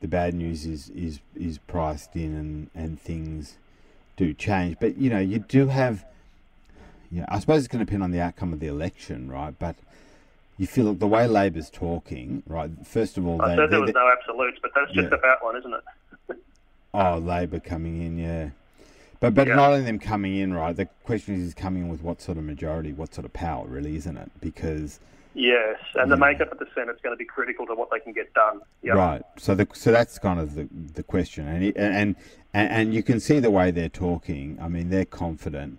the 0.00 0.08
bad 0.08 0.34
news 0.34 0.66
is 0.66 0.90
is 0.90 1.20
is 1.36 1.58
priced 1.58 2.14
in 2.16 2.34
and 2.34 2.70
and 2.74 3.00
things 3.00 3.56
do 4.20 4.34
change. 4.34 4.76
But 4.78 4.98
you 4.98 5.10
know, 5.10 5.18
you 5.18 5.38
do 5.40 5.68
have. 5.68 6.04
Yeah, 7.10 7.24
I 7.28 7.40
suppose 7.40 7.58
it's 7.64 7.68
going 7.68 7.80
to 7.80 7.84
depend 7.86 8.04
on 8.04 8.12
the 8.12 8.20
outcome 8.20 8.52
of 8.52 8.60
the 8.60 8.68
election, 8.68 9.28
right? 9.28 9.58
But 9.58 9.74
you 10.58 10.66
feel 10.68 10.92
the 10.94 11.08
way 11.08 11.26
Labor's 11.26 11.68
talking, 11.70 12.42
right? 12.46 12.70
First 12.86 13.18
of 13.18 13.26
all, 13.26 13.42
I 13.42 13.48
they, 13.48 13.56
said 13.56 13.70
there 13.70 13.80
was 13.80 13.92
no 13.92 14.08
absolutes, 14.16 14.58
but 14.62 14.70
that's 14.74 14.92
just 14.92 15.10
Yeah. 15.10 15.18
about 15.18 15.42
one, 15.42 15.56
isn't 15.56 15.74
it? 15.74 15.84
Oh, 16.92 17.18
Labor 17.18 17.60
coming 17.60 18.02
in, 18.02 18.18
yeah. 18.18 18.50
But 19.20 19.34
but 19.34 19.46
Yeah. 19.46 19.54
not 19.54 19.72
only 19.72 19.84
them 19.84 20.00
coming 20.00 20.36
in, 20.36 20.52
right? 20.52 20.74
The 20.74 20.86
question 21.04 21.36
is, 21.36 21.42
is 21.44 21.54
coming 21.54 21.84
in 21.84 21.88
with 21.88 22.02
what 22.02 22.20
sort 22.20 22.36
of 22.36 22.42
majority, 22.44 22.92
what 22.92 23.14
sort 23.14 23.24
of 23.24 23.32
power, 23.32 23.64
really, 23.66 23.94
isn't 23.96 24.16
it? 24.16 24.30
Because 24.40 24.98
Yes, 25.34 25.78
and 25.94 26.10
the 26.10 26.16
makeup 26.16 26.50
of 26.50 26.58
the 26.58 26.66
Senate's 26.74 27.00
going 27.02 27.14
to 27.14 27.18
be 27.18 27.24
critical 27.24 27.64
to 27.66 27.74
what 27.74 27.88
they 27.92 28.00
can 28.00 28.12
get 28.12 28.32
done. 28.34 28.60
Yep. 28.82 28.96
right, 28.96 29.22
so 29.36 29.54
the 29.54 29.66
so 29.72 29.92
that's 29.92 30.18
kind 30.18 30.40
of 30.40 30.54
the 30.56 30.68
the 30.94 31.02
question, 31.04 31.46
and 31.46 31.62
it, 31.64 31.76
and 31.76 32.16
and 32.52 32.70
and 32.72 32.94
you 32.94 33.02
can 33.02 33.20
see 33.20 33.38
the 33.38 33.50
way 33.50 33.70
they're 33.70 33.88
talking. 33.88 34.58
I 34.60 34.66
mean, 34.66 34.90
they're 34.90 35.04
confident, 35.04 35.78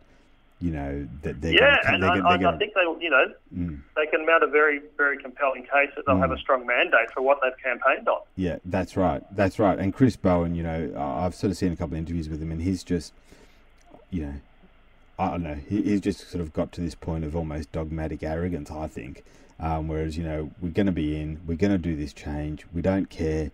you 0.61 0.71
know, 0.71 1.05
that 1.23 1.41
they're 1.41 1.51
Yeah, 1.51 1.59
gonna, 1.83 1.93
and 1.95 2.03
they're, 2.03 2.09
I, 2.11 2.15
they're 2.15 2.25
I 2.27 2.37
gonna, 2.37 2.57
think 2.59 2.73
they, 2.75 3.03
you 3.03 3.09
know, 3.09 3.25
mm, 3.53 3.79
they 3.97 4.05
can 4.07 4.25
mount 4.25 4.43
a 4.43 4.47
very, 4.47 4.79
very 4.95 5.17
compelling 5.17 5.63
case 5.63 5.89
that 5.97 6.05
they'll 6.05 6.15
Mm. 6.15 6.21
have 6.21 6.31
a 6.31 6.37
strong 6.37 6.65
mandate 6.65 7.11
for 7.13 7.21
what 7.21 7.39
they've 7.43 7.57
campaigned 7.61 8.07
on. 8.07 8.21
yeah, 8.37 8.57
that's 8.63 8.95
right, 8.95 9.21
that's 9.35 9.59
right. 9.59 9.77
And 9.77 9.93
Chris 9.93 10.15
Bowen, 10.15 10.55
you 10.55 10.63
know, 10.63 10.93
I've 10.97 11.35
sort 11.35 11.51
of 11.51 11.57
seen 11.57 11.73
a 11.73 11.75
couple 11.75 11.95
of 11.95 11.99
interviews 11.99 12.29
with 12.29 12.41
him, 12.41 12.51
and 12.53 12.61
he's 12.61 12.83
just, 12.85 13.11
you 14.11 14.25
know, 14.25 14.33
I 15.19 15.29
don't 15.31 15.43
know. 15.43 15.57
He, 15.67 15.81
he's 15.83 16.01
just 16.01 16.29
sort 16.29 16.41
of 16.41 16.53
got 16.53 16.71
to 16.73 16.81
this 16.81 16.95
point 16.95 17.23
of 17.23 17.35
almost 17.35 17.71
dogmatic 17.71 18.23
arrogance, 18.23 18.71
I 18.71 18.87
think. 18.87 19.23
Um, 19.59 19.87
whereas, 19.87 20.17
you 20.17 20.23
know, 20.23 20.49
we're 20.59 20.69
going 20.69 20.87
to 20.87 20.91
be 20.91 21.19
in, 21.19 21.39
we're 21.45 21.57
going 21.57 21.71
to 21.71 21.77
do 21.77 21.95
this 21.95 22.13
change. 22.13 22.65
We 22.73 22.81
don't 22.81 23.09
care. 23.09 23.51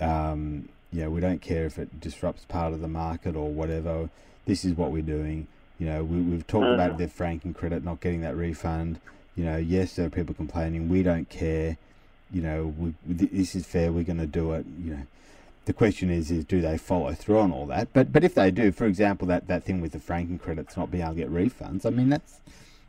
Um, 0.00 0.68
you 0.92 1.02
know, 1.02 1.10
we 1.10 1.20
don't 1.20 1.40
care 1.40 1.66
if 1.66 1.78
it 1.78 2.00
disrupts 2.00 2.44
part 2.46 2.72
of 2.72 2.80
the 2.80 2.88
market 2.88 3.36
or 3.36 3.48
whatever. 3.48 4.10
This 4.46 4.64
is 4.64 4.74
what 4.74 4.90
we're 4.90 5.02
doing. 5.02 5.46
You 5.78 5.86
know, 5.86 6.04
we, 6.04 6.20
we've 6.20 6.46
talked 6.46 6.66
about 6.66 6.98
the 6.98 7.06
franking 7.06 7.54
credit 7.54 7.84
not 7.84 8.00
getting 8.00 8.22
that 8.22 8.36
refund. 8.36 9.00
You 9.36 9.44
know, 9.44 9.56
yes, 9.56 9.94
there 9.94 10.06
are 10.06 10.10
people 10.10 10.34
complaining. 10.34 10.88
We 10.88 11.02
don't 11.02 11.28
care. 11.28 11.76
You 12.32 12.42
know, 12.42 12.74
we, 12.78 12.94
this 13.06 13.54
is 13.54 13.66
fair. 13.66 13.92
We're 13.92 14.04
going 14.04 14.18
to 14.18 14.26
do 14.26 14.52
it. 14.52 14.66
You 14.82 14.94
know, 14.94 15.02
the 15.66 15.72
question 15.72 16.10
is, 16.10 16.30
is 16.30 16.44
do 16.44 16.60
they 16.60 16.78
follow 16.78 17.12
through 17.12 17.38
on 17.40 17.52
all 17.52 17.66
that? 17.66 17.92
But 17.92 18.12
but 18.12 18.24
if 18.24 18.34
they 18.34 18.50
do, 18.50 18.72
for 18.72 18.86
example, 18.86 19.26
that, 19.28 19.46
that 19.48 19.64
thing 19.64 19.80
with 19.80 19.92
the 19.92 19.98
franking 20.00 20.38
credits 20.38 20.76
not 20.76 20.90
being 20.90 21.02
able 21.04 21.14
to 21.14 21.20
get 21.20 21.30
refunds, 21.30 21.84
I 21.84 21.90
mean 21.90 22.08
that's 22.08 22.40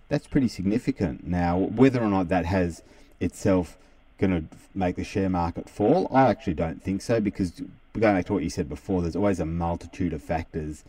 that's 0.10 0.28
pretty 0.28 0.48
significant. 0.48 1.28
Now, 1.28 1.58
whether 1.58 2.02
or 2.02 2.08
not 2.08 2.30
that 2.30 2.46
has 2.46 2.82
itself 3.20 3.78
going 4.20 4.32
to 4.32 4.56
make 4.74 4.96
the 4.96 5.04
share 5.04 5.30
market 5.30 5.70
fall, 5.70 6.08
I 6.12 6.30
actually 6.30 6.54
don't 6.54 6.82
think 6.82 7.02
so 7.02 7.20
because 7.20 7.52
going 8.00 8.16
back 8.16 8.26
to 8.28 8.34
what 8.34 8.44
you 8.44 8.50
said 8.50 8.70
before, 8.70 9.02
there's 9.02 9.16
always 9.16 9.40
a 9.40 9.46
multitude 9.46 10.13
of 10.13 10.24
factors 10.24 10.84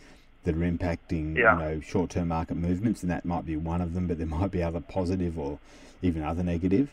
that 0.45 0.55
are 0.55 0.59
impacting 0.59 1.37
Yeah. 1.37 1.55
you 1.55 1.59
know 1.59 1.81
short-term 1.81 2.29
market 2.29 2.57
movements, 2.57 3.03
and 3.03 3.11
that 3.11 3.25
might 3.25 3.45
be 3.47 3.57
one 3.57 3.81
of 3.81 3.95
them, 3.95 4.07
but 4.07 4.19
there 4.19 4.27
might 4.27 4.51
be 4.51 4.63
other 4.63 4.81
positive 4.81 5.39
or 5.39 5.59
even 6.03 6.23
other 6.23 6.43
negative. 6.43 6.91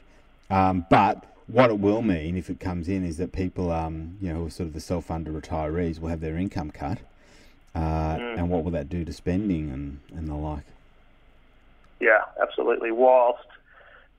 Um, 0.50 0.86
but 0.90 1.24
what 1.48 1.70
it 1.70 1.80
will 1.80 2.02
mean 2.02 2.38
if 2.38 2.50
it 2.50 2.60
comes 2.60 2.88
in 2.88 3.06
is 3.06 3.18
that 3.18 3.32
people, 3.32 3.72
um, 3.72 4.18
you 4.22 4.30
know, 4.30 4.40
who 4.40 4.48
are 4.48 4.50
sort 4.50 4.68
of 4.68 4.74
the 4.74 4.80
self-funded 4.80 5.34
retirees 5.34 6.00
will 6.00 6.10
have 6.10 6.22
their 6.22 6.38
income 6.38 6.72
cut, 6.72 7.00
uh, 7.76 8.16
Mm. 8.18 8.38
and 8.40 8.50
what 8.50 8.64
will 8.64 8.72
that 8.72 8.90
do 8.90 9.06
to 9.06 9.14
spending 9.14 9.70
and, 9.72 10.00
and 10.18 10.28
the 10.28 10.34
like? 10.34 10.64
Yeah, 12.00 12.22
absolutely. 12.42 12.92
Whilst 12.92 13.46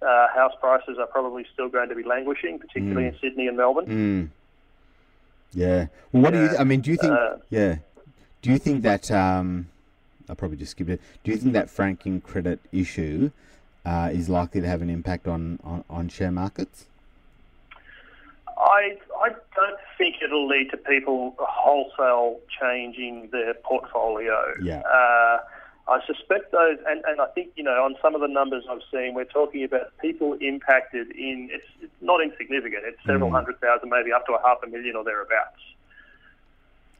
uh, 0.03 0.29
house 0.35 0.53
prices 0.61 0.99
are 0.99 1.07
probably 1.07 1.45
still 1.53 1.69
going 1.69 1.89
to 1.89 1.95
be 1.95 2.03
languishing, 2.05 2.59
particularly 2.59 3.09
in 3.09 3.17
Sydney 3.21 3.49
and 3.49 3.57
Melbourne. 3.57 3.87
Mm. 3.87 4.29
Yeah. 5.53 5.87
Well, 6.13 6.23
what 6.23 6.33
do 6.33 6.41
you? 6.41 6.53
Yeah. 6.53 6.61
I 6.61 6.65
mean, 6.65 6.81
do 6.81 6.91
you 6.91 6.97
think? 6.97 7.13
Uh, 7.13 7.37
yeah. 7.51 7.77
Do 8.43 8.51
you 8.51 8.59
think 8.59 8.83
that? 8.83 9.11
Um, 9.11 9.69
I'll 10.29 10.37
probably 10.37 10.57
just 10.59 10.73
skip 10.73 10.89
it. 10.89 11.01
Do 11.25 11.31
you 11.31 11.37
think 11.37 11.53
that 11.55 11.71
franking 11.71 12.21
credit 12.21 12.61
issue 12.73 13.31
uh, 13.85 14.11
is 14.13 14.29
likely 14.29 14.61
to 14.61 14.67
have 14.67 14.83
an 14.83 14.91
impact 14.91 15.29
on, 15.29 15.61
on, 15.63 15.85
on 15.89 16.09
share 16.09 16.33
markets? 16.33 16.87
I 18.77 18.99
I 19.25 19.29
don't 19.55 19.79
think 19.99 20.17
it'll 20.23 20.47
lead 20.47 20.71
to 20.71 20.77
people 20.77 21.35
wholesale 21.39 22.39
changing 22.61 23.29
their 23.33 23.55
portfolio. 23.55 24.53
Yeah. 24.63 24.81
Uh, 24.81 25.39
I 25.89 26.01
suspect 26.05 26.51
those, 26.51 26.79
and, 26.89 27.01
and 27.07 27.21
I 27.21 27.27
think 27.27 27.53
you 27.57 27.63
know 27.63 27.85
on 27.85 27.95
some 28.03 28.15
of 28.15 28.21
the 28.21 28.29
numbers 28.29 28.65
I've 28.71 28.83
seen, 28.93 29.15
we're 29.15 29.25
talking 29.25 29.63
about 29.65 29.97
people 30.03 30.35
impacted 30.41 31.11
in. 31.13 31.49
It's, 31.53 31.65
it's 31.81 31.93
not 32.03 32.21
insignificant. 32.23 32.83
It's 32.85 32.99
several 33.07 33.31
Mm. 33.31 33.35
hundred 33.39 33.61
thousand, 33.61 33.89
maybe 33.91 34.13
up 34.13 34.27
to 34.27 34.33
a 34.35 34.43
half 34.47 34.59
a 34.65 34.67
million 34.67 34.97
or 34.97 35.05
thereabouts. 35.05 35.63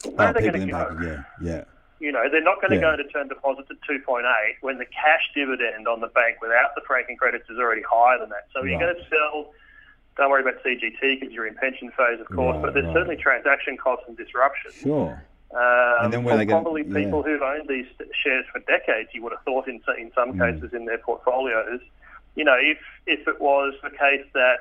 Where 0.05 0.29
Oh, 0.29 0.31
are 0.31 0.33
they 0.35 0.43
people 0.51 0.67
going 0.67 0.69
to 0.69 1.05
go? 1.05 1.07
Yeah. 1.07 1.23
Yeah. 1.53 1.65
You 1.99 2.13
know, 2.13 2.25
they're 2.31 2.43
not 2.45 2.61
going 2.61 2.71
to 2.71 2.77
Yeah. 2.77 2.83
go 2.83 2.91
into 2.93 3.05
term 3.11 3.27
deposits 3.29 3.69
at 3.71 3.79
2.8 3.89 4.23
when 4.61 4.77
the 4.79 4.85
cash 4.85 5.25
dividend 5.35 5.89
on 5.89 6.01
the 6.01 6.09
bank 6.09 6.37
without 6.43 6.75
the 6.77 6.83
franking 6.87 7.17
credits 7.17 7.49
is 7.51 7.59
already 7.59 7.83
higher 7.89 8.19
than 8.21 8.29
that. 8.29 8.47
So 8.53 8.63
you're 8.63 8.79
going 8.79 8.95
to 8.95 9.03
sell. 9.09 9.51
Don't 10.17 10.31
worry 10.31 10.43
about 10.43 10.63
CGT 10.65 11.21
because 11.21 11.33
you're 11.33 11.47
in 11.47 11.55
pension 11.55 11.91
phase, 11.91 12.21
of 12.21 12.27
course, 12.29 12.55
Right, 12.55 12.63
but 12.63 12.75
there's 12.75 12.87
right. 12.87 12.95
certainly 12.95 13.17
transaction 13.17 13.77
costs 13.77 14.07
and 14.09 14.17
disruption. 14.17 14.71
Sure. 14.73 15.23
Um, 15.55 16.05
And 16.05 16.13
then 16.13 16.25
where 16.25 16.37
they 16.37 16.45
gonna- 16.47 16.63
probably 16.63 16.83
yeah. 16.85 16.95
people 17.05 17.23
who've 17.23 17.43
owned 17.43 17.69
these 17.69 17.87
shares 18.15 18.47
for 18.51 18.59
decades, 18.61 19.11
you 19.13 19.23
would 19.23 19.33
have 19.33 19.43
thought 19.43 19.69
in, 19.69 19.81
in 19.99 20.11
some 20.15 20.33
Mm. 20.33 20.55
cases 20.55 20.73
in 20.73 20.87
their 20.87 20.99
portfolios. 20.99 21.81
You 22.35 22.45
know, 22.45 22.57
if 22.59 22.79
if 23.07 23.29
it 23.29 23.41
was 23.41 23.75
the 23.83 23.91
case 23.91 24.27
that 24.33 24.59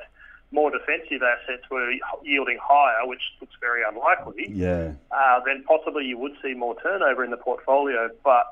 more 0.52 0.70
defensive 0.70 1.24
assets 1.24 1.68
were 1.72 1.92
yielding 2.24 2.60
higher, 2.62 3.06
which 3.08 3.22
looks 3.42 3.56
very 3.60 3.82
unlikely, 3.84 4.48
Yeah. 4.50 4.92
uh, 5.12 5.40
then 5.46 5.64
possibly 5.64 6.06
you 6.06 6.18
would 6.18 6.36
see 6.42 6.54
more 6.54 6.76
turnover 6.82 7.24
in 7.24 7.32
the 7.32 7.38
portfolio. 7.38 8.10
But 8.24 8.46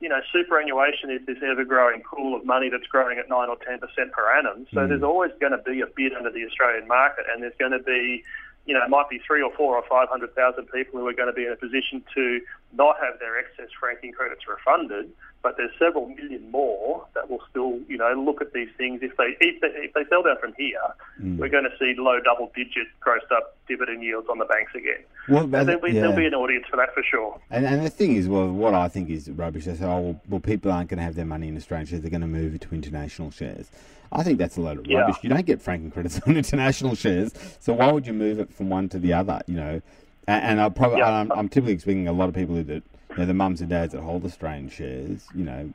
you 0.00 0.08
know, 0.08 0.20
superannuation 0.32 1.10
is 1.10 1.24
this 1.26 1.38
ever-growing 1.42 2.02
pool 2.02 2.36
of 2.36 2.44
money 2.44 2.68
that's 2.68 2.86
growing 2.86 3.18
at 3.18 3.28
nine 3.28 3.48
or 3.48 3.56
ten 3.56 3.78
percent 3.78 4.12
per 4.12 4.30
annum. 4.36 4.66
So 4.74 4.80
Mm. 4.80 4.88
there's 4.88 5.02
always 5.02 5.30
going 5.40 5.52
to 5.52 5.58
be 5.58 5.80
a 5.80 5.86
bid 5.86 6.12
under 6.12 6.30
the 6.30 6.44
Australian 6.44 6.86
market, 6.88 7.24
and 7.32 7.42
there's 7.42 7.56
going 7.58 7.72
to 7.72 7.78
be, 7.78 8.24
you 8.66 8.74
know, 8.74 8.82
it 8.82 8.90
might 8.90 9.08
be 9.08 9.18
three 9.26 9.42
or 9.42 9.52
four 9.52 9.76
or 9.76 9.84
five 9.88 10.08
hundred 10.08 10.34
thousand 10.34 10.66
people 10.66 11.00
who 11.00 11.06
are 11.08 11.12
going 11.14 11.28
to 11.28 11.32
be 11.32 11.46
in 11.46 11.52
a 11.52 11.56
position 11.56 12.02
to 12.14 12.40
not 12.76 12.96
have 13.00 13.18
their 13.20 13.38
excess 13.38 13.68
franking 13.78 14.12
credits 14.12 14.42
refunded. 14.48 15.10
But 15.42 15.58
there's 15.58 15.72
several 15.78 16.08
million 16.08 16.50
more 16.50 17.04
that 17.14 17.28
will 17.28 17.42
still, 17.50 17.78
you 17.86 17.98
know, 17.98 18.14
look 18.16 18.40
at 18.40 18.54
these 18.54 18.70
things. 18.78 19.00
If 19.02 19.14
they 19.18 19.36
if 19.40 19.60
they, 19.60 19.66
if 19.68 19.92
they 19.92 20.04
sell 20.08 20.22
down 20.22 20.38
from 20.40 20.54
here, 20.56 20.80
Mm. 21.22 21.36
we're 21.38 21.48
going 21.50 21.62
to 21.64 21.70
see 21.78 21.94
low 21.96 22.18
double-digit 22.18 22.86
grossed 23.00 23.30
up 23.30 23.56
dividend 23.68 24.02
yields 24.02 24.26
on 24.28 24.38
the 24.38 24.46
banks 24.46 24.72
again. 24.74 25.04
Well, 25.28 25.42
And 25.44 25.52
there'll 25.68 25.80
be, 25.80 25.92
yeah. 25.92 26.00
there'll 26.00 26.16
be 26.16 26.26
an 26.26 26.34
audience 26.34 26.64
for 26.68 26.76
that 26.76 26.92
for 26.92 27.04
sure. 27.08 27.38
And, 27.50 27.64
and 27.64 27.84
the 27.86 27.90
thing 27.90 28.16
is, 28.16 28.26
well, 28.28 28.50
what 28.50 28.74
I 28.74 28.88
think 28.88 29.10
is 29.10 29.30
rubbish. 29.30 29.66
They 29.66 29.74
say, 29.76 29.84
oh, 29.84 30.00
well, 30.00 30.20
well 30.28 30.40
people 30.40 30.72
aren't 30.72 30.88
going 30.90 30.98
to 30.98 31.04
have 31.04 31.14
their 31.14 31.24
money 31.24 31.46
in 31.48 31.56
Australian 31.56 31.86
shares; 31.86 32.00
they're 32.02 32.10
going 32.10 32.20
to 32.22 32.26
move 32.26 32.54
it 32.56 32.62
to 32.62 32.74
international 32.74 33.30
shares. 33.30 33.70
I 34.10 34.22
think 34.24 34.38
that's 34.38 34.56
a 34.56 34.60
load 34.60 34.78
of 34.78 34.86
Yeah. 34.86 35.00
rubbish. 35.00 35.16
You 35.22 35.28
don't 35.28 35.46
get 35.46 35.60
franking 35.62 35.90
credits 35.92 36.20
on 36.26 36.36
international 36.36 36.94
shares, 36.96 37.32
so 37.60 37.74
why 37.74 37.92
would 37.92 38.06
you 38.08 38.12
move 38.14 38.40
it 38.40 38.52
from 38.52 38.70
one 38.70 38.88
to 38.88 38.98
the 38.98 39.12
other? 39.12 39.40
You 39.46 39.54
know, 39.56 39.82
and, 40.26 40.44
and 40.44 40.60
I 40.60 40.68
probably, 40.68 40.98
Yeah. 40.98 41.10
I'm, 41.10 41.32
I'm 41.32 41.48
typically 41.48 41.74
expecting 41.74 42.08
a 42.08 42.12
lot 42.12 42.28
of 42.28 42.34
people 42.34 42.54
who 42.54 42.64
that, 42.64 42.82
you 43.10 43.16
know, 43.18 43.26
the 43.26 43.34
mums 43.34 43.60
and 43.60 43.70
dads 43.70 43.92
that 43.92 44.02
hold 44.02 44.24
Australian 44.24 44.68
shares, 44.68 45.24
you 45.34 45.44
know, 45.44 45.70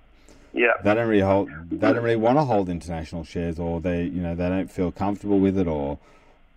Yeah. 0.53 0.73
they 0.83 0.93
don't 0.93 1.07
really 1.07 1.21
hold, 1.21 1.49
they 1.69 1.77
don't 1.77 2.03
really 2.03 2.15
want 2.15 2.37
to 2.37 2.43
hold 2.43 2.69
international 2.69 3.23
shares, 3.23 3.59
or 3.59 3.79
they, 3.79 4.03
you 4.03 4.21
know, 4.21 4.35
they 4.35 4.49
don't 4.49 4.69
feel 4.71 4.91
comfortable 4.91 5.39
with 5.39 5.57
it, 5.57 5.67
or, 5.67 5.97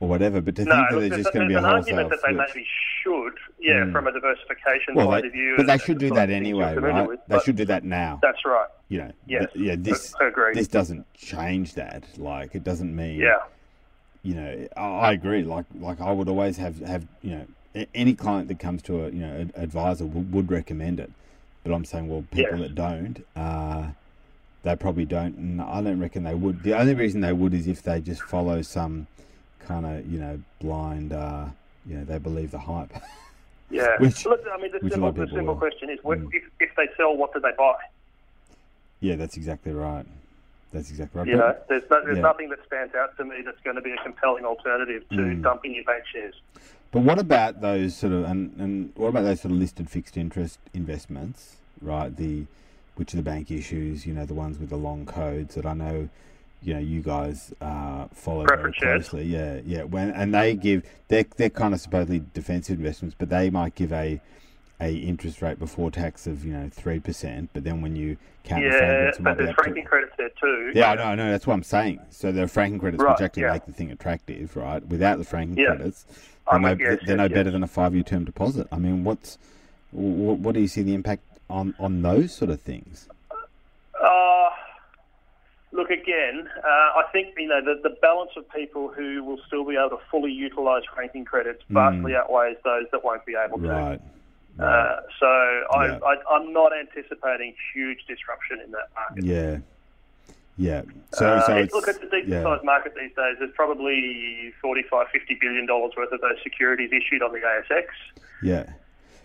or 0.01 0.09
whatever. 0.09 0.41
But 0.41 0.57
to 0.57 0.65
No, 0.65 0.75
think 0.75 0.91
that 0.91 1.01
there's, 1.11 1.23
just 1.23 1.33
going 1.35 1.49
to 1.49 1.49
be 1.49 1.55
there's 1.55 1.65
a 1.65 1.69
an 1.69 1.75
wholesale 1.75 1.99
argument 1.99 2.11
that 2.23 2.29
they 2.29 2.35
switch. 2.35 2.55
maybe 2.55 2.67
should, 3.03 3.33
yeah, 3.61 3.73
Mm. 3.85 3.93
from 3.93 4.07
a 4.07 4.13
diversification 4.13 4.95
Well, 4.95 5.07
point 5.07 5.23
they, 5.23 5.27
of 5.29 5.33
view. 5.33 5.55
but 5.57 5.67
they 5.67 5.79
should 5.79 5.99
do 5.99 6.11
that 6.11 6.25
of 6.25 6.29
things 6.31 6.49
you're 6.49 6.63
anyway, 6.65 6.77
right? 6.77 7.09
with, 7.09 7.21
They 7.29 7.39
should 7.41 7.57
do 7.57 7.65
that 7.67 7.85
now. 7.85 8.19
That's 8.23 8.45
right. 8.45 8.69
you 8.89 8.99
know, 8.99 9.13
Yes, 9.27 9.53
th- 9.53 9.65
yeah, 9.65 9.75
this 9.79 10.15
this 10.55 10.69
doesn't 10.69 11.07
change 11.15 11.75
that. 11.75 12.05
Like, 12.19 12.55
it 12.55 12.63
doesn't 12.65 12.95
mean, 12.95 13.21
Yeah. 13.21 13.39
you 14.23 14.35
know, 14.35 14.69
I, 14.77 14.81
I 14.83 15.13
agree. 15.13 15.43
Like, 15.43 15.65
like 15.79 16.01
I 16.01 16.13
would 16.13 16.29
always 16.29 16.57
have 16.59 16.79
have 16.81 17.07
you 17.23 17.37
know, 17.37 17.47
any 17.95 18.15
client 18.15 18.49
that 18.49 18.59
comes 18.59 18.83
to 18.83 19.05
a 19.05 19.11
you 19.11 19.21
know 19.21 19.35
an 19.35 19.53
advisor 19.57 20.05
would, 20.05 20.33
would 20.33 20.51
recommend 20.51 21.01
it. 21.01 21.11
But 21.65 21.73
I'm 21.73 21.85
saying, 21.85 22.09
well, 22.09 22.25
people 22.33 22.59
Yes. 22.59 22.69
that 22.69 22.75
don't, 22.75 23.27
uh, 23.37 23.87
they 24.65 24.75
probably 24.77 25.05
don't. 25.05 25.37
And 25.37 25.63
I 25.63 25.81
don't 25.81 26.01
reckon 26.01 26.25
they 26.25 26.35
would. 26.35 26.63
The 26.65 26.77
only 26.77 26.95
reason 26.95 27.21
they 27.21 27.33
would 27.33 27.55
is 27.55 27.69
if 27.69 27.83
they 27.83 28.01
just 28.01 28.23
follow 28.23 28.63
some 28.63 29.07
kind 29.61 29.87
of 29.87 30.11
you 30.11 30.19
know 30.19 30.41
blind, 30.61 31.13
uh, 31.13 31.47
you 31.87 31.97
know, 31.99 32.05
they 32.05 32.19
believe 32.19 32.51
the 32.51 32.59
hype. 32.59 32.93
Yeah. 33.71 33.97
Which- 34.01 34.27
Look, 34.27 34.43
I 34.53 34.61
mean, 34.61 34.73
the 34.73 34.91
simple, 34.91 35.13
the 35.13 35.27
simple 35.29 35.57
question 35.57 35.89
is, 35.91 35.99
Mm. 36.01 36.29
if, 36.33 36.43
if 36.61 36.71
they 36.77 36.89
sell, 36.97 37.17
what 37.17 37.33
do 37.33 37.41
they 37.41 37.53
buy? 37.57 37.75
yeah, 39.01 39.17
that's 39.17 39.37
exactly 39.37 39.73
right. 39.73 40.05
That's 40.73 40.91
exactly 40.91 41.19
right. 41.21 41.29
You 41.29 41.37
know, 41.37 41.57
there's, 41.69 41.83
no, 41.91 42.05
there's 42.05 42.17
yeah. 42.17 42.23
nothing 42.23 42.49
that 42.51 42.65
stands 42.67 42.95
out 42.95 43.17
to 43.19 43.25
me 43.25 43.43
that's 43.45 43.61
going 43.65 43.77
to 43.77 43.83
be 43.83 43.91
a 43.93 43.97
compelling 44.03 44.45
alternative 44.45 45.09
to 45.11 45.17
Mm. 45.17 45.43
dumping 45.43 45.75
your 45.75 45.85
bank 45.85 46.05
shares. 46.13 46.35
But 46.93 47.01
what 47.01 47.19
about 47.19 47.61
those 47.63 47.97
sort 47.97 48.13
of 48.13 48.25
and, 48.25 48.55
and 48.61 48.93
what 48.97 49.09
about 49.09 49.23
those 49.23 49.41
sort 49.41 49.53
of 49.53 49.59
listed 49.59 49.89
fixed 49.91 50.17
interest 50.17 50.59
investments, 50.75 51.57
right? 51.81 52.15
The 52.15 52.45
which 52.97 53.15
are 53.15 53.17
the 53.17 53.23
bank 53.23 53.51
issues, 53.51 54.07
you 54.07 54.13
know, 54.13 54.27
the 54.27 54.35
ones 54.35 54.59
with 54.59 54.69
the 54.69 54.77
long 54.77 55.07
codes 55.07 55.55
that 55.55 55.65
I 55.65 55.73
know, 55.73 56.11
you 56.63 56.75
know, 56.75 56.81
you 56.81 57.01
guys 57.01 57.55
uh, 57.63 58.07
follow 58.13 58.45
very 58.45 58.59
Preference 58.73 58.77
closely. 59.09 59.25
Yeah, 59.25 59.61
yeah. 59.65 59.85
When 59.85 60.11
and 60.11 60.35
they 60.35 60.55
give 60.55 60.83
they're 61.09 61.25
they're 61.37 61.49
kind 61.51 61.73
of 61.73 61.81
supposedly 61.81 62.23
defensive 62.35 62.79
investments, 62.79 63.17
but 63.19 63.31
they 63.31 63.49
might 63.49 63.75
give 63.75 63.93
a 63.93 64.21
a 64.79 64.95
interest 64.95 65.41
rate 65.41 65.59
before 65.59 65.91
tax 65.91 66.27
of 66.27 66.45
you 66.45 66.53
know 66.53 66.69
three 66.71 67.01
percent, 67.01 67.49
but 67.55 67.65
then 67.65 67.81
when 67.81 67.97
you 67.97 68.19
count 68.45 68.65
the 68.65 68.69
Yeah, 68.69 69.09
it 69.09 69.21
might 69.21 69.25
but 69.25 69.39
there's 69.39 69.49
up 69.51 69.57
to- 69.57 69.63
franking 69.63 69.85
credits 69.85 70.13
there 70.19 70.29
too. 70.39 70.73
yeah, 70.75 70.91
I 70.91 70.95
know, 70.97 71.05
I 71.05 71.15
know. 71.15 71.31
That's 71.31 71.47
what 71.47 71.55
I'm 71.55 71.63
saying. 71.63 72.01
So 72.11 72.33
there 72.33 72.45
are 72.45 72.49
franking 72.49 72.81
credits 72.81 73.03
Right, 73.03 73.13
which 73.19 73.23
actually 73.25 73.45
yeah. 73.45 73.53
make 73.53 73.65
the 73.65 73.73
thing 73.73 73.91
attractive, 73.93 74.55
right? 74.57 74.85
Without 74.87 75.17
the 75.17 75.25
franking 75.25 75.57
Yeah. 75.57 75.77
credits, 75.77 76.05
they're, 76.51 76.61
no, 76.61 76.77
yes, 76.79 76.99
they're 77.07 77.17
no 77.17 77.25
yes, 77.25 77.33
better 77.33 77.51
than 77.51 77.63
a 77.63 77.69
five-year 77.69 78.03
term 78.03 78.25
deposit. 78.25 78.67
I 78.73 78.79
mean, 78.79 79.05
what's 79.05 79.39
what, 79.91 80.39
what 80.39 80.55
do 80.55 80.61
you 80.61 80.69
see 80.69 80.83
the 80.83 80.95
impact 80.95 81.23
on 81.49 81.75
on 81.79 82.03
those 82.03 82.35
sort 82.35 82.51
of 82.51 82.61
things? 82.61 83.09
Uh, 83.31 84.51
look 85.73 85.91
again. 85.91 86.49
Uh, 86.59 86.69
I 86.69 87.05
think 87.13 87.35
you 87.39 87.49
know 87.49 87.61
the, 87.63 87.81
the 87.89 87.97
balance 88.01 88.33
of 88.37 88.49
people 88.51 88.89
who 88.89 89.23
will 89.23 89.39
still 89.47 89.65
be 89.65 89.77
able 89.77 89.97
to 89.97 90.03
fully 90.11 90.33
utilise 90.33 90.85
franking 90.95 91.25
credits 91.25 91.63
vastly 91.71 92.15
outweighs 92.17 92.57
those 92.65 92.87
that 92.93 93.05
won't 93.05 93.25
be 93.25 93.35
able 93.35 93.59
to. 93.59 93.65
Mm. 93.69 93.89
Right. 93.89 94.01
Uh, 94.59 95.01
so 95.19 95.27
I, 95.27 95.87
Yeah. 95.87 95.99
I, 96.05 96.35
I'm 96.35 96.53
not 96.53 96.73
anticipating 96.79 97.55
huge 97.73 98.05
disruption 98.07 98.61
in 98.61 98.71
that 98.73 98.91
market. 98.95 99.25
Yeah. 99.25 99.59
Yeah. 100.57 100.83
So 101.15 101.27
Uh, 101.27 101.47
so 101.47 101.57
it's 101.57 101.75
look 101.75 101.89
at 101.89 102.01
the 102.01 102.07
decent 102.07 102.29
yeah. 102.29 102.43
sized 102.43 102.65
market 102.65 102.95
these 102.95 103.15
days. 103.17 103.37
There's 103.39 103.53
probably 103.55 104.53
45, 104.61 105.09
50 105.13 105.39
billion 105.41 105.67
dollars 105.67 105.93
worth 105.97 106.13
of 106.13 106.21
those 106.21 106.37
securities 106.43 106.91
issued 106.93 107.23
on 107.23 107.33
the 107.33 107.39
ASX. 107.41 107.85
yeah. 108.43 108.73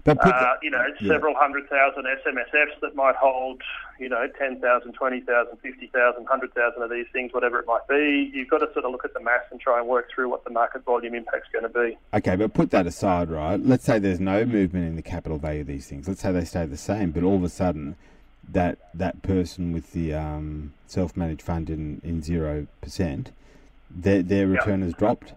But 0.03 0.21
put 0.21 0.33
Uh, 0.33 0.53
you 0.61 0.69
know, 0.69 0.85
yeah. 1.01 1.07
several 1.09 1.35
hundred 1.35 1.67
thousand 1.69 2.05
SMSFs 2.05 2.79
that 2.79 2.95
might 2.95 3.15
hold, 3.17 3.61
you 3.99 4.07
know, 4.07 4.25
10,000, 4.39 4.93
20,000, 4.93 5.57
50,000, 5.57 6.21
100,000 6.23 6.81
of 6.81 6.89
these 6.89 7.07
things, 7.11 7.33
whatever 7.33 7.59
it 7.59 7.65
might 7.67 7.85
be. 7.89 8.31
You've 8.33 8.49
got 8.49 8.59
to 8.59 8.71
sort 8.71 8.85
of 8.85 8.91
look 8.91 9.03
at 9.03 9.13
the 9.13 9.19
maths 9.19 9.47
and 9.51 9.59
try 9.59 9.79
and 9.79 9.87
work 9.89 10.09
through 10.09 10.29
what 10.29 10.45
the 10.45 10.49
market 10.49 10.85
volume 10.85 11.13
impact's 11.13 11.49
going 11.51 11.63
to 11.63 11.69
be. 11.69 11.97
Okay, 12.13 12.37
but 12.37 12.53
put 12.53 12.71
that 12.71 12.87
aside, 12.87 13.29
right? 13.29 13.59
Let's 13.59 13.83
say 13.83 13.99
there's 13.99 14.21
no 14.21 14.45
movement 14.45 14.85
in 14.87 14.95
the 14.95 15.01
capital 15.01 15.39
value 15.39 15.59
of 15.61 15.67
these 15.67 15.87
things. 15.89 16.07
Let's 16.07 16.21
say 16.21 16.31
they 16.31 16.45
stay 16.45 16.65
the 16.65 16.77
same, 16.77 17.11
but 17.11 17.23
all 17.23 17.35
of 17.35 17.43
a 17.43 17.49
sudden, 17.49 17.97
that 18.49 18.77
that 18.93 19.21
person 19.21 19.71
with 19.73 19.91
the 19.93 20.13
um, 20.13 20.73
self-managed 20.87 21.41
fund 21.41 21.69
in 21.69 22.01
in 22.03 22.21
zero 22.21 22.67
percent, 22.81 23.31
their 23.89 24.21
their 24.21 24.47
return 24.47 24.81
has 24.81 24.93
dropped. 24.93 25.33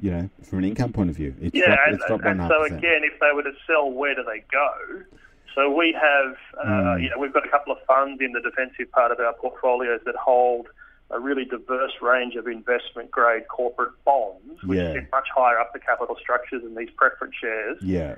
You 0.00 0.10
know, 0.10 0.30
from 0.42 0.58
an 0.58 0.64
income 0.64 0.92
point 0.92 1.10
of 1.10 1.16
view, 1.16 1.34
it's 1.40 1.54
Yeah, 1.54 1.66
dropped, 1.66 1.80
and, 1.86 1.94
it's 1.96 2.06
dropped 2.06 2.24
and 2.24 2.40
one 2.40 2.48
so 2.48 2.64
again, 2.64 3.02
if 3.04 3.20
they 3.20 3.30
were 3.34 3.42
to 3.44 3.52
sell, 3.66 3.90
where 3.90 4.14
do 4.16 4.24
they 4.24 4.42
go? 4.50 5.02
So 5.54 5.70
we 5.70 5.92
have, 5.92 6.36
uh, 6.58 6.66
Mm. 6.96 7.02
you 7.02 7.10
know, 7.10 7.18
we've 7.18 7.32
got 7.32 7.46
a 7.46 7.48
couple 7.50 7.72
of 7.72 7.78
funds 7.86 8.20
in 8.20 8.32
the 8.32 8.40
defensive 8.40 8.90
part 8.90 9.12
of 9.12 9.20
our 9.20 9.34
portfolios 9.34 10.00
that 10.06 10.16
hold 10.16 10.66
a 11.10 11.20
really 11.20 11.44
diverse 11.44 11.92
range 12.00 12.34
of 12.36 12.48
investment 12.48 13.10
grade 13.10 13.46
corporate 13.48 13.92
bonds, 14.04 14.62
which 14.64 14.78
Yeah. 14.80 14.94
sit 14.94 15.12
much 15.12 15.28
higher 15.36 15.58
up 15.60 15.72
the 15.74 15.78
capital 15.78 16.16
structure 16.16 16.58
than 16.58 16.74
these 16.74 16.90
preference 16.96 17.34
shares. 17.36 17.78
Yeah, 17.82 18.16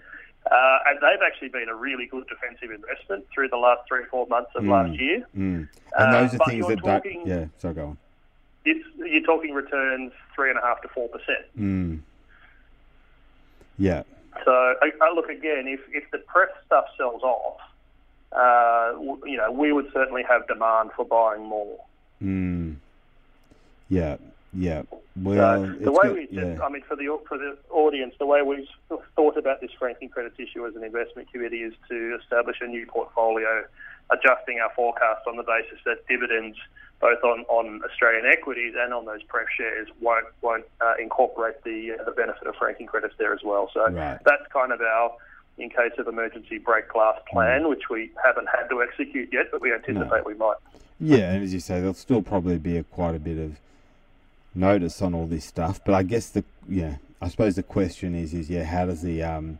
Uh, 0.50 0.78
and 0.86 0.98
they've 1.00 1.22
actually 1.26 1.48
been 1.48 1.68
a 1.70 1.74
really 1.74 2.06
good 2.06 2.24
defensive 2.28 2.70
investment 2.70 3.24
through 3.32 3.48
the 3.48 3.56
last 3.56 3.80
three 3.88 4.00
or 4.02 4.06
four 4.06 4.26
months 4.26 4.50
of 4.54 4.62
Mm. 4.64 4.70
last 4.70 5.00
year. 5.00 5.26
mm. 5.36 5.66
and 5.66 5.68
Uh, 5.96 6.20
those 6.20 6.34
are 6.34 6.38
but 6.38 6.48
things 6.48 6.66
that 6.68 6.82
don't. 6.82 7.26
Yeah, 7.26 7.46
so 7.58 7.72
go 7.72 7.86
on. 7.88 7.98
It's, 8.66 8.84
you're 8.96 9.22
talking 9.22 9.52
returns 9.54 10.12
three 10.34 10.50
and 10.50 10.58
a 10.58 10.62
half 10.62 10.80
to 10.82 10.88
four 10.88 11.08
percent. 11.08 11.44
Mm. 11.58 12.00
Yeah, 13.78 14.02
So 14.44 14.52
I, 14.82 14.92
I 15.02 15.12
look 15.14 15.28
again. 15.28 15.66
If 15.66 15.80
if 15.92 16.10
the 16.10 16.18
pref 16.18 16.48
stuff 16.66 16.84
sells 16.96 17.22
off, 17.22 17.60
uh, 18.32 18.92
w- 18.92 19.20
you 19.26 19.36
know, 19.36 19.50
we 19.50 19.72
would 19.72 19.90
certainly 19.92 20.22
have 20.28 20.46
demand 20.46 20.90
for 20.96 21.04
buying 21.04 21.42
more. 21.44 21.78
Mm. 22.22 22.76
Yeah, 24.54 24.74
yeah. 24.74 24.82
So 24.82 24.98
Well, 25.16 25.62
the 25.80 25.92
way 25.92 26.02
got- 26.04 26.14
we, 26.14 26.28
yeah. 26.30 26.58
I 26.62 26.68
mean, 26.68 26.82
for 26.88 26.96
the 26.96 27.18
for 27.28 27.38
the 27.38 27.56
audience, 27.70 28.14
the 28.18 28.26
way 28.26 28.42
we've 28.42 28.66
thought 29.16 29.36
about 29.36 29.60
this 29.60 29.70
franking 29.78 30.08
credits 30.08 30.36
issue 30.38 30.66
as 30.66 30.74
an 30.76 30.84
investment 30.84 31.30
committee 31.32 31.62
is 31.62 31.74
to 31.88 32.18
establish 32.20 32.56
a 32.60 32.66
new 32.66 32.86
portfolio, 32.86 33.64
adjusting 34.10 34.60
our 34.60 34.70
forecast 34.74 35.26
on 35.26 35.36
the 35.36 35.42
basis 35.42 35.78
that 35.86 36.06
dividends, 36.08 36.56
both 37.00 37.22
on, 37.24 37.40
on 37.48 37.80
Australian 37.84 38.26
equities 38.26 38.74
and 38.78 38.92
on 38.94 39.04
those 39.04 39.22
pref 39.24 39.46
shares, 39.56 39.88
won't 40.00 40.26
won't 40.42 40.64
uh, 40.80 40.94
incorporate 41.00 41.62
the 41.64 41.96
uh, 41.98 42.04
the 42.04 42.12
benefit 42.12 42.46
of 42.46 42.54
franking 42.56 42.86
credits 42.86 43.14
there 43.18 43.32
as 43.32 43.40
well. 43.44 43.70
So 43.74 43.88
Right. 43.90 44.18
that's 44.24 44.46
kind 44.52 44.72
of 44.72 44.80
our 44.80 45.12
in 45.56 45.70
case 45.70 45.92
of 45.98 46.08
emergency 46.08 46.58
break 46.58 46.88
glass 46.88 47.16
Mm. 47.28 47.32
plan, 47.32 47.68
which 47.68 47.88
we 47.88 48.10
haven't 48.24 48.48
had 48.48 48.68
to 48.70 48.82
execute 48.82 49.32
yet, 49.32 49.46
but 49.52 49.60
we 49.60 49.72
anticipate 49.72 50.26
we 50.26 50.34
might. 50.34 50.56
Yeah, 50.98 51.30
and 51.32 51.44
as 51.44 51.54
you 51.54 51.60
say, 51.60 51.78
there'll 51.78 51.94
still 51.94 52.22
probably 52.22 52.58
be 52.58 52.76
a, 52.76 52.82
quite 52.84 53.14
a 53.14 53.20
bit 53.20 53.38
of 53.38 53.60
notice 54.54 55.00
on 55.02 55.14
all 55.14 55.26
this 55.26 55.44
stuff. 55.44 55.80
But 55.84 55.94
I 55.94 56.02
guess 56.02 56.28
the 56.30 56.44
yeah, 56.68 56.96
I 57.20 57.28
suppose 57.28 57.56
the 57.56 57.62
question 57.62 58.14
is 58.14 58.34
is 58.34 58.48
yeah, 58.50 58.64
how 58.64 58.86
does 58.86 59.02
the 59.02 59.22
um, 59.22 59.58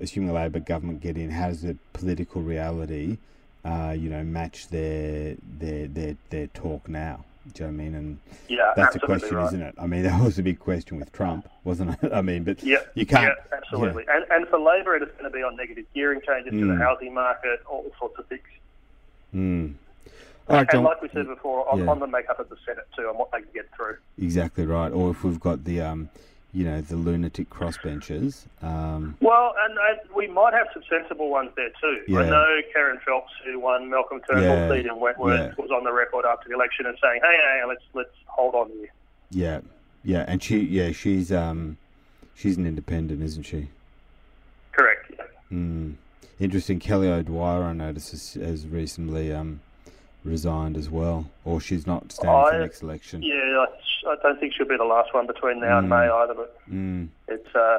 assuming 0.00 0.28
the 0.28 0.34
Labor 0.34 0.60
government 0.60 1.00
get 1.00 1.16
in, 1.16 1.30
how 1.30 1.48
does 1.48 1.62
the 1.62 1.76
political 1.92 2.42
reality, 2.42 3.18
uh, 3.64 3.94
you 3.96 4.10
know, 4.10 4.22
match 4.24 4.68
their 4.68 5.36
their 5.58 5.86
their 5.86 6.16
their 6.30 6.46
talk 6.48 6.88
now? 6.88 7.24
Do 7.52 7.64
you 7.64 7.70
know 7.70 7.76
what 7.76 7.80
I 7.82 7.84
mean? 7.84 7.94
And 7.94 8.18
Yeah, 8.48 8.72
that's 8.74 8.96
a 8.96 9.00
question, 9.00 9.36
right. 9.36 9.46
isn't 9.48 9.60
it? 9.60 9.74
I 9.78 9.86
mean, 9.86 10.02
that 10.04 10.18
was 10.22 10.38
a 10.38 10.42
big 10.42 10.58
question 10.58 10.98
with 10.98 11.12
Trump, 11.12 11.46
wasn't 11.62 12.02
it? 12.02 12.10
I 12.12 12.22
mean, 12.22 12.42
but 12.42 12.62
Yeah, 12.62 12.78
you 12.94 13.04
can't. 13.04 13.24
Yeah, 13.50 13.56
absolutely. 13.58 14.04
And, 14.08 14.24
and 14.30 14.48
for 14.48 14.58
Labor, 14.58 14.96
it's 14.96 15.12
going 15.12 15.24
to 15.24 15.30
be 15.30 15.42
on 15.42 15.54
negative 15.54 15.84
gearing 15.94 16.22
changes 16.26 16.52
to 16.52 16.66
the 16.66 16.72
Mm. 16.72 16.78
housing 16.80 17.12
market, 17.12 17.60
all 17.68 17.84
sorts 17.98 18.18
of 18.18 18.26
things. 18.28 18.40
Mm. 19.34 19.74
Right, 20.48 20.66
and 20.72 20.84
like 20.84 21.00
we 21.00 21.08
said 21.08 21.26
before, 21.26 21.66
on, 21.72 21.80
Yeah. 21.84 21.90
on 21.90 22.00
the 22.00 22.06
makeup 22.06 22.38
of 22.38 22.48
the 22.50 22.56
Senate 22.66 22.86
too, 22.96 23.08
and 23.08 23.18
what 23.18 23.30
they 23.32 23.40
can 23.40 23.48
get 23.54 23.68
through. 23.74 23.96
Exactly 24.20 24.66
right. 24.66 24.92
Or 24.92 25.10
if 25.10 25.24
we've 25.24 25.40
got 25.40 25.64
the 25.64 25.80
um, 25.80 26.10
you 26.52 26.64
know, 26.64 26.80
the 26.80 26.94
lunatic 26.96 27.50
crossbenchers. 27.50 28.44
Um, 28.62 29.16
Well, 29.20 29.54
and, 29.64 29.72
and 29.76 29.98
we 30.14 30.28
might 30.28 30.52
have 30.54 30.68
some 30.72 30.84
sensible 30.88 31.28
ones 31.28 31.50
there 31.56 31.70
too. 31.80 32.02
Yeah. 32.06 32.20
I 32.20 32.30
know 32.30 32.60
Kerryn 32.76 33.00
Phelps, 33.02 33.32
who 33.44 33.58
won 33.58 33.90
Malcolm 33.90 34.20
Turnbull's 34.20 34.46
Yeah, 34.46 34.68
seat 34.72 34.86
in 34.86 35.00
Wentworth, 35.00 35.40
yeah. 35.40 35.52
was 35.62 35.70
on 35.72 35.82
the 35.82 35.92
record 35.92 36.24
after 36.24 36.48
the 36.48 36.54
election 36.54 36.86
and 36.86 36.96
saying, 37.02 37.20
"Hey, 37.24 37.36
hey, 37.36 37.62
let's 37.66 37.82
let's 37.94 38.14
hold 38.26 38.54
on 38.54 38.68
here." 38.70 38.88
Yeah, 39.30 39.60
yeah, 40.04 40.24
and 40.28 40.40
she, 40.42 40.58
yeah, 40.60 40.92
she's 40.92 41.32
um, 41.32 41.76
she's 42.36 42.56
an 42.56 42.66
independent, 42.66 43.20
isn't 43.22 43.44
she? 43.44 43.68
Correct. 44.72 45.10
Yeah. 45.16 45.24
Mm. 45.52 45.94
Interesting. 46.38 46.78
Kelly 46.78 47.08
O'Dwyer, 47.08 47.62
I 47.64 47.72
noticed, 47.72 48.10
has, 48.10 48.34
has 48.34 48.66
recently 48.66 49.32
um, 49.32 49.60
resigned 50.24 50.76
as 50.76 50.88
well, 50.90 51.26
or 51.44 51.60
she's 51.60 51.86
not 51.86 52.10
standing 52.10 52.44
for 52.46 52.52
the 52.58 52.58
next 52.64 52.82
election. 52.82 53.22
Yeah, 53.22 53.64
I, 54.06 54.10
I 54.12 54.16
don't 54.22 54.40
think 54.40 54.54
she'll 54.54 54.66
be 54.68 54.76
the 54.76 54.84
last 54.84 55.12
one 55.14 55.26
between 55.26 55.60
now 55.60 55.78
and 55.78 55.86
Mm. 55.86 55.90
May 55.90 56.08
either. 56.10 56.34
But 56.34 56.58
Mm. 56.70 57.08
it's 57.28 57.54
uh, 57.54 57.78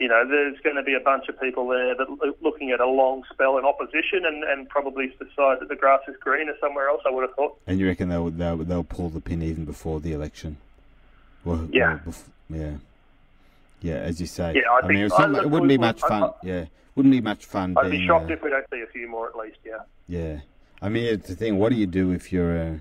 you 0.00 0.08
know, 0.08 0.26
there's 0.28 0.58
going 0.60 0.74
to 0.74 0.82
be 0.82 0.94
a 0.94 1.00
bunch 1.00 1.28
of 1.28 1.40
people 1.40 1.68
there 1.68 1.94
that 1.94 2.08
are 2.08 2.32
looking 2.42 2.72
at 2.72 2.80
a 2.80 2.86
long 2.86 3.22
spell 3.32 3.58
in 3.58 3.64
opposition 3.64 4.24
and, 4.26 4.42
and 4.42 4.68
probably 4.68 5.06
decide 5.20 5.60
that 5.60 5.68
the 5.68 5.76
grass 5.76 6.00
is 6.08 6.16
greener 6.20 6.54
somewhere 6.60 6.88
else. 6.88 7.00
I 7.06 7.10
would 7.10 7.22
have 7.22 7.34
thought. 7.36 7.56
And 7.68 7.78
you 7.78 7.86
reckon 7.86 8.08
they'll, 8.08 8.28
they'll 8.30 8.56
they'll 8.56 8.82
pull 8.84 9.08
the 9.08 9.20
pin 9.20 9.40
even 9.42 9.64
before 9.64 10.00
the 10.00 10.12
election? 10.12 10.56
Well, 11.44 11.68
Yeah. 11.70 12.00
well, 12.04 12.14
bef- 12.14 12.28
yeah, 12.50 12.72
yeah. 13.82 13.94
As 14.00 14.20
you 14.20 14.26
say, 14.26 14.54
Yeah, 14.56 14.62
I 14.72 14.80
mean, 14.86 14.96
think- 14.98 15.06
it's 15.12 15.18
not, 15.18 15.34
I- 15.36 15.42
it 15.42 15.50
wouldn't 15.50 15.68
be 15.68 15.78
much 15.78 16.00
fun. 16.00 16.32
yeah, 16.42 16.64
wouldn't 16.96 17.12
be 17.12 17.20
much 17.20 17.44
fun. 17.44 17.74
I'd 17.78 17.84
be 17.90 17.98
being, 17.98 18.06
shocked 18.08 18.30
uh, 18.30 18.34
if 18.34 18.42
we 18.42 18.50
don't 18.50 18.66
see 18.72 18.80
a 18.80 18.86
few 18.88 19.08
more 19.08 19.28
at 19.28 19.36
least. 19.36 19.58
Yeah. 19.64 19.78
Yeah, 20.08 20.40
I 20.82 20.88
mean 20.88 21.04
it's 21.04 21.28
the 21.28 21.34
thing. 21.34 21.58
What 21.58 21.70
do 21.70 21.76
you 21.76 21.86
do 21.86 22.10
if 22.12 22.32
you're 22.32 22.56
a, 22.56 22.80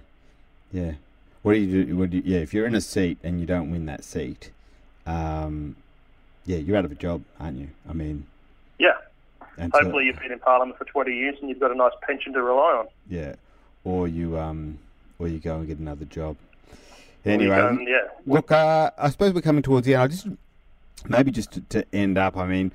yeah, 0.72 0.94
what 1.42 1.54
do 1.54 1.60
you 1.60 1.86
do? 1.86 1.98
What 1.98 2.10
do 2.10 2.18
you, 2.18 2.24
yeah, 2.26 2.40
if 2.40 2.54
you're 2.54 2.66
in 2.66 2.76
a 2.76 2.82
seat 2.82 3.18
and 3.24 3.40
you 3.40 3.46
don't 3.46 3.72
win 3.72 3.86
that 3.86 4.04
seat, 4.04 4.52
um, 5.06 5.76
yeah, 6.46 6.58
you're 6.58 6.78
out 6.78 6.86
of 6.86 6.92
a 6.92 6.96
job, 6.96 7.24
aren't 7.40 7.58
you? 7.60 7.70
I 7.90 7.94
mean, 7.94 8.26
Yeah. 8.80 8.98
so- 9.58 9.70
Hopefully, 9.72 10.06
you've 10.06 10.20
been 10.20 10.32
in 10.32 10.40
Parliament 10.40 10.78
for 10.78 10.86
20 10.86 11.14
years 11.14 11.36
and 11.40 11.50
you've 11.50 11.60
got 11.60 11.72
a 11.72 11.76
nice 11.76 11.92
pension 12.02 12.34
to 12.34 12.42
rely 12.42 12.72
on. 12.80 12.88
yeah, 13.10 13.36
or 13.84 14.08
you 14.08 14.38
um, 14.38 14.80
or 15.20 15.28
you 15.28 15.40
go 15.40 15.56
and 15.58 15.68
get 15.68 15.78
another 15.80 16.06
job. 16.06 16.36
Anyway, 17.26 17.56
go 17.56 17.78
yeah. 17.88 18.00
Look, 18.26 18.52
uh, 18.52 18.92
I 18.98 19.10
suppose 19.10 19.34
we're 19.34 19.42
coming 19.42 19.64
towards 19.64 19.86
the 19.88 19.94
end. 19.94 20.04
I 20.04 20.08
just 20.08 20.28
maybe 21.08 21.32
just 21.32 21.52
to, 21.54 21.62
to 21.70 21.86
end 21.96 22.18
up. 22.18 22.36
I 22.36 22.46
mean, 22.46 22.74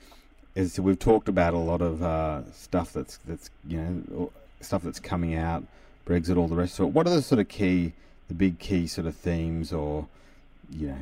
as 0.56 0.80
we've 0.80 0.98
talked 0.98 1.28
about 1.28 1.52
a 1.52 1.58
lot 1.58 1.82
of 1.82 2.02
uh, 2.02 2.50
stuff 2.52 2.92
that's 2.94 3.18
that's 3.26 3.50
you 3.66 3.78
know 3.78 4.32
stuff 4.60 4.82
that's 4.82 5.00
coming 5.00 5.34
out, 5.34 5.64
Brexit, 6.06 6.36
all 6.36 6.48
the 6.48 6.56
rest 6.56 6.78
of 6.78 6.86
it. 6.86 6.92
What 6.92 7.06
are 7.06 7.10
the 7.14 7.22
sort 7.22 7.40
of 7.40 7.48
key, 7.48 7.92
the 8.28 8.34
big 8.34 8.58
key 8.58 8.86
sort 8.86 9.06
of 9.06 9.14
themes, 9.16 9.72
or 9.72 10.06
you 10.70 10.88
know, 10.88 10.98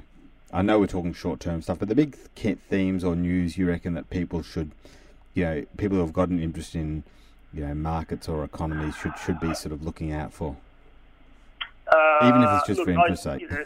I 0.52 0.62
know 0.62 0.78
we're 0.78 0.86
talking 0.86 1.12
short 1.12 1.40
term 1.40 1.62
stuff, 1.62 1.78
but 1.78 1.88
the 1.88 1.94
big 1.94 2.14
themes 2.14 3.04
or 3.04 3.16
news 3.16 3.56
you 3.58 3.68
reckon 3.68 3.94
that 3.94 4.10
people 4.10 4.42
should, 4.42 4.70
you 5.34 5.44
know, 5.44 5.64
people 5.76 5.96
who 5.96 6.02
have 6.02 6.12
got 6.12 6.28
an 6.28 6.40
interest 6.42 6.74
in, 6.74 7.02
you 7.52 7.66
know, 7.66 7.74
markets 7.74 8.28
or 8.28 8.44
economies 8.44 8.94
should 8.96 9.16
should 9.18 9.40
be 9.40 9.54
sort 9.54 9.72
of 9.72 9.82
looking 9.84 10.12
out 10.12 10.32
for. 10.32 10.56
Uh, 11.88 12.28
Even 12.28 12.42
if 12.42 12.48
it's 12.58 12.66
just 12.66 12.78
look, 12.78 12.88
for 12.88 12.92
I- 12.98 13.02
interest 13.02 13.22
sake. 13.22 13.40
you 13.42 13.48
know, 13.48 13.64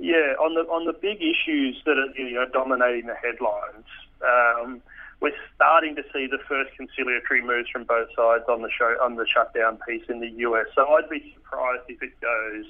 yeah, 0.00 0.34
on 0.40 0.54
the 0.54 0.60
on 0.62 0.84
the 0.86 0.92
big 0.92 1.18
issues 1.22 1.80
that 1.86 1.96
are 1.96 2.08
you 2.20 2.34
know 2.34 2.46
dominating 2.52 3.06
the 3.06 3.14
headlines, 3.14 3.86
um, 4.26 4.82
we're 5.20 5.32
starting 5.54 5.96
to 5.96 6.02
see 6.12 6.26
the 6.26 6.38
first 6.48 6.70
conciliatory 6.76 7.42
moves 7.42 7.68
from 7.70 7.84
both 7.84 8.08
sides 8.16 8.44
on 8.48 8.62
the 8.62 8.70
show 8.70 8.96
on 9.02 9.16
the 9.16 9.26
shutdown 9.26 9.78
piece 9.88 10.04
in 10.08 10.20
the 10.20 10.30
US. 10.48 10.66
So 10.74 10.86
I'd 10.94 11.08
be 11.08 11.32
surprised 11.34 11.82
if 11.88 12.02
it 12.02 12.12
goes 12.20 12.66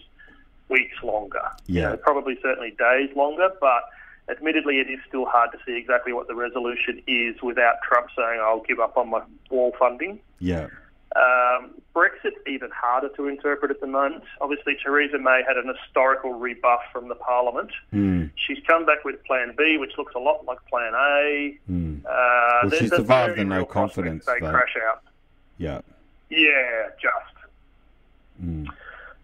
weeks 0.69 1.03
longer. 1.03 1.43
You 1.67 1.81
Yeah. 1.81 1.89
know, 1.91 1.97
probably 1.97 2.39
certainly 2.43 2.71
days 2.73 3.15
longer, 3.17 3.51
but. 3.61 3.85
Admittedly, 4.27 4.79
it 4.79 4.89
is 4.89 5.01
still 5.07 5.27
hard 5.27 5.53
to 5.53 5.59
see 5.67 5.77
exactly 5.77 6.15
what 6.15 6.29
the 6.29 6.35
resolution 6.35 7.03
is 7.07 7.43
without 7.43 7.75
Trump 7.87 8.09
saying, 8.17 8.41
"I'll 8.41 8.63
give 8.63 8.81
up 8.81 8.97
on 8.97 9.11
my 9.11 9.21
wall 9.51 9.77
funding." 9.79 10.19
Yeah, 10.39 10.69
Um, 11.17 11.75
Brexit's 11.95 12.37
even 12.49 12.71
harder 12.75 13.09
to 13.17 13.29
interpret 13.29 13.71
at 13.71 13.81
the 13.81 13.87
moment. 13.87 14.25
Obviously, 14.41 14.77
Theresa 14.83 15.19
May 15.19 15.43
had 15.47 15.57
an 15.57 15.73
historical 15.73 16.33
rebuff 16.35 16.81
from 16.93 17.09
the 17.09 17.15
Parliament. 17.15 17.71
mm, 17.93 18.31
She's 18.35 18.59
come 18.67 18.85
back 18.85 19.05
with 19.05 19.23
Plan 19.25 19.55
B, 19.57 19.77
which 19.79 19.93
looks 19.97 20.15
a 20.17 20.19
lot 20.19 20.45
like 20.45 20.59
Plan 20.69 20.93
A. 20.95 21.57
mm, 21.71 22.01
Uh, 22.05 22.09
Well, 22.63 22.71
there's 22.71 22.83
she 22.83 22.89
survived 22.89 23.37
the 23.39 23.45
no 23.45 23.65
confidence. 23.65 24.27
They 24.27 24.41
vote. 24.41 24.51
crash 24.51 24.75
out. 24.89 25.03
yeah. 25.59 25.81
Yeah, 26.31 26.89
just. 27.01 27.37
Mm. 28.43 28.67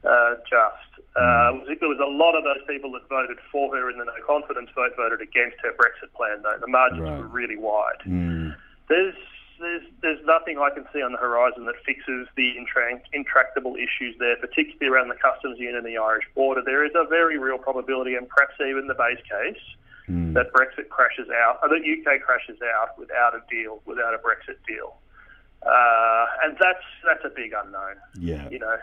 Uh, 0.05 0.35
just. 0.49 0.77
Uh, 1.17 1.53
there 1.81 1.89
was 1.89 1.99
a 1.99 2.07
lot 2.09 2.37
of 2.37 2.45
those 2.45 2.65
people 2.69 2.93
that 2.93 3.09
voted 3.09 3.39
for 3.51 3.75
her 3.77 3.91
in 3.91 3.99
the 3.99 4.05
no 4.05 4.13
confidence 4.25 4.71
vote 4.77 4.93
voted 4.97 5.21
against 5.21 5.57
her 5.63 5.73
Brexit 5.73 6.13
plan, 6.15 6.41
though. 6.43 6.57
The 6.61 6.69
margins 6.69 7.01
Right. 7.03 7.19
were 7.19 7.27
really 7.27 7.57
wide. 7.57 7.99
Mm. 8.07 8.55
There's 8.89 9.17
there's 9.61 9.83
there's 10.03 10.25
nothing 10.25 10.59
I 10.59 10.71
can 10.71 10.85
see 10.93 11.03
on 11.03 11.13
the 11.13 11.19
horizon 11.19 11.67
that 11.67 11.77
fixes 11.85 12.27
the 12.37 12.57
intra- 12.57 13.01
intractable 13.13 13.77
issues 13.77 14.17
there, 14.19 14.37
particularly 14.37 14.89
around 14.93 15.09
the 15.09 15.17
customs 15.21 15.59
union 15.59 15.77
and 15.77 15.87
the 15.87 15.99
Irish 15.99 16.25
border. 16.35 16.63
There 16.65 16.85
is 16.85 16.93
a 16.95 17.05
very 17.09 17.39
real 17.39 17.59
probability, 17.59 18.15
and 18.15 18.29
perhaps 18.29 18.55
even 18.61 18.87
the 18.89 18.95
base 18.95 19.21
case, 19.29 19.63
Mm. 20.09 20.33
that 20.35 20.53
Brexit 20.53 20.89
crashes 20.89 21.29
out, 21.31 21.61
or 21.63 21.69
that 21.69 21.85
UK 21.87 22.19
crashes 22.19 22.59
out 22.75 22.99
without 22.99 23.35
a 23.35 23.43
deal, 23.49 23.81
without 23.85 24.13
a 24.13 24.19
Brexit 24.19 24.57
deal, 24.67 24.97
uh, 25.63 26.27
and 26.43 26.57
that's 26.59 26.83
that's 27.05 27.25
a 27.25 27.29
big 27.29 27.53
unknown 27.53 27.97
Yeah. 28.19 28.49
you 28.51 28.59
know. 28.59 28.77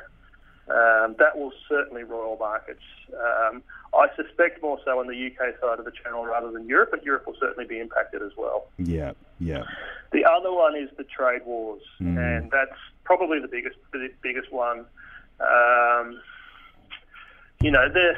Um, 0.69 1.15
that 1.17 1.37
will 1.37 1.53
certainly 1.69 2.03
roil 2.03 2.35
markets. 2.37 2.83
Um, 3.13 3.63
I 3.93 4.07
suspect 4.15 4.61
more 4.61 4.79
so 4.83 4.99
on 4.99 5.07
the 5.07 5.15
UK 5.27 5.59
side 5.61 5.79
of 5.79 5.85
the 5.85 5.91
channel 6.03 6.25
rather 6.25 6.51
than 6.51 6.67
Europe, 6.67 6.89
but 6.91 7.05
Europe 7.05 7.25
will 7.25 7.37
certainly 7.39 7.65
be 7.65 7.79
impacted 7.79 8.21
as 8.21 8.31
well. 8.37 8.67
Yeah. 8.77 9.13
Yeah. 9.39 9.63
The 10.11 10.25
other 10.25 10.51
one 10.51 10.75
is 10.75 10.89
the 10.97 11.05
trade 11.05 11.41
wars, 11.45 11.81
Mm. 12.01 12.17
and 12.17 12.51
that's 12.51 12.77
probably 13.05 13.39
the 13.39 13.47
biggest 13.47 13.77
the 13.93 14.09
biggest 14.21 14.51
one. 14.51 14.85
Um, 15.39 16.19
you 17.61 17.71
know, 17.71 17.81
it, 17.83 18.17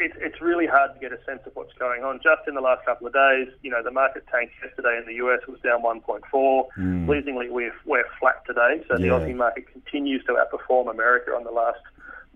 it, 0.00 0.12
it's 0.16 0.40
really 0.40 0.66
hard 0.66 0.94
to 0.94 1.00
get 1.00 1.12
a 1.12 1.22
sense 1.24 1.40
of 1.44 1.54
what's 1.54 1.72
going 1.74 2.02
on. 2.02 2.20
Just 2.22 2.48
in 2.48 2.54
the 2.54 2.60
last 2.60 2.84
couple 2.86 3.06
of 3.06 3.12
days, 3.12 3.48
you 3.62 3.70
know, 3.70 3.82
the 3.82 3.90
market 3.90 4.24
tanked 4.32 4.54
yesterday 4.64 4.98
in 4.98 5.04
the 5.06 5.22
US 5.24 5.40
was 5.46 5.60
down 5.60 5.82
1.4. 5.82 6.22
Mm. 6.78 7.06
Pleasingly, 7.06 7.50
we're, 7.50 7.74
we're 7.84 8.06
flat 8.18 8.44
today, 8.46 8.82
so 8.88 8.96
the 8.96 9.08
Aussie 9.08 9.36
market 9.36 9.70
continues 9.70 10.24
to 10.24 10.32
outperform 10.32 10.90
America 10.90 11.32
on 11.32 11.44
the 11.44 11.50
last 11.50 11.80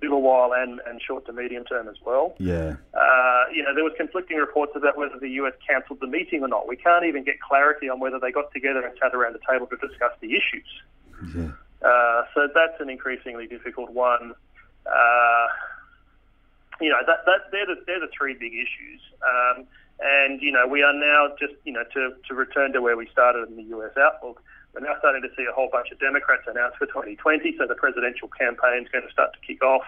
little 0.03 0.20
while 0.20 0.53
and, 0.53 0.80
and 0.86 1.00
short 1.00 1.24
to 1.26 1.32
medium 1.32 1.64
term 1.64 1.88
as 1.88 1.96
well. 2.05 2.34
Yeah. 2.38 2.74
Uh, 2.92 3.44
you 3.55 3.62
know, 3.62 3.74
there 3.74 3.84
was 3.84 3.94
conflicting 3.96 4.36
reports 4.36 4.72
about 4.74 4.98
whether 4.98 5.18
the 5.18 5.30
US 5.40 5.55
cancelled 5.66 6.00
the 6.00 6.07
meeting 6.07 6.42
or 6.42 6.48
not. 6.48 6.68
We 6.68 6.76
can't 6.76 7.07
even 7.07 7.24
get 7.24 7.40
clarity 7.40 7.88
on 7.88 8.00
whether 8.00 8.18
they 8.18 8.32
got 8.32 8.53
together 8.53 8.84
and 8.84 8.94
sat 9.00 9.14
around 9.14 9.34
the 9.34 9.40
table 9.48 9.66
to 9.68 9.76
discuss 9.76 10.12
the 10.20 10.32
issues. 10.32 10.68
Yeah. 11.34 11.53
Uh, 11.80 12.24
so 12.34 12.48
that's 12.55 12.78
an 12.80 12.90
increasingly 12.90 13.46
difficult 13.46 13.90
one. 13.90 14.34
Uh, 14.84 15.46
you 16.83 16.91
know, 16.91 17.01
that, 17.07 17.24
that 17.26 17.51
they're 17.51 17.66
the 17.66 17.76
they're 17.87 18.01
the 18.01 18.11
three 18.16 18.35
big 18.35 18.53
issues. 18.53 19.01
Um, 19.22 19.66
and 20.01 20.43
you 20.43 20.51
know, 20.51 20.66
we 20.66 20.83
are 20.83 20.93
now 20.93 21.35
just 21.39 21.55
you 21.64 21.72
know 21.72 21.85
to 21.95 22.14
to 22.28 22.35
return 22.35 22.72
to 22.72 22.83
where 22.83 22.97
we 22.97 23.07
started 23.12 23.49
in 23.49 23.57
the 23.57 23.76
US 23.76 23.97
outlook. 23.97 24.43
We're 24.74 24.80
now 24.80 24.95
starting 24.99 25.22
to 25.22 25.28
see 25.37 25.45
a 25.49 25.53
whole 25.53 25.68
bunch 25.70 25.91
of 25.93 26.01
Democrats 26.01 26.43
announce 26.47 26.74
for 26.78 26.87
2020, 26.87 27.57
so 27.59 27.66
the 27.66 27.74
presidential 27.74 28.28
campaign 28.28 28.83
is 28.85 28.89
going 28.89 29.05
to 29.05 29.12
start 29.12 29.33
to 29.35 29.41
kick 29.47 29.62
off. 29.62 29.85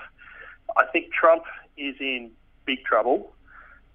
I 0.77 0.85
think 0.93 1.13
Trump 1.13 1.45
is 1.79 1.97
in 2.01 2.31
big 2.67 2.85
trouble. 2.85 3.33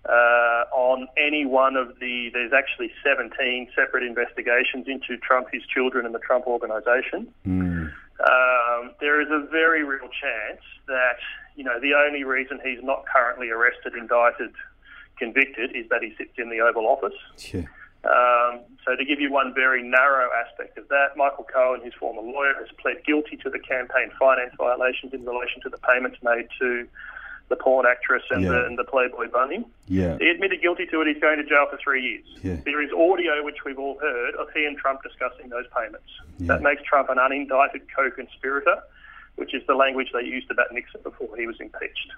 Uh, 0.06 0.64
on 0.72 1.08
any 1.18 1.45
one 1.45 1.76
of 1.76 2.00
the, 2.00 2.30
there's 2.34 2.54
actually 2.54 2.89
17 3.04 3.70
separate 3.76 4.02
investigations 4.02 4.88
into 4.88 5.18
Trump, 5.18 5.47
his 5.52 5.62
children, 5.66 6.06
and 6.06 6.16
the 6.16 6.20
Trump 6.20 6.47
organization. 6.47 7.28
Mm. 7.45 7.91
Um, 8.20 8.91
there 9.02 9.22
is 9.22 9.28
a 9.30 9.45
very 9.52 9.84
real 9.84 10.08
chance 10.08 10.62
that, 10.88 11.20
you 11.60 11.66
know, 11.66 11.78
the 11.82 11.93
only 11.93 12.24
reason 12.24 12.57
he's 12.64 12.82
not 12.82 13.03
currently 13.14 13.49
arrested, 13.49 13.93
indicted, 13.93 14.51
convicted 15.18 15.76
is 15.76 15.89
that 15.89 16.01
he 16.01 16.16
sits 16.18 16.32
in 16.38 16.49
the 16.49 16.62
Oval 16.62 16.88
Office. 16.88 17.20
Yeah. 17.53 17.64
Um, 18.05 18.62
so 18.86 18.95
to 18.95 19.03
give 19.03 19.20
you 19.20 19.30
one 19.30 19.53
very 19.53 19.84
narrow 19.84 20.30
aspect 20.32 20.78
of 20.78 20.88
that, 20.88 21.18
Michael 21.18 21.43
Cohen, 21.43 21.82
his 21.84 21.93
former 21.95 22.22
lawyer, 22.22 22.53
has 22.57 22.70
pled 22.82 23.03
guilty 23.05 23.36
to 23.43 23.49
the 23.49 23.60
campaign 23.60 24.10
finance 24.18 24.53
violations 24.57 25.14
in 25.14 25.26
relation 25.26 25.60
to 25.64 25.70
the 25.70 25.78
payments 25.80 26.18
made 26.24 26.47
to 26.62 26.88
the 27.49 27.57
porn 27.57 27.86
actress 27.86 28.24
and, 28.30 28.43
Yeah. 28.43 28.51
the, 28.51 28.66
and 28.68 28.78
the 28.80 28.86
Playboy 28.86 29.28
bunny. 29.28 29.66
Yeah. 29.89 30.18
He 30.18 30.30
admitted 30.30 30.62
guilty 30.62 30.86
to 30.86 31.01
it. 31.01 31.07
He's 31.07 31.22
going 31.22 31.39
to 31.39 31.43
jail 31.43 31.68
for 31.70 31.78
three 31.84 32.01
years. 32.01 32.26
Yeah. 32.41 32.55
There 32.64 32.82
is 32.82 32.91
audio, 32.93 33.43
which 33.43 33.66
we've 33.66 33.80
all 33.80 33.99
heard, 33.99 34.36
of 34.36 34.47
he 34.55 34.64
and 34.64 34.78
Trump 34.78 35.03
discussing 35.03 35.49
those 35.49 35.66
payments. 35.78 36.07
Yeah. 36.38 36.47
That 36.55 36.62
makes 36.62 36.84
Trump 36.84 37.10
an 37.10 37.18
unindicted 37.18 37.82
co-conspirator, 37.93 38.82
which 39.39 39.53
is 39.53 39.63
the 39.67 39.73
language 39.75 40.09
they 40.13 40.23
used 40.23 40.51
about 40.51 40.71
Nixon 40.71 41.01
before 41.01 41.29
he 41.37 41.47
was 41.47 41.55
impeached. 41.59 42.11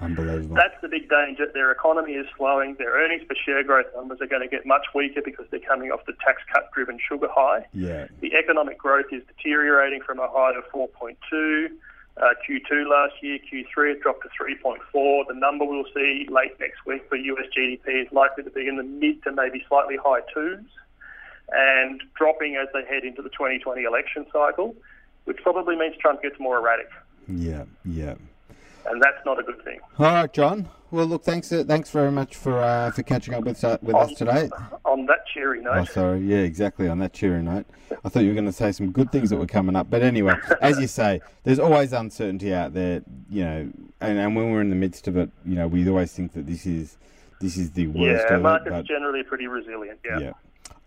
Unbelievable. 0.00 0.54
That's 0.54 0.80
the 0.80 0.88
big 0.88 1.08
danger. 1.08 1.50
Their 1.52 1.70
economy 1.72 2.12
is 2.12 2.26
slowing. 2.36 2.76
Their 2.78 2.92
earnings 2.92 3.22
per 3.28 3.34
share 3.44 3.64
growth 3.64 3.86
numbers 3.96 4.20
are 4.20 4.26
going 4.26 4.42
to 4.42 4.48
get 4.48 4.64
much 4.64 4.86
weaker 4.94 5.20
because 5.24 5.46
they're 5.50 5.60
coming 5.60 5.90
off 5.90 6.06
the 6.06 6.14
tax 6.24 6.42
cut 6.52 6.70
driven 6.72 6.98
sugar 7.08 7.28
high. 7.30 7.66
yeah. 7.72 8.06
The 8.20 8.34
economic 8.34 8.78
growth 8.78 9.06
is 9.12 9.22
deteriorating 9.26 10.00
from 10.02 10.20
a 10.20 10.28
high 10.28 10.52
of 10.56 10.64
4.2. 10.72 11.68
Uh, 12.16 12.34
Q2 12.48 12.88
last 12.88 13.14
year, 13.22 13.38
Q3 13.38 13.92
it 13.92 14.00
dropped 14.00 14.22
to 14.22 14.28
3.4. 14.40 15.26
The 15.28 15.34
number 15.34 15.64
we'll 15.64 15.84
see 15.94 16.26
late 16.30 16.58
next 16.60 16.84
week 16.86 17.08
for 17.08 17.16
US 17.16 17.46
GDP 17.56 18.06
is 18.06 18.12
likely 18.12 18.44
to 18.44 18.50
be 18.50 18.66
in 18.68 18.76
the 18.76 18.82
mid 18.82 19.22
to 19.24 19.32
maybe 19.32 19.64
slightly 19.68 19.96
high 19.96 20.20
twos 20.32 20.64
and 21.50 22.02
dropping 22.14 22.56
as 22.56 22.68
they 22.74 22.84
head 22.84 23.04
into 23.04 23.22
the 23.22 23.30
2020 23.30 23.82
election 23.84 24.26
cycle, 24.32 24.74
which 25.28 25.36
probably 25.42 25.76
means 25.76 25.94
Trump 26.00 26.22
gets 26.22 26.40
more 26.40 26.56
erratic. 26.58 26.88
Yeah. 27.28 27.64
Yeah. 27.84 28.14
And 28.86 29.02
that's 29.02 29.22
not 29.26 29.38
a 29.38 29.42
good 29.42 29.62
thing. 29.62 29.78
All 29.98 30.06
right, 30.06 30.32
John. 30.32 30.70
Well, 30.90 31.04
look, 31.04 31.22
thanks. 31.22 31.52
Uh, 31.52 31.64
thanks 31.68 31.90
very 31.90 32.10
much 32.10 32.34
for 32.34 32.58
uh, 32.58 32.90
for 32.92 33.02
catching 33.02 33.34
up 33.34 33.44
with 33.44 33.62
uh, 33.62 33.76
with 33.82 33.94
us 33.94 34.14
today. 34.14 34.48
On 34.86 35.04
that 35.04 35.26
cheery 35.34 35.60
note, 35.60 35.76
Oh, 35.80 35.84
sorry. 35.84 36.20
Yeah, 36.20 36.38
exactly. 36.38 36.88
On 36.88 36.98
that 37.00 37.12
cheery 37.12 37.42
note, 37.42 37.66
I 38.02 38.08
thought 38.08 38.20
you 38.22 38.28
were 38.28 38.34
going 38.34 38.46
to 38.46 38.52
say 38.52 38.72
some 38.72 38.90
good 38.90 39.12
things 39.12 39.28
that 39.28 39.36
were 39.36 39.46
coming 39.46 39.76
up. 39.76 39.90
But 39.90 40.00
anyway, 40.02 40.32
as 40.62 40.80
you 40.80 40.86
say, 40.86 41.20
there's 41.44 41.58
always 41.58 41.92
uncertainty 41.92 42.54
out 42.54 42.72
there. 42.72 43.02
You 43.28 43.44
know, 43.44 43.70
and, 44.00 44.18
and 44.18 44.34
when 44.34 44.50
we're 44.50 44.62
in 44.62 44.70
the 44.70 44.76
midst 44.76 45.06
of 45.08 45.18
it, 45.18 45.30
you 45.44 45.56
know, 45.56 45.68
we 45.68 45.86
always 45.86 46.10
think 46.12 46.32
that 46.32 46.46
this 46.46 46.64
is 46.64 46.96
this 47.42 47.58
is 47.58 47.72
the 47.72 47.88
worst 47.88 48.24
yeah, 48.30 48.36
it. 48.36 48.40
market's 48.40 48.70
But 48.70 48.86
generally 48.86 49.22
pretty 49.24 49.46
resilient. 49.46 50.00
Yeah. 50.02 50.18
yeah. 50.18 50.32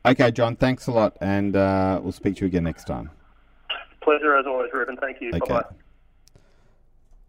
Okay, 0.04 0.32
John. 0.32 0.56
Thanks 0.56 0.88
a 0.88 0.92
lot, 0.92 1.16
and 1.22 1.56
uh, 1.56 2.00
we'll 2.02 2.12
speak 2.12 2.38
to 2.38 2.42
you 2.42 2.48
again 2.48 2.64
next 2.64 2.86
time. 2.88 3.12
Pleasure 4.04 4.36
as 4.36 4.46
always, 4.46 4.72
Ruben. 4.74 4.98
Thank 4.98 5.22
you. 5.22 5.30
Okay. 5.30 5.40
Bye 5.40 5.62
bye. 5.62 5.76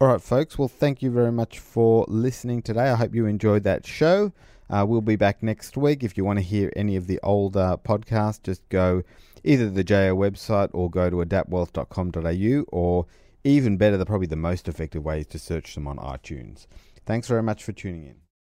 All 0.00 0.08
right, 0.08 0.20
folks. 0.20 0.58
Well, 0.58 0.68
thank 0.68 1.00
you 1.00 1.10
very 1.10 1.30
much 1.30 1.60
for 1.60 2.04
listening 2.08 2.62
today. 2.62 2.90
I 2.90 2.96
hope 2.96 3.14
you 3.14 3.26
enjoyed 3.26 3.62
that 3.64 3.86
show. 3.86 4.32
Uh, 4.68 4.84
we'll 4.88 5.00
be 5.00 5.16
back 5.16 5.42
next 5.42 5.76
week. 5.76 6.02
If 6.02 6.16
you 6.16 6.24
want 6.24 6.38
to 6.38 6.44
hear 6.44 6.72
any 6.74 6.96
of 6.96 7.06
the 7.06 7.20
older 7.22 7.76
podcasts, 7.84 8.42
just 8.42 8.68
go 8.68 9.02
either 9.44 9.66
to 9.66 9.70
the 9.70 9.84
JO 9.84 10.16
website 10.16 10.70
or 10.72 10.90
go 10.90 11.10
to 11.10 11.16
adaptwealth.com.au, 11.16 12.64
or 12.72 13.06
even 13.44 13.76
better, 13.76 13.96
the 13.96 14.06
probably 14.06 14.26
the 14.26 14.34
most 14.34 14.66
effective 14.66 15.04
way 15.04 15.20
is 15.20 15.26
to 15.28 15.38
search 15.38 15.74
them 15.74 15.86
on 15.86 15.98
iTunes. 15.98 16.66
Thanks 17.04 17.28
very 17.28 17.42
much 17.42 17.62
for 17.62 17.72
tuning 17.72 18.06
in. 18.06 18.16